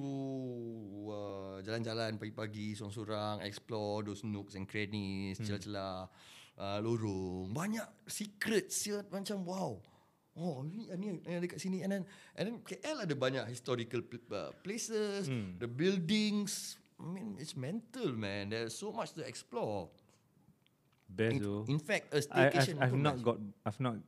[1.08, 5.48] uh, jalan-jalan pagi-pagi sorang-sorang, explore those nooks and crannies, Hmm.
[5.48, 6.12] celah-celah,
[6.60, 7.48] uh, lorong.
[7.50, 9.80] Banyak secret siat macam wow.
[10.32, 12.02] Oh, ni ni yang dekat sini and then
[12.40, 14.00] and then KL ada banyak historical
[14.32, 15.60] uh, places, Hmm.
[15.60, 16.80] the buildings.
[16.96, 18.48] I mean, it's mental, man.
[18.48, 19.90] There's so much to explore.
[21.12, 21.64] Best In, though.
[21.68, 24.00] in fact, a I, I've, staycation I've not got I've not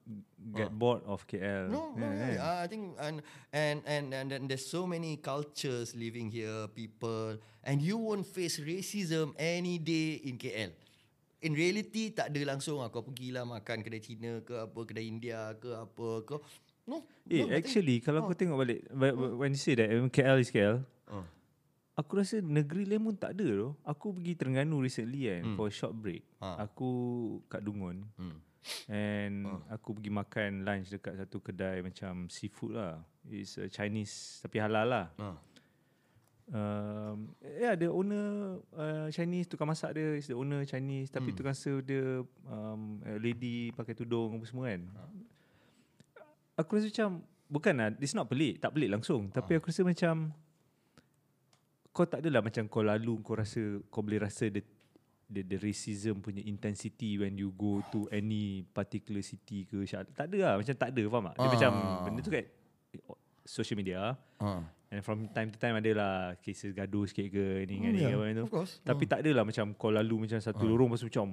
[0.56, 1.68] get bored of KL.
[1.68, 2.26] No, no, Yeah, no.
[2.32, 2.40] yeah.
[2.40, 3.16] Uh, I think and
[3.52, 8.56] and and and then there's so many cultures living here, people, and you won't face
[8.56, 10.72] racism any day in KL.
[11.44, 15.76] In reality, tak ada langsung aku pergilah makan kedai Cina ke apa, kedai India ke
[15.76, 16.40] apa ke.
[16.88, 17.04] No.
[17.28, 20.08] Eh no, think- actually kalau kau tengok balik wh- wh- when you say that um,
[20.08, 21.20] KL is KL, Oh.
[21.94, 23.68] Aku rasa negeri lain pun tak ada tu.
[23.82, 25.54] Aku pergi Terengganu recently kan Hmm.
[25.54, 26.22] for a short break.
[26.38, 26.62] Ah.
[26.62, 26.90] Aku
[27.46, 28.38] kat Dungun Hmm.
[28.88, 29.60] and Ah.
[29.72, 32.98] aku pergi makan lunch dekat satu kedai macam seafood lah.
[33.24, 35.06] It's a Chinese tapi halal lah.
[35.16, 35.38] Ah.
[36.44, 41.38] Um, yeah, the owner uh, Chinese tukang masak dia is the owner Chinese tapi Hmm.
[41.40, 44.82] tukang serve dia um, lady pakai tudung apa semua kan.
[44.92, 45.08] Ah.
[46.56, 47.10] Aku rasa macam
[47.48, 49.40] bukan lah it's not pelik, tak pelik langsung Ah.
[49.40, 50.36] tapi aku rasa macam
[51.94, 54.60] kau tak adalah macam kau lalu kau rasa kau boleh rasa the
[55.24, 60.28] the, the racism punya intensity when you go to any particular city ke Syah- tak
[60.28, 61.34] ada lah macam tak ada faham tak?
[61.34, 61.50] Dia Ah.
[61.50, 61.70] macam
[62.02, 62.44] benda tu kat
[63.42, 64.60] social media Ah.
[64.90, 68.12] And from time to time adalah cases gaduh sikit ke ni kan Oh, ni yeah,
[68.12, 68.42] apa tu.
[68.42, 68.72] of course.
[68.80, 70.68] Tapi tak adalah macam kau lalu macam satu Ah.
[70.68, 71.28] lorong tu macam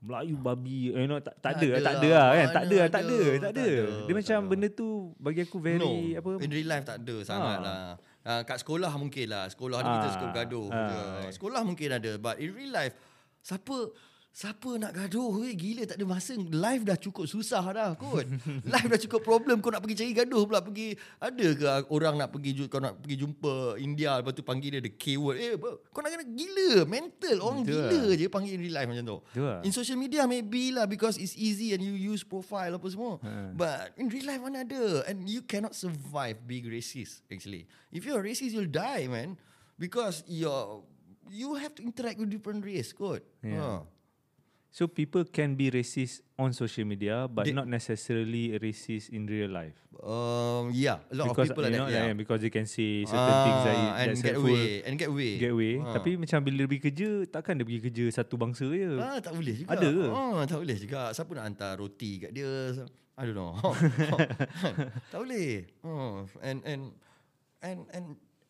[0.00, 2.26] Melayu babi you know tak tak Tak ada tak ada lah.
[2.28, 3.66] lah kan tak ada tak ada, tak ada.
[4.04, 4.48] Dia tak macam ada.
[4.48, 7.94] benda tu bagi aku very no, apa In real life tak ada sangat Ah.
[8.24, 9.44] Uh, kat sekolah mungkin lah.
[9.52, 10.80] Sekolah ni kita Ah, suka gaduh ah.
[11.28, 11.36] je.
[11.36, 12.16] Sekolah mungkin ada.
[12.16, 12.96] But in real life,
[13.44, 13.92] siapa
[14.34, 15.46] Siapa nak gaduh?
[15.46, 16.34] Weh Gila tak ada masa.
[16.34, 18.26] Life dah cukup susah dah kot.
[18.74, 19.62] Life dah cukup problem.
[19.62, 20.58] Kau nak pergi cari gaduh pula.
[20.58, 24.18] Pergi Ada ke orang nak pergi Kau nak pergi jumpa India?
[24.18, 25.70] Lepas tu panggil dia The K-word Eh apa?
[25.86, 26.82] kau nak kena gila.
[26.82, 27.36] Mental.
[27.38, 28.14] Orang Betul gila lah.
[28.18, 29.18] je Panggil in real life macam tu.
[29.22, 29.46] Betul.
[29.46, 29.60] Lah.
[29.62, 33.22] In social media maybe lah Because it's easy And you use profile apa semua.
[33.22, 33.54] Ha.
[33.54, 35.06] But in real life mana ada.
[35.06, 37.70] And you cannot survive Being racist actually.
[37.94, 39.38] If you're racist You'll die man.
[39.78, 40.82] Because you're
[41.30, 43.22] You have to interact with different race kot.
[43.40, 43.80] Yeah.
[43.80, 43.93] Ha.
[44.74, 49.46] So people can be racist on social media but They- not necessarily racist in real
[49.46, 49.78] life.
[50.02, 51.94] Um, yeah, a lot because of people you like know that.
[51.94, 52.10] Yeah.
[52.10, 55.08] like, because they can say certain things that Ah, and that's get away and get
[55.14, 55.38] away.
[55.38, 55.78] get away.
[55.78, 55.94] Ah.
[55.94, 58.98] Tapi macam bila pergi kerja takkan dia pergi kerja satu bangsa je.
[58.98, 59.78] Ah, tak boleh juga.
[59.78, 60.06] Ada ke?
[60.10, 61.00] Ah, tak boleh juga.
[61.14, 62.50] Siapa nak hantar roti kat dia?
[63.14, 63.54] I don't know.
[65.14, 65.70] tak boleh.
[65.86, 66.82] Oh, and and
[67.62, 68.04] and and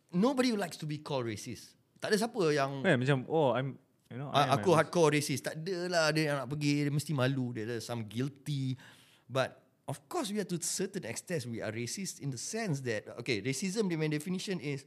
[0.09, 1.77] nobody likes to be called racist.
[2.01, 3.77] Tak ada siapa yang Kan macam oh I'm
[4.11, 5.47] you know I Ah, am aku hardcore racist.
[5.47, 6.85] Tak ada lah dia nak pergi.
[6.87, 7.53] Dia mesti malu.
[7.53, 8.77] Dia ada some guilty.
[9.25, 9.57] But
[9.87, 13.41] of course we are to certain extent we are racist in the sense that, okay,
[13.41, 14.85] racism, the main definition is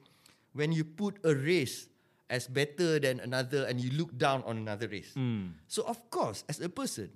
[0.53, 1.85] when you put a race
[2.27, 5.15] as better than another and you look down on another race.
[5.15, 5.55] Hmm.
[5.65, 7.07] So of course, as a person,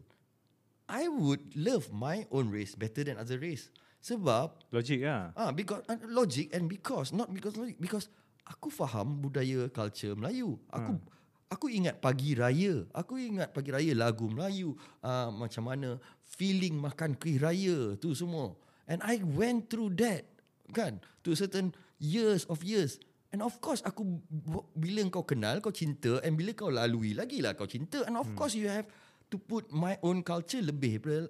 [0.88, 3.72] I would love my own race better than other race.
[4.02, 5.30] Sebab Logic lah.
[5.38, 8.10] Ah, because uh, logic and because not because logic because
[8.41, 10.57] aku faham budaya culture Melayu.
[10.73, 11.20] Aku Hmm.
[11.52, 12.88] Aku ingat pagi raya.
[12.95, 14.73] Aku ingat pagi raya lagu Melayu.
[15.03, 18.56] Uh, macam mana feeling makan kuih raya tu semua.
[18.88, 20.26] And I went through that
[20.72, 22.95] kan to certain years of years
[23.36, 24.23] and of course aku
[24.72, 28.28] bila kau kenal kau cinta and bila kau lalui lagi lah kau cinta and of
[28.32, 28.40] Hmm.
[28.40, 28.88] course you have
[29.28, 31.28] to put my own culture lebih daripada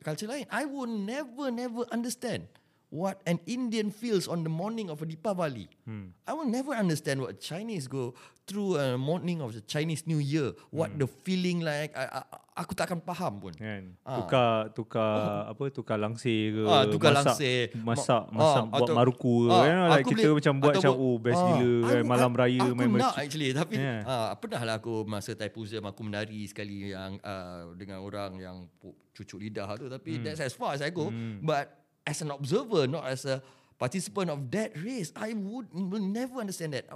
[0.00, 2.48] culture lain I will never never understand
[2.92, 5.64] what an Indian feels on the morning of a Deepavali.
[5.82, 6.12] Hmm.
[6.22, 8.12] I will never understand what Chinese go
[8.44, 10.52] through a morning of the Chinese New Year.
[10.68, 11.00] What Hmm.
[11.00, 11.96] the feeling like.
[11.96, 12.20] I, I,
[12.54, 13.56] aku tak akan faham pun.
[13.56, 14.20] Kan Ah.
[14.20, 17.60] Tukar Tukar Apa Tukar langsir ke Ah, tukar masak, langsir.
[17.80, 20.54] Masak Ma- Masak ah, Buat atau- maruku ke ah, you know, like Kita boleh- macam
[20.60, 23.22] buat macam buat- Oh best ah, gila kan, aku- Malam raya Aku main nak masjid.
[23.24, 24.00] actually Tapi Yeah.
[24.04, 28.68] ah, Pernah lah aku Masa Taipusam Aku menari sekali yang uh, Dengan orang yang
[29.10, 30.22] Cucuk lidah tu Tapi Hmm.
[30.22, 31.08] that's as far as I go
[31.40, 33.42] But As an observer Not as a
[33.78, 36.86] Participant of that race I would will never understand that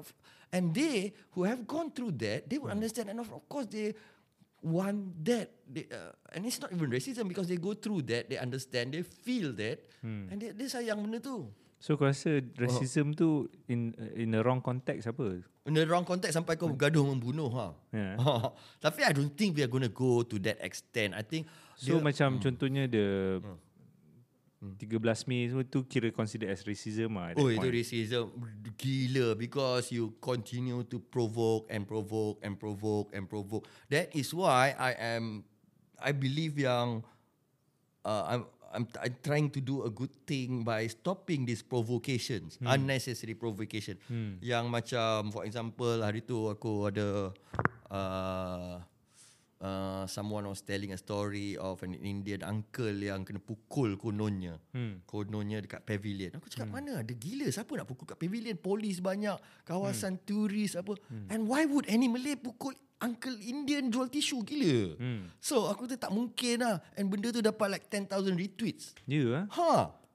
[0.51, 2.79] And they Who have gone through that They would Hmm.
[2.79, 3.95] understand And of of course they
[4.63, 8.39] Want that they, uh, And it's not even racism Because they go through that They
[8.39, 10.31] understand They feel that Hmm.
[10.31, 14.59] And they, they sayang benda tu So kau rasa Racism tu In in the wrong
[14.59, 17.75] context apa In the wrong context sampai kau bergaduh membunuh ha.
[17.91, 18.15] Yeah.
[18.87, 21.11] Tapi I don't think we are going to go to that extent.
[21.11, 23.59] I think So dia- macam contohnya the Hmm.
[24.57, 27.73] 13 Mei semua tu kira considered as racism lah Oh itu point.
[27.77, 28.25] racism
[28.75, 33.69] gila because you continue to provoke and provoke and provoke and provoke.
[33.93, 35.45] That is why I am
[36.01, 37.05] I believe yang
[38.03, 38.43] uh, I'm
[38.73, 43.97] I'm I'm trying to do a good thing by stopping these provocations, unnecessary provocation.
[44.41, 47.33] Yang macam for example hari tu aku ada
[47.89, 48.81] uh,
[49.61, 54.61] uh, someone was telling a story of an Indian uncle yang kena pukul kononnya.
[54.73, 55.01] Hmm.
[55.09, 56.37] Kononnya dekat pavilion.
[56.37, 58.57] Aku cakap mana ada gila siapa nak pukul kat pavilion?
[58.61, 60.97] Polis banyak, kawasan turis apa.
[61.33, 64.97] And why would any Malay pukul uncle Indian jual tisu gila?
[64.97, 65.23] Hmm.
[65.41, 66.81] So aku tu tak mungkin lah.
[66.97, 68.97] And benda tu dapat like 10,000 retweets.
[69.09, 70.06] Ya yeah, Ha.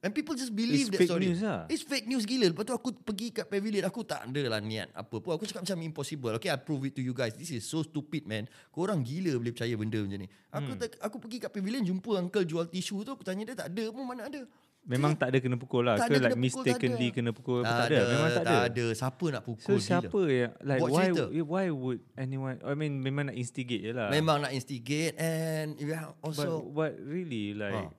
[0.00, 1.28] And people just believe It's that fake story.
[1.28, 1.68] news lah.
[1.68, 2.48] It's fake news gila.
[2.48, 3.84] Lepas tu aku pergi kat pavilion.
[3.84, 5.30] Aku tak ada lah niat apa pun.
[5.30, 6.32] Aku cakap macam impossible.
[6.34, 7.36] Okay, I prove it to you guys.
[7.36, 8.48] This is so stupid, man.
[8.70, 10.28] Korang gila boleh percaya benda macam ni.
[10.48, 10.80] Aku Hmm.
[10.80, 13.12] tak, aku pergi kat pavilion jumpa uncle jual tisu tu.
[13.12, 14.00] Aku tanya dia tak ada pun.
[14.02, 14.40] Mana ada.
[14.80, 17.14] Memang tak ada kena pukul lah Tak ke ada like kena pukul, tak mistakenly ada.
[17.14, 18.00] kena pukul Tak, tak, ada.
[18.00, 18.56] Memang tak, tak ada.
[18.64, 18.86] ada.
[18.96, 20.24] Siapa nak So pukul siapa gila?
[20.32, 21.24] yang like Buat why cerita.
[21.44, 24.08] why would anyone I mean memang nak instigate je lah.
[24.08, 27.92] Memang nak instigate and have but also but really like Ah.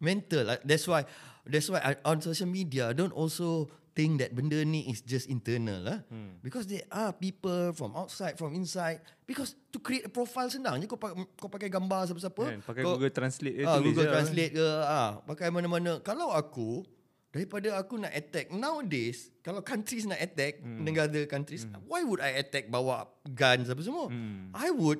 [0.00, 0.48] Mental.
[0.64, 1.04] That's why
[1.46, 5.82] that's why I, on social media don't also think that benda ni is just internal
[5.82, 5.98] lah.
[6.08, 6.40] Hmm.
[6.40, 9.02] Because there are people from outside, from inside.
[9.28, 12.44] Because to create a profile senang je kau pakai, kau pakai gambar siapa-siapa.
[12.56, 14.10] kan, pakai kau, Google Translate je ah, Google je.
[14.10, 15.98] Translate ke ah, pakai mana-mana.
[16.02, 16.82] Kalau aku
[17.30, 20.82] daripada aku nak attack nowadays kalau countries nak attack Hmm.
[20.82, 24.50] negara countries why would I attack bawa guns apa semua Hmm.
[24.50, 24.98] I would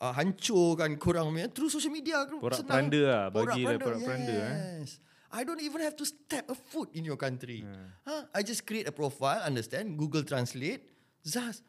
[0.00, 4.52] uh, hancurkan korang punya through social media Porak-peranda lah, bagi lah porak-peranda, eh.
[4.82, 4.98] yes.
[5.30, 7.62] I don't even have to step a foot in your country.
[8.02, 8.26] Huh?
[8.34, 10.82] I just create a profile, understand, Google Translate,
[11.22, 11.62] Zaz.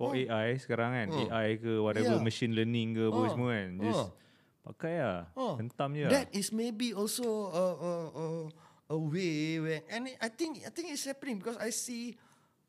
[0.00, 1.28] For AI sekarang kan Oh.
[1.28, 2.24] AI ke whatever Yeah.
[2.24, 3.28] machine learning ke apa Oh.
[3.28, 4.08] semua kan just Oh.
[4.64, 6.10] pakai lah Oh, hentam je lah.
[6.16, 8.26] That is maybe also a, a, a,
[8.94, 12.16] a way where, and I think I think it's happening because I see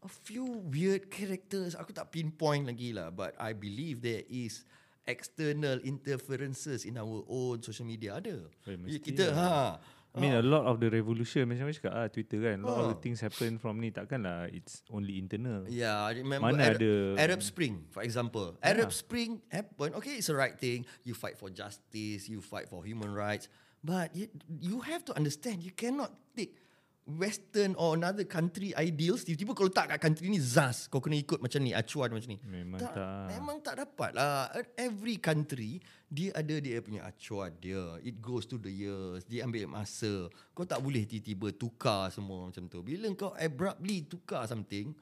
[0.04, 1.80] a few weird characters.
[1.80, 4.68] Aku tak pinpoint lagi lah, but I believe there is
[5.06, 8.48] external interferences in our own social media ada.
[8.66, 9.80] Eh, mesti kita ha.
[10.14, 12.78] I mean a lot of the revolution macam macam cakap lah Twitter kan a lot
[12.78, 12.92] of Oh.
[12.94, 16.86] the things happen from ni takkan lah it's only internal Yeah, I remember Mana Arab,
[16.86, 18.54] ada- Arab Spring, for example.
[18.62, 19.98] Arab Spring happened.
[19.98, 20.86] Okay, it's the right thing.
[21.02, 23.50] You fight for justice, you fight for human rights,
[23.82, 24.30] but you,
[24.62, 26.62] you have to understand you cannot take
[27.04, 31.44] Western or another country ideals tiba-tiba kau letak kat country ni zas kau kena ikut
[31.44, 32.40] macam ni acuan macam ni.
[32.48, 33.28] Memang tak, tak.
[33.36, 34.48] memang tak dapat lah.
[34.80, 38.00] Every country dia ada dia punya acuan dia.
[38.08, 40.32] It goes to the years dia ambil masa.
[40.56, 42.80] Kau tak boleh tiba-tiba tukar semua macam tu.
[42.80, 44.96] Bila kau abruptly tukar something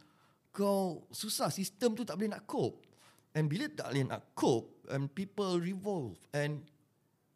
[0.50, 2.82] kau susah sistem tu tak boleh nak cope.
[3.38, 6.66] And bila tak boleh nak cope and people revolve and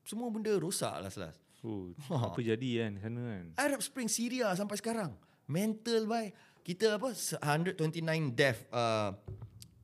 [0.09, 2.29] semua benda rosak lah selas oh, Ha.
[2.29, 5.11] apa jadi kan sana kan Arab Spring Syria sampai sekarang.
[5.45, 6.29] Mental by
[6.65, 8.01] kita apa 129
[8.33, 9.13] death uh,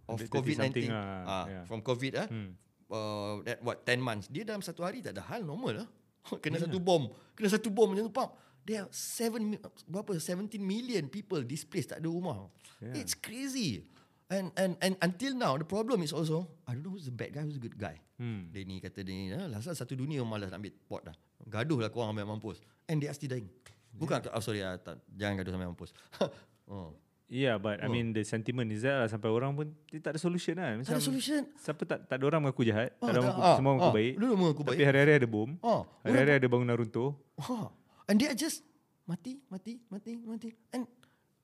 [0.09, 1.63] of 130 COVID-19 something lah, ah, yeah.
[1.65, 2.27] from COVID ah.
[2.29, 2.53] Hmm.
[2.91, 4.25] Uh, that what 10 months.
[4.27, 5.87] Dia dalam satu hari tak ada hal normal lah.
[6.43, 7.09] Kena satu bom.
[7.33, 8.29] Kena satu bom macam tu pam.
[8.61, 12.49] There are 7 mi- berapa 17 million people displaced tak ada rumah.
[12.77, 13.01] Yeah.
[13.01, 13.89] It's crazy.
[14.31, 17.35] And and and until now the problem is also I don't know who's the bad
[17.35, 17.99] guy who's the good guy.
[18.15, 18.47] hmm.
[18.53, 21.15] Dia ni kata dia ni ah, Lasal satu dunia malas nak ambil pot dah
[21.45, 23.49] Gaduh lah korang ambil mampus And they are still dying
[23.91, 25.91] Bukan oh, sorry ah, tak, Jangan gaduh sampai mampus
[26.71, 26.95] oh.
[27.31, 30.19] Yeah but I mean the sentiment is that lah Sampai orang pun Dia tak ada
[30.19, 33.11] solution lah Tak Macam ada solution Siapa tak, tak ada orang mengaku jahat Ah, Tak
[33.11, 35.27] ada orang tak- mengaku, ah, Semua mengaku ah, baik Dulu mengaku Tapi baik hari-hari ada
[35.27, 37.71] bom Ah, Hari-hari ada bangunan runtuh ha.
[38.07, 38.67] And they are just
[39.07, 40.49] mati, mati, mati, mati.
[40.71, 40.83] And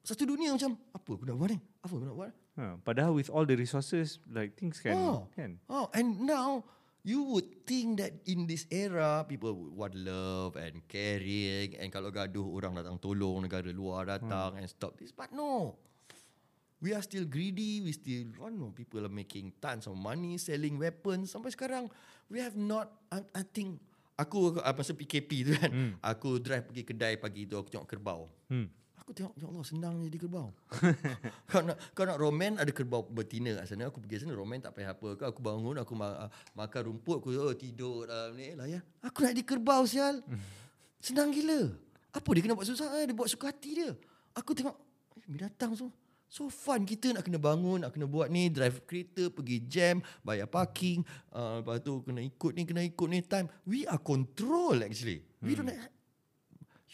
[0.03, 1.59] satu dunia macam apa aku nak buat ni?
[1.79, 2.33] Apa aku nak buat?
[2.55, 5.27] Ha, padahal with all the resources, like things can Oh.
[5.31, 5.59] can.
[5.67, 6.63] Oh, and now
[7.07, 12.11] you would think that in this era people would want love and caring and kalau
[12.11, 15.15] gaduh orang datang tolong negara luar datang and stop this.
[15.15, 15.79] But no.
[16.77, 17.81] We are still greedy.
[17.81, 21.31] We still I don't know people are making tons of money selling weapons.
[21.31, 21.87] Sampai sekarang
[22.27, 23.79] we have not I, I think
[24.19, 25.71] aku uh, masa PKP tu kan
[26.13, 28.27] aku drive pergi kedai pagi tu aku tengok kerbau.
[28.51, 28.67] Hmm.
[29.07, 30.51] Aku tengok, ya Allah senang jadi kerbau.
[31.47, 33.87] kau nak kau nak roman ada kerbau betina kat sana.
[33.87, 35.15] Aku pergi sana roman tak payah apa.
[35.15, 38.83] Kau aku bangun aku ma- makan rumput aku oh, tidur dalam ni lah ya.
[39.07, 40.19] Aku nak jadi kerbau sial.
[41.07, 41.71] senang gila.
[42.11, 42.99] Apa dia kena buat susah?
[42.99, 43.95] Eh, dia buat suka hati dia.
[44.35, 44.75] Aku tengok
[45.15, 45.95] eh, binatang semua.
[46.27, 50.51] So fun kita nak kena bangun, nak kena buat ni, drive kereta, pergi jam, bayar
[50.51, 50.99] parking,
[51.31, 53.47] uh, lepas tu kena ikut ni, kena ikut ni time.
[53.63, 55.23] We are control actually.
[55.39, 55.96] We don't have,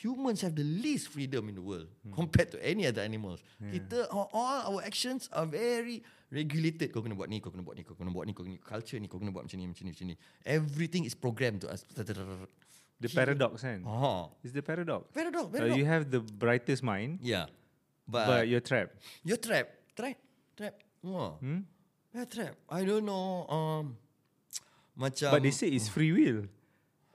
[0.03, 3.39] humans have the least freedom in the world compared to any other animals.
[3.63, 6.91] Kita all, all our actions are very regulated.
[6.91, 8.99] Kau kena buat ni, kau kena buat ni, kau kena buat ni, kau kena culture
[8.99, 10.15] ni, kau kena buat macam ni, macam ni, macam ni.
[10.43, 11.87] Everything is programmed to us.
[12.99, 13.83] The paradox kan.
[13.87, 15.07] Oh, It's the paradox.
[15.11, 15.75] paradox, Uh, paradox.
[15.79, 17.47] you have the brightest mind, yeah,
[18.07, 18.95] but, but, you're trapped.
[19.23, 20.15] you're trapped, trap,
[20.55, 20.75] trap.
[21.03, 21.67] Oh, Hmm?
[22.15, 22.59] you're trapped.
[22.71, 23.43] I don't know.
[23.51, 23.97] Um,
[24.95, 25.31] macam.
[25.35, 26.47] but they say it's free will.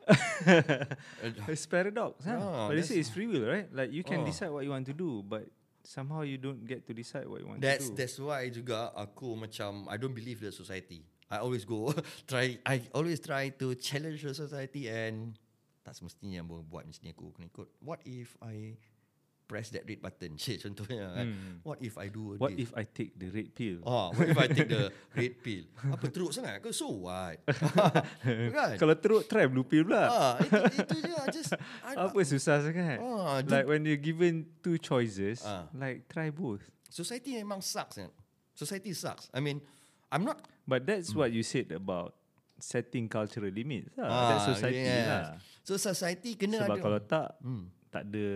[1.48, 2.38] it's paradox, huh?
[2.40, 3.68] Ah, but they say that's- it's free will, right?
[3.72, 4.26] Like you can Oh.
[4.26, 5.44] decide what you want to do, but
[5.84, 7.96] somehow you don't get to decide what you want That's to do.
[7.96, 11.04] that's why juga aku macam I don't believe the society.
[11.28, 11.92] I always go
[12.30, 15.36] try I always try to challenge the society and
[15.84, 17.68] tak semestinya yang buat macam ni aku kena ikut.
[17.80, 18.76] What if I
[19.48, 20.36] press that red button?
[20.44, 21.26] Cik contohnya kan.
[21.64, 22.40] What if I do Hmm.
[22.44, 22.68] What this?
[22.68, 23.80] if I take the red pill?
[23.82, 25.64] Oh, what if I take the red pill?
[25.88, 26.60] Apa teruk sangat?
[26.60, 27.40] Kau so what?
[28.54, 28.76] kan?
[28.76, 30.04] Kalau teruk, try blue pill pula.
[30.06, 31.14] ah, itu, itu je.
[31.16, 33.00] I just I, Apa susah sangat?
[33.00, 35.64] Ah, like when you're given two choices, Ah.
[35.72, 36.60] like try both.
[36.88, 38.12] society memang sucks kan.
[38.52, 39.32] Society sucks.
[39.32, 39.64] I mean,
[40.12, 42.12] I'm not But that's what you said about
[42.60, 43.88] setting cultural limits.
[43.96, 44.04] Lah.
[44.04, 45.06] Ah, that's society yes.
[45.08, 45.24] lah.
[45.64, 47.72] So society kena Sebab ada kalau tak, Hmm.
[47.88, 48.26] Tak ada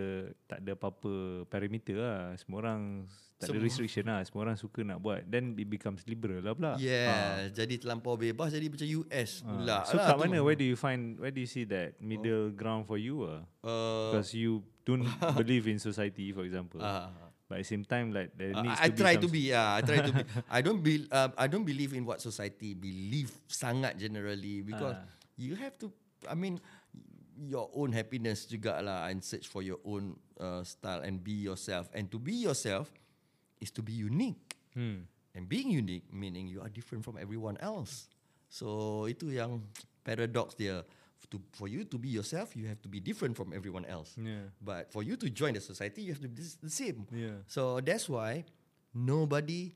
[0.45, 1.13] tak ada apa-apa
[1.47, 2.33] parameter lah.
[2.35, 3.05] Semua orang
[3.37, 4.19] tak ada Semua- restriction lah.
[4.23, 5.21] Semua orang suka nak buat.
[5.25, 6.73] Then it becomes liberal lah pula.
[6.77, 9.47] Yeah, jadi terlampau bebas jadi macam US Ah.
[9.47, 9.77] pula.
[9.85, 12.87] So lah kat mana, where do you find, where do you see that middle ground
[12.87, 13.43] for you ah?
[13.61, 15.03] Uh, Because you don't
[15.39, 16.79] believe in society, for example.
[16.79, 17.11] uh,
[17.43, 19.77] But at the same time, like there needs I to be try to be yeah,
[19.77, 20.23] I try to be.
[20.57, 25.05] I don't be uh, I don't believe in what society believe sangat generally because Ah.
[25.35, 25.91] you have to
[26.23, 26.63] I mean
[27.37, 31.89] your own happiness juga lah and search for your own uh, style and be yourself
[31.93, 32.93] and to be yourself
[33.61, 34.57] is to be unique.
[34.73, 35.05] Hmm.
[35.33, 38.09] And being unique meaning you are different from everyone else.
[38.53, 39.65] So itu yang
[40.05, 40.85] paradox dia.
[41.31, 44.13] To, for you to be yourself, you have to be different from everyone else.
[44.19, 44.53] Yeah.
[44.61, 47.09] But for you to join the society, you have to be the same.
[47.09, 47.41] Yeah.
[47.49, 48.45] So that's why
[48.93, 49.73] nobody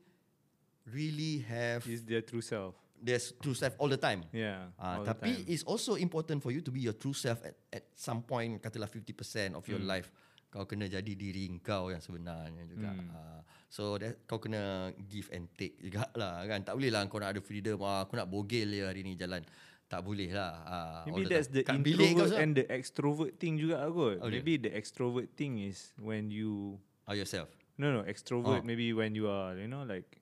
[0.86, 2.74] really have Is their true self.
[3.00, 4.26] Their true self all the time.
[4.30, 4.74] Yeah.
[4.76, 5.50] Ah, the tapi time.
[5.50, 8.86] it's also important for you to be your true self at, at some point katalah
[8.86, 10.10] 50% of your life
[10.48, 12.88] kau kena jadi diri kau yang sebenarnya juga.
[12.88, 13.12] Hmm.
[13.12, 16.64] Ah, so that kau kena give and take juga lah kan.
[16.64, 17.84] Tak boleh lah kau nak ada freedom.
[17.84, 19.44] Ah, aku nak bogel je hari ni jalan.
[19.88, 20.52] Tak boleh lah.
[20.64, 24.20] Ah, all Maybe the that's the kau introvert and the extrovert thing juga kot.
[24.20, 24.40] Oh, dia?
[24.40, 27.48] maybe the extrovert thing is when you Oh, yourself.
[27.78, 28.66] no no extrovert Oh.
[28.66, 30.17] maybe when you are you know like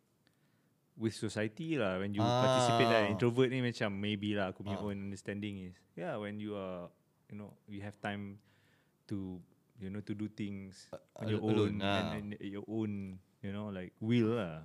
[0.96, 3.00] with society lah when you participate lah.
[3.04, 3.12] Ah.
[3.12, 4.86] Introvert ni macam maybe lah aku punya Ah.
[4.88, 6.88] own understanding is yeah when you are
[7.28, 8.40] you know you have time
[9.04, 9.36] to
[9.76, 12.16] you know to do things on al- your alone, own ah.
[12.16, 14.64] and, and your own you know like will lah.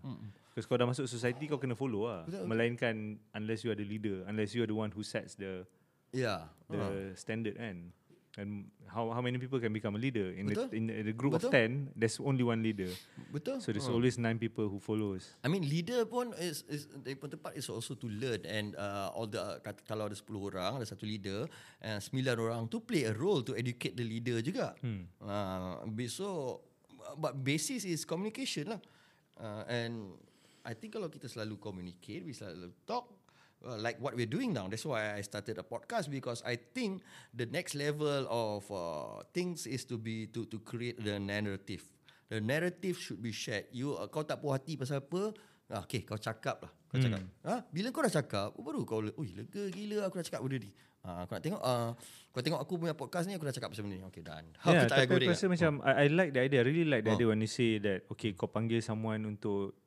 [0.51, 2.23] Because kau dah masuk society kau kena follow lah.
[2.27, 2.43] Betul.
[2.47, 2.95] Melainkan
[3.31, 5.67] unless you are the leader, unless you are the one who sets the
[6.11, 6.47] Yeah.
[6.67, 7.11] the Ah.
[7.15, 7.91] standard kan.
[8.39, 10.69] And how how many people can become a leader in the, Betul.
[10.71, 11.51] in the, in the group Betul.
[11.51, 12.87] of 10 there's only one leader.
[13.27, 13.59] Betul.
[13.59, 13.95] So there's Ah.
[13.95, 15.35] always nine people who follows.
[15.43, 19.11] I mean leader pun is is the important part is also to learn and uh,
[19.11, 21.43] all the kat- kalau ada 10 orang ada satu leader
[21.83, 24.79] and 9 orang to play a role to educate the leader juga.
[24.79, 25.11] Hmm.
[25.19, 26.63] Uh, so
[27.19, 28.81] but basis is communication lah.
[29.35, 30.15] Uh, and
[30.63, 33.09] I think kalau kita selalu communicate, we selalu talk
[33.65, 34.67] uh, like what we're doing now.
[34.67, 37.01] That's why I started a podcast because I think
[37.33, 41.85] the next level of uh, things is to be to to create the narrative.
[42.31, 43.67] The narrative should be shared.
[43.75, 45.35] You uh, kau tak puas hati pasal apa?
[45.71, 46.71] Ah, okay, kau cakap lah.
[46.91, 47.23] Kau cakap.
[47.47, 47.63] Ha?
[47.71, 50.71] Bila kau dah cakap, baru kau, ui lega gila aku dah cakap benda ni.
[51.07, 51.95] Ha, aku nak tengok, uh,
[52.35, 54.05] kau tengok aku punya podcast ni, aku dah cakap pasal benda ni.
[54.11, 54.51] Okay, done.
[54.51, 55.51] yeah, aku tak tapi aku rasa lah.
[55.55, 56.59] macam I, I like the idea.
[56.59, 57.15] I really like the Oh.
[57.15, 59.79] idea when you say that okay kau panggil someone untuk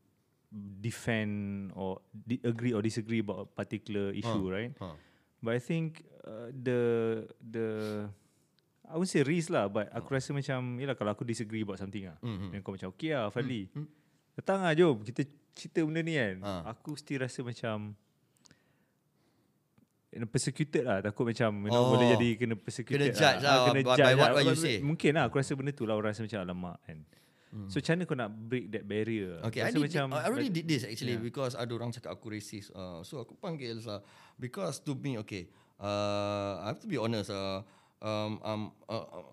[0.54, 1.32] defend
[1.74, 4.70] or di- agree or disagree about a particular issue, right?
[4.78, 4.94] Ha.
[5.40, 6.80] But I think uh, the
[7.40, 7.66] the
[8.84, 12.06] I won't say risk lah but aku rasa macam yalah kalau aku disagree about something
[12.06, 12.16] lah.
[12.20, 12.48] Mhm.
[12.50, 13.66] Dan kau macam okay lah Fadli.
[13.68, 13.88] Hmm.
[14.34, 16.36] Datang lah jom kita cerita benda ni kan.
[16.40, 16.62] Ah.
[16.70, 17.98] Aku still rasa macam
[20.12, 21.90] know, persecuted lah takut macam you know, Oh.
[21.90, 24.34] boleh jadi kena persecuted Kena judge lah Ah, kena by- by judge what- lah.
[24.36, 24.76] what you say.
[24.78, 26.98] mungkin lah aku rasa benda tu lah orang rasa macam alamak kan
[27.70, 30.66] so macam mana kau nak break that barrier Okay, I, did, macam I already did
[30.66, 31.22] this actually Yeah.
[31.22, 32.74] because ada orang cakap aku racist.
[32.74, 34.02] Uh, so aku panggil lah
[34.36, 35.46] because to me okay.
[35.78, 37.30] Uh, I have to be honest.
[37.30, 37.62] Uh,
[38.02, 39.26] um, um, uh, uh,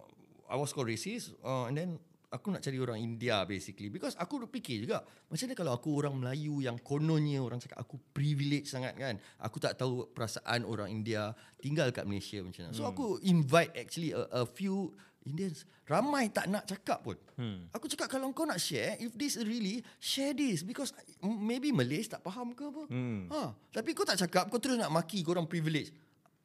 [0.52, 1.90] I was called racist uh, and then
[2.32, 6.16] aku nak cari orang India basically because aku fikir juga macam mana kalau aku orang
[6.16, 11.36] Melayu yang kononnya orang cakap aku privilege sangat kan aku tak tahu perasaan orang India
[11.60, 16.50] tinggal kat Malaysia macam mana so aku invite actually a, a few Indians ramai tak
[16.50, 17.18] nak cakap pun.
[17.38, 17.70] Hmm.
[17.78, 20.66] Aku cakap kalau kau nak share If this really Share this.
[20.66, 22.84] Because Maybe Malays tak faham ke apa.
[22.90, 23.30] Hmm.
[23.30, 25.94] ha, Tapi kau tak cakap Kau terus nak maki Korang privilege.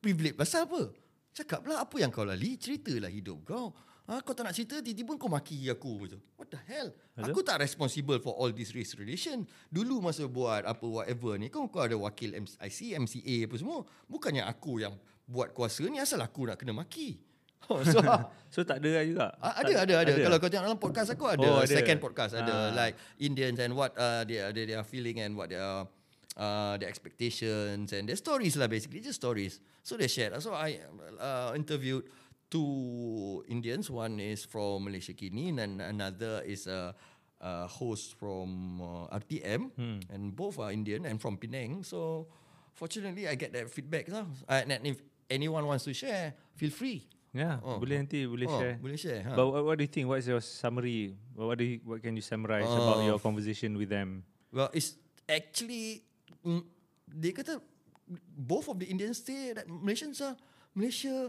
[0.04, 0.92] Privilege pasal apa?
[1.32, 3.72] Cakaplah apa yang kau lali Ceritalah hidup kau.
[4.12, 6.88] Ha, Kau tak nak cerita Tiba-tiba kau maki aku macam What the hell?
[7.16, 7.32] Betul.
[7.32, 9.48] Aku tak responsible For all this race relation.
[9.72, 13.88] Dulu masa buat Apa whatever ni Kau kau ada wakil MCIC MCA apa semua.
[14.04, 14.92] Bukannya aku yang
[15.24, 17.24] Buat kuasa ni Asal aku nak kena maki
[17.72, 17.98] Oh, so
[18.54, 20.12] so tak ada lah juga Ah, ada, ada, ada.
[20.14, 21.70] Kalau kau tengok dalam podcast aku ada, Oh, ada.
[21.70, 22.46] second podcast Ah.
[22.46, 25.82] ada like Indians and what uh, they are they, are feeling and what they are
[26.38, 29.58] uh, their expectations and their stories lah basically just stories.
[29.82, 30.38] So they shared.
[30.38, 30.78] So I
[31.18, 32.06] uh, interviewed
[32.46, 33.90] two Indians.
[33.90, 36.94] One is from Malaysia Kini and another is a,
[37.42, 39.98] a host from uh, RTM Hmm.
[40.14, 41.82] and both are Indian and from Penang.
[41.82, 42.30] So
[42.78, 44.26] fortunately I get that feedback lah.
[44.46, 47.02] Uh, and if anyone wants to share, feel free.
[47.36, 47.76] Ya, Oh.
[47.76, 48.76] boleh nanti boleh Oh, share.
[48.80, 49.20] boleh share.
[49.28, 49.36] Ha.
[49.36, 50.08] But what, what do you think?
[50.08, 51.12] What's your summary?
[51.36, 53.04] What do you, what can you summarize about Oh.
[53.04, 54.24] your conversation with them?
[54.48, 54.96] Well, it's
[55.28, 56.00] actually
[56.40, 56.64] mm,
[57.04, 57.60] they kata
[58.32, 60.32] both of the Indians say that Malaysians are
[60.72, 61.28] Malaysia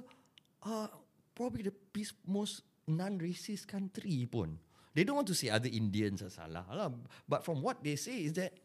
[0.63, 0.87] are
[1.35, 4.55] probably the peace, most non-racist country pun.
[4.95, 6.87] They don't want to say other Indians are salah lah.
[7.27, 8.55] But from what they say is that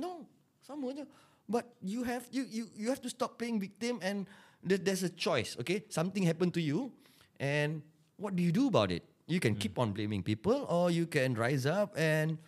[0.00, 0.24] no,
[0.64, 1.04] sama je.
[1.46, 4.26] But you have you you you have to stop playing victim and
[4.62, 5.56] there's a choice.
[5.60, 6.92] Okay, something happened to you,
[7.40, 7.82] and
[8.16, 9.04] what do you do about it?
[9.26, 12.38] You can keep on blaming people, or you can rise up and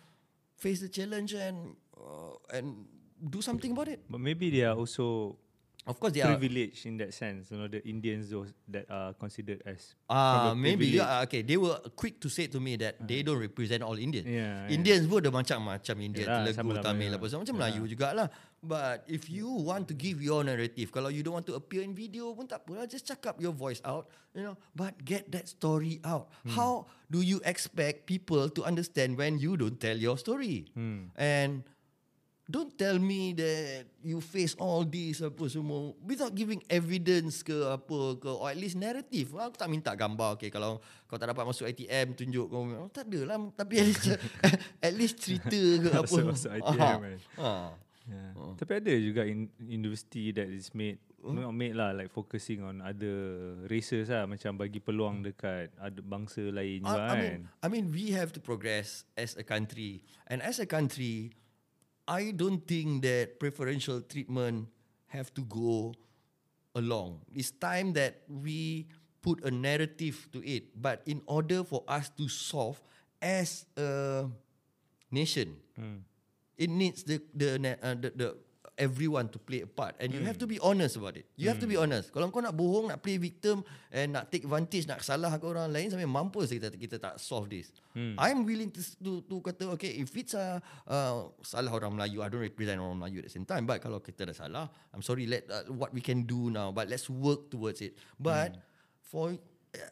[0.55, 2.87] face the challenge and uh, and
[3.19, 3.99] do something about it.
[4.07, 5.35] But maybe they are also
[5.89, 6.37] Of course, they are.
[6.37, 7.49] privileged in that sense.
[7.49, 11.41] You know, the Indians those that are considered as Ah, a maybe yeah, okay.
[11.41, 14.29] They were quick to say to me that they don't represent all Indians.
[14.29, 14.75] Yeah, yeah.
[14.75, 17.17] Indians pun ada macam-macam Indian, Yalah, Telugu, lah, Tamil yeah.
[17.17, 18.27] apa semua macam Melayu jugalah.
[18.59, 21.95] But if you want to give your narrative, kalau you don't want to appear in
[21.95, 24.59] video pun tak apalah, just cakap your voice out, you know.
[24.75, 26.27] But get that story out.
[26.43, 26.59] Hmm.
[26.59, 26.71] How
[27.07, 30.67] do you expect people to understand when you don't tell your story?
[30.75, 31.07] Hmm.
[31.15, 31.63] And
[32.49, 38.17] don't tell me that you face all this apa semua without giving evidence ke apa
[38.17, 39.39] ke or at least narrative.
[39.39, 43.07] Aku tak minta gambar okay kalau kau tak dapat masuk ATM tunjuk kau oh, tak
[43.07, 44.03] adalah tapi at least
[44.89, 46.03] at least cerita ke apa.
[46.11, 46.97] Masuk- masuk ATM, Ah.
[46.99, 46.99] kan.
[47.39, 47.69] Ah.
[48.07, 48.33] Yeah.
[48.57, 53.59] Tapi ada juga in university that is made not made lah like focusing on other
[53.67, 57.19] races lah macam bagi peluang dekat ada bangsa lain juga I, I kan.
[57.19, 60.01] mean, I mean, we have to progress as a country,
[60.31, 61.35] and as a country,
[62.07, 64.71] I don't think that preferential treatment
[65.11, 65.93] have to go
[66.73, 67.21] along.
[67.35, 68.87] It's time that we
[69.21, 70.73] put a narrative to it.
[70.73, 72.79] But in order for us to solve
[73.19, 74.25] as a
[75.11, 76.03] nation, Hmm.
[76.59, 78.27] It needs the the uh, the, the
[78.79, 79.93] everyone to play a part.
[79.99, 81.27] And you have to be honest about it.
[81.35, 82.15] You have to be honest.
[82.15, 83.61] Kalau kau nak bohong nak play victim
[83.91, 87.51] and nak take advantage nak salah ke orang lain sampai mampus kita kita tak solve
[87.51, 87.75] this.
[88.15, 92.31] I'm willing to to, to kata okay if it's a uh, salah orang Melayu i
[92.31, 94.65] don't represent orang Melayu at the same time but kalau kita dah salah
[94.95, 97.99] i'm sorry let uh, what we can do now but let's work towards it.
[98.15, 98.55] But
[99.03, 99.35] for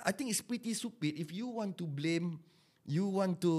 [0.07, 1.19] i think it's pretty stupid.
[1.19, 2.39] If you want to blame
[2.87, 3.53] you want to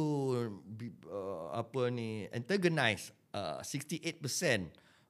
[0.67, 4.25] be, uh, apa ni antagonize uh, 68%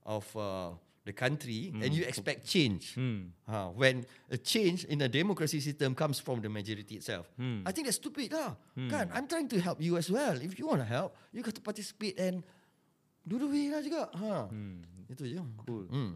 [0.05, 0.75] of uh,
[1.05, 3.33] the country and you expect change Hmm.
[3.47, 7.63] uh, when a change in a democracy system comes from the majority itself Hmm.
[7.63, 8.59] I think that's stupid lah
[8.91, 11.55] kan I'm trying to help you as well if you want to help you got
[11.55, 12.43] to participate and
[13.23, 14.51] do the way lah juga ha.
[15.09, 15.89] itu je Cool.
[15.89, 16.13] hmm.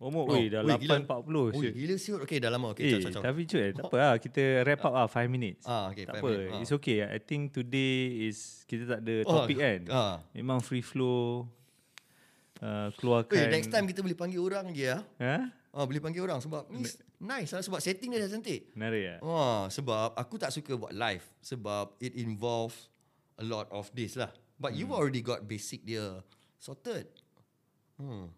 [0.00, 0.96] Omok Oh, dah weh, gila.
[1.04, 1.72] 8.40 Ui, shit.
[1.76, 3.22] gila siut okay dah lama okay Eh, ciao, ciao.
[3.22, 4.14] tapi cuy, tak apa lah.
[4.16, 5.62] Kita wrap up lah 5 minutes.
[5.62, 6.50] Ah, okay, tak apa, minutes.
[6.50, 6.60] Ah.
[6.60, 7.04] it's okay.
[7.04, 7.94] I think today
[8.24, 9.80] is, kita tak ada Oh, topik kan.
[9.88, 10.16] ah.
[10.32, 11.44] Memang free flow.
[12.56, 13.32] Uh, keluarkan.
[13.34, 15.36] Weh, next time kita boleh panggil orang je ya Ha?
[15.70, 16.82] Ah, boleh panggil orang sebab ni
[17.18, 18.72] nice lah sebab setting dia dah cantik.
[18.74, 19.16] Menarik ya?
[19.20, 22.88] Wah, sebab aku tak suka buat live sebab it involves
[23.36, 24.28] a lot of this lah.
[24.56, 24.76] But Hmm.
[24.76, 26.20] you've already got basic dia
[26.56, 27.08] sorted.
[27.96, 28.28] Hmm.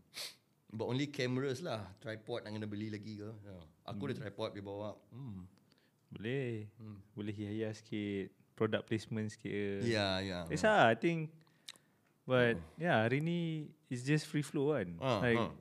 [0.73, 1.85] But only cameras lah.
[2.01, 3.29] Tripod nak kena beli lagi ke.
[3.29, 3.59] Ya.
[3.93, 4.97] Aku ada tripod dia bawa.
[5.13, 5.45] Hmm.
[6.09, 6.73] Boleh.
[6.81, 6.99] Hmm.
[7.13, 8.33] Boleh hias sikit.
[8.57, 9.53] Product placement sikit.
[9.53, 9.85] ke.
[9.85, 10.45] Yeah, yeah.
[10.49, 11.29] It's lah, I think.
[12.25, 14.97] But yeah, hari ni it's just free flow kan.
[14.97, 15.53] Uh, like, uh.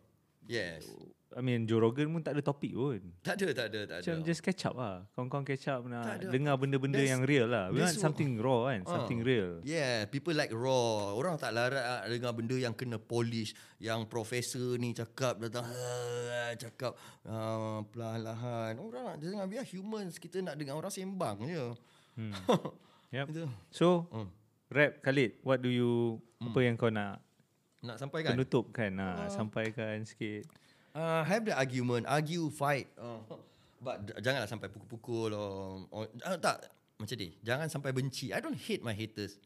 [0.48, 0.88] Yes.
[1.32, 3.00] I mean, Joe Rogan pun tak ada topik pun.
[3.24, 4.04] Tak ada, tak ada, tak ada.
[4.04, 5.08] Macam just catch up lah.
[5.12, 7.72] Kawan-kawan catch up nak dengar benda-benda That's- yang real lah.
[7.72, 8.84] We want something raw kan.
[8.84, 9.00] Ah.
[9.00, 9.64] Something real.
[9.64, 11.16] Yeah, people like raw.
[11.16, 13.56] Orang tak larat ah, dengar benda yang kena polish.
[13.78, 16.94] Yang profesor ni cakap datang "Ah," cakap
[17.24, 18.78] uh, perlahan-lahan.
[18.78, 21.66] Orang nak dengar biar humans kita nak dengar orang sembang je.
[22.16, 22.34] Hmm.
[23.12, 23.26] Yep.
[23.28, 23.44] Itu.
[23.70, 24.32] So, Hmm.
[24.68, 27.20] rap Khalid, what do you, apa yang kau nak
[27.82, 28.32] Nak sampaikan?
[28.32, 28.96] penutup kan?
[28.96, 30.48] Ha, sampaikan sikit.
[30.92, 32.92] Uh, have the argument, argue, fight.
[33.00, 33.24] Uh,
[33.86, 36.68] but janganlah sampai pukul-pukul or, or uh, tak
[37.00, 37.34] macam ni.
[37.42, 38.30] Jangan sampai benci.
[38.30, 39.40] I don't hate my haters.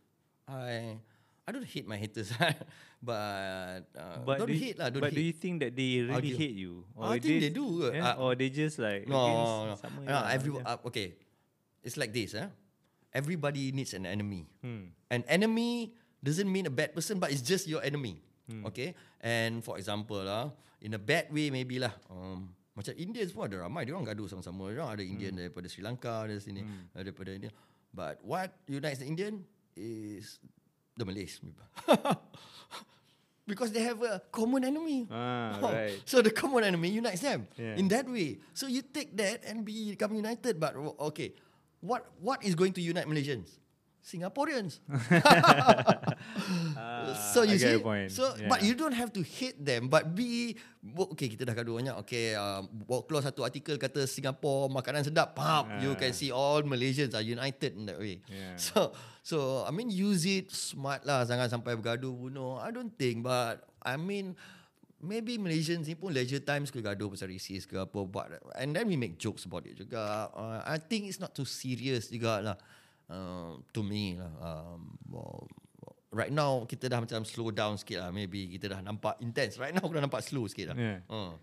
[0.49, 0.99] I
[1.45, 2.33] I don't hate my haters.
[3.05, 4.89] but uh, But don't do you, hate lah.
[4.89, 5.21] Don't but hate.
[5.21, 6.37] do you think that they really Argue.
[6.41, 6.73] hate you?
[6.97, 7.89] I think they do ke?
[7.93, 8.17] Yeah?
[8.17, 10.09] Uh, or they just like no, no, sama no.
[10.09, 10.59] lah, every, je.
[10.65, 11.13] uh, okay.
[11.85, 12.33] It's like this.
[12.33, 12.49] Eh?
[13.13, 14.49] Everybody needs an enemy.
[14.65, 14.89] Hmm.
[15.13, 15.93] An enemy
[16.25, 18.17] doesn't mean a bad person, but it's just your enemy.
[18.49, 18.65] Hmm.
[18.73, 18.97] Okay?
[19.21, 20.49] And for example, lah,
[20.85, 21.91] in a bad way maybe lah.
[22.07, 23.89] Um, macam Indians pun ada ramai.
[23.89, 24.69] Dia orang gaduh sama-sama.
[24.69, 25.41] Dia orang ada Indian Hmm.
[25.41, 26.61] daripada Sri Lanka, dari sini,
[26.93, 27.49] daripada India.
[27.89, 29.41] But what unites the Indian
[29.73, 30.37] is
[30.93, 31.41] the Malays.
[33.45, 35.05] Because they have a common enemy.
[35.05, 35.93] Ah, Oh, right.
[36.09, 37.77] So the common enemy unites them Yeah.
[37.77, 38.41] in that way.
[38.57, 40.57] So you take that and become united.
[40.57, 40.73] But
[41.13, 41.37] okay,
[41.77, 43.61] what what is going to unite Malaysians?
[44.05, 44.77] Singaporeans.
[47.33, 48.13] so I you see, point.
[48.13, 48.45] so Yeah.
[48.45, 50.53] but you don't have to hate them, but be
[51.09, 51.25] okay.
[51.25, 51.95] Kita dah gaduh banyak.
[52.05, 55.33] Okay, um, bawa keluar satu artikel kata Singapore makanan sedap.
[55.33, 55.97] Pap, you Ah.
[55.97, 58.21] can see all Malaysians are united in that way.
[58.29, 58.53] Yeah.
[58.61, 58.93] So
[59.25, 61.25] so I mean use it smart lah.
[61.25, 62.61] Jangan sampai bergaduh bunuh.
[62.61, 64.37] I don't think, but I mean
[65.01, 68.85] maybe Malaysians ni pun leisure times ke gaduh pasal racist ke apa but and then
[68.85, 70.29] we make jokes about it juga.
[70.29, 72.57] Uh, I think it's not too serious juga lah.
[73.05, 74.33] Uh, to me lah.
[74.41, 75.45] Um, well,
[76.15, 78.09] right now kita dah macam slow down sikit lah.
[78.09, 79.59] Maybe kita dah nampak intense.
[79.61, 80.77] Right now aku dah nampak slow sikit lah.
[80.79, 80.99] Yeah.
[81.11, 81.33] Uh.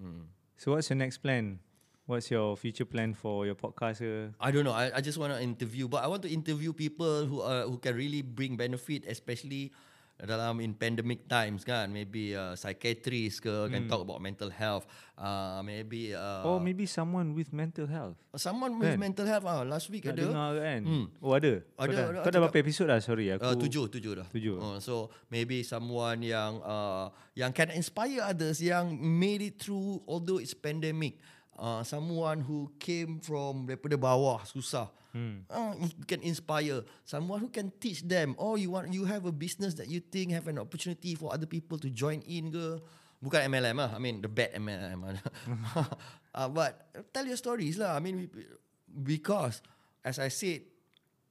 [0.00, 0.30] Hmm.
[0.56, 1.60] So what's your next plan?
[2.04, 4.04] What's your future plan for your podcast?
[4.04, 4.36] ke?
[4.36, 4.76] I don't know.
[4.76, 7.80] I, I just want to interview, but I want to interview people who are who
[7.80, 9.72] can really bring benefit, especially
[10.14, 11.90] dalam in pandemic times kan.
[11.90, 14.86] Maybe uh, psychiatrist ke can talk about mental health.
[15.14, 18.18] Uh, maybe uh, Or maybe someone with mental health.
[18.34, 18.98] someone with Kan?
[18.98, 19.46] mental health.
[19.46, 20.22] Ah, last week Nak ada.
[20.26, 20.80] dengar kan?
[20.82, 21.06] Hmm.
[21.22, 21.62] Oh ada?
[21.78, 22.38] Ada, kau dah ada.
[22.46, 22.98] berapa episod dah?
[22.98, 23.46] Sorry aku.
[23.46, 24.26] Uh, tujuh, tujuh dah.
[24.30, 24.56] Tujuh.
[24.58, 30.38] Uh, so maybe someone yang uh, yang can inspire others, yang made it through although
[30.42, 31.18] it's pandemic.
[31.54, 34.90] Uh, someone who came from daripada bawah susah.
[35.14, 35.46] Hmm.
[35.46, 38.34] Uh, you can inspire someone who can teach them.
[38.34, 41.46] Oh, you want you have a business that you think have an opportunity for other
[41.46, 42.82] people to join in ke?
[43.22, 43.94] Bukan MLM lah.
[43.94, 45.06] I mean the bad MLM.
[46.34, 47.94] uh, but tell your stories lah.
[47.94, 48.26] I mean
[48.90, 49.62] because
[50.02, 50.66] as I said,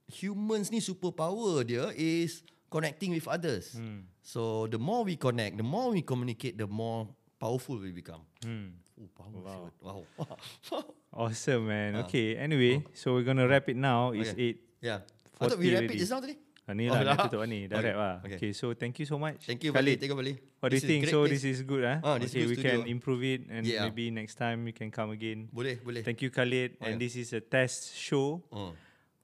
[0.08, 3.76] humans ni superpower dia is connecting with others.
[3.76, 4.08] Hmm.
[4.24, 8.24] So the more we connect, the more we communicate, the more powerful we become.
[8.40, 8.80] Hmm.
[9.20, 9.72] Oh.
[9.82, 10.04] Wow.
[10.18, 10.84] wow.
[11.14, 11.96] Awesome man.
[11.96, 12.04] Ah.
[12.08, 12.36] Okay.
[12.38, 14.12] Anyway, so we're gonna wrap it now.
[14.12, 14.56] It's Okay.
[14.56, 14.58] eight.
[14.82, 15.00] yeah.
[15.40, 16.38] I thought we wrap it just now tadi.
[16.64, 17.16] Ah, ni Oh, lah, dah.
[17.20, 17.68] dah tutup lah ni.
[17.68, 17.86] Dah Okay.
[17.92, 18.16] wrap lah.
[18.24, 18.38] Okay.
[18.40, 18.52] Okay.
[18.56, 19.44] so thank you so much.
[19.44, 19.76] Thank you.
[19.76, 20.00] Khalid.
[20.00, 20.34] Thank you, Bali.
[20.64, 21.12] What do you think?
[21.12, 21.44] So place.
[21.44, 22.00] this is good ah.
[22.00, 23.84] Ah, okay, we can improve it and Yeah.
[23.84, 25.52] maybe next time you can come again.
[25.52, 26.02] Boleh, boleh.
[26.08, 26.80] Thank you Khalid.
[26.80, 27.04] Oh, and yeah.
[27.04, 28.72] this is a test show Oh.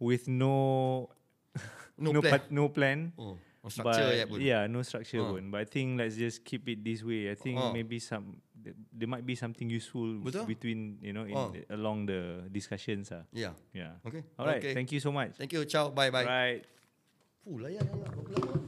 [0.04, 1.08] with no
[1.96, 2.42] No no plan.
[2.52, 3.00] no plan.
[3.16, 3.40] Oh.
[3.60, 4.40] No structure but, yet pun.
[4.44, 5.36] Yeah, no structure Oh.
[5.36, 5.48] pun.
[5.52, 7.32] But I think let's just keep it this way.
[7.32, 7.72] I think Oh.
[7.72, 8.40] maybe some
[8.92, 10.46] there might be something useful Betul.
[10.46, 11.54] between you know in, Oh.
[11.72, 13.12] along the discussions.
[13.12, 13.54] Ah, Yeah.
[13.74, 14.00] yeah.
[14.06, 14.24] Okay.
[14.38, 14.60] All right.
[14.60, 14.74] Okay.
[14.74, 15.36] Thank you so much.
[15.40, 15.64] Thank you.
[15.66, 15.90] Ciao.
[15.90, 16.26] Bye bye.
[16.28, 16.64] Right.
[17.44, 18.46] Fuh, layan layan.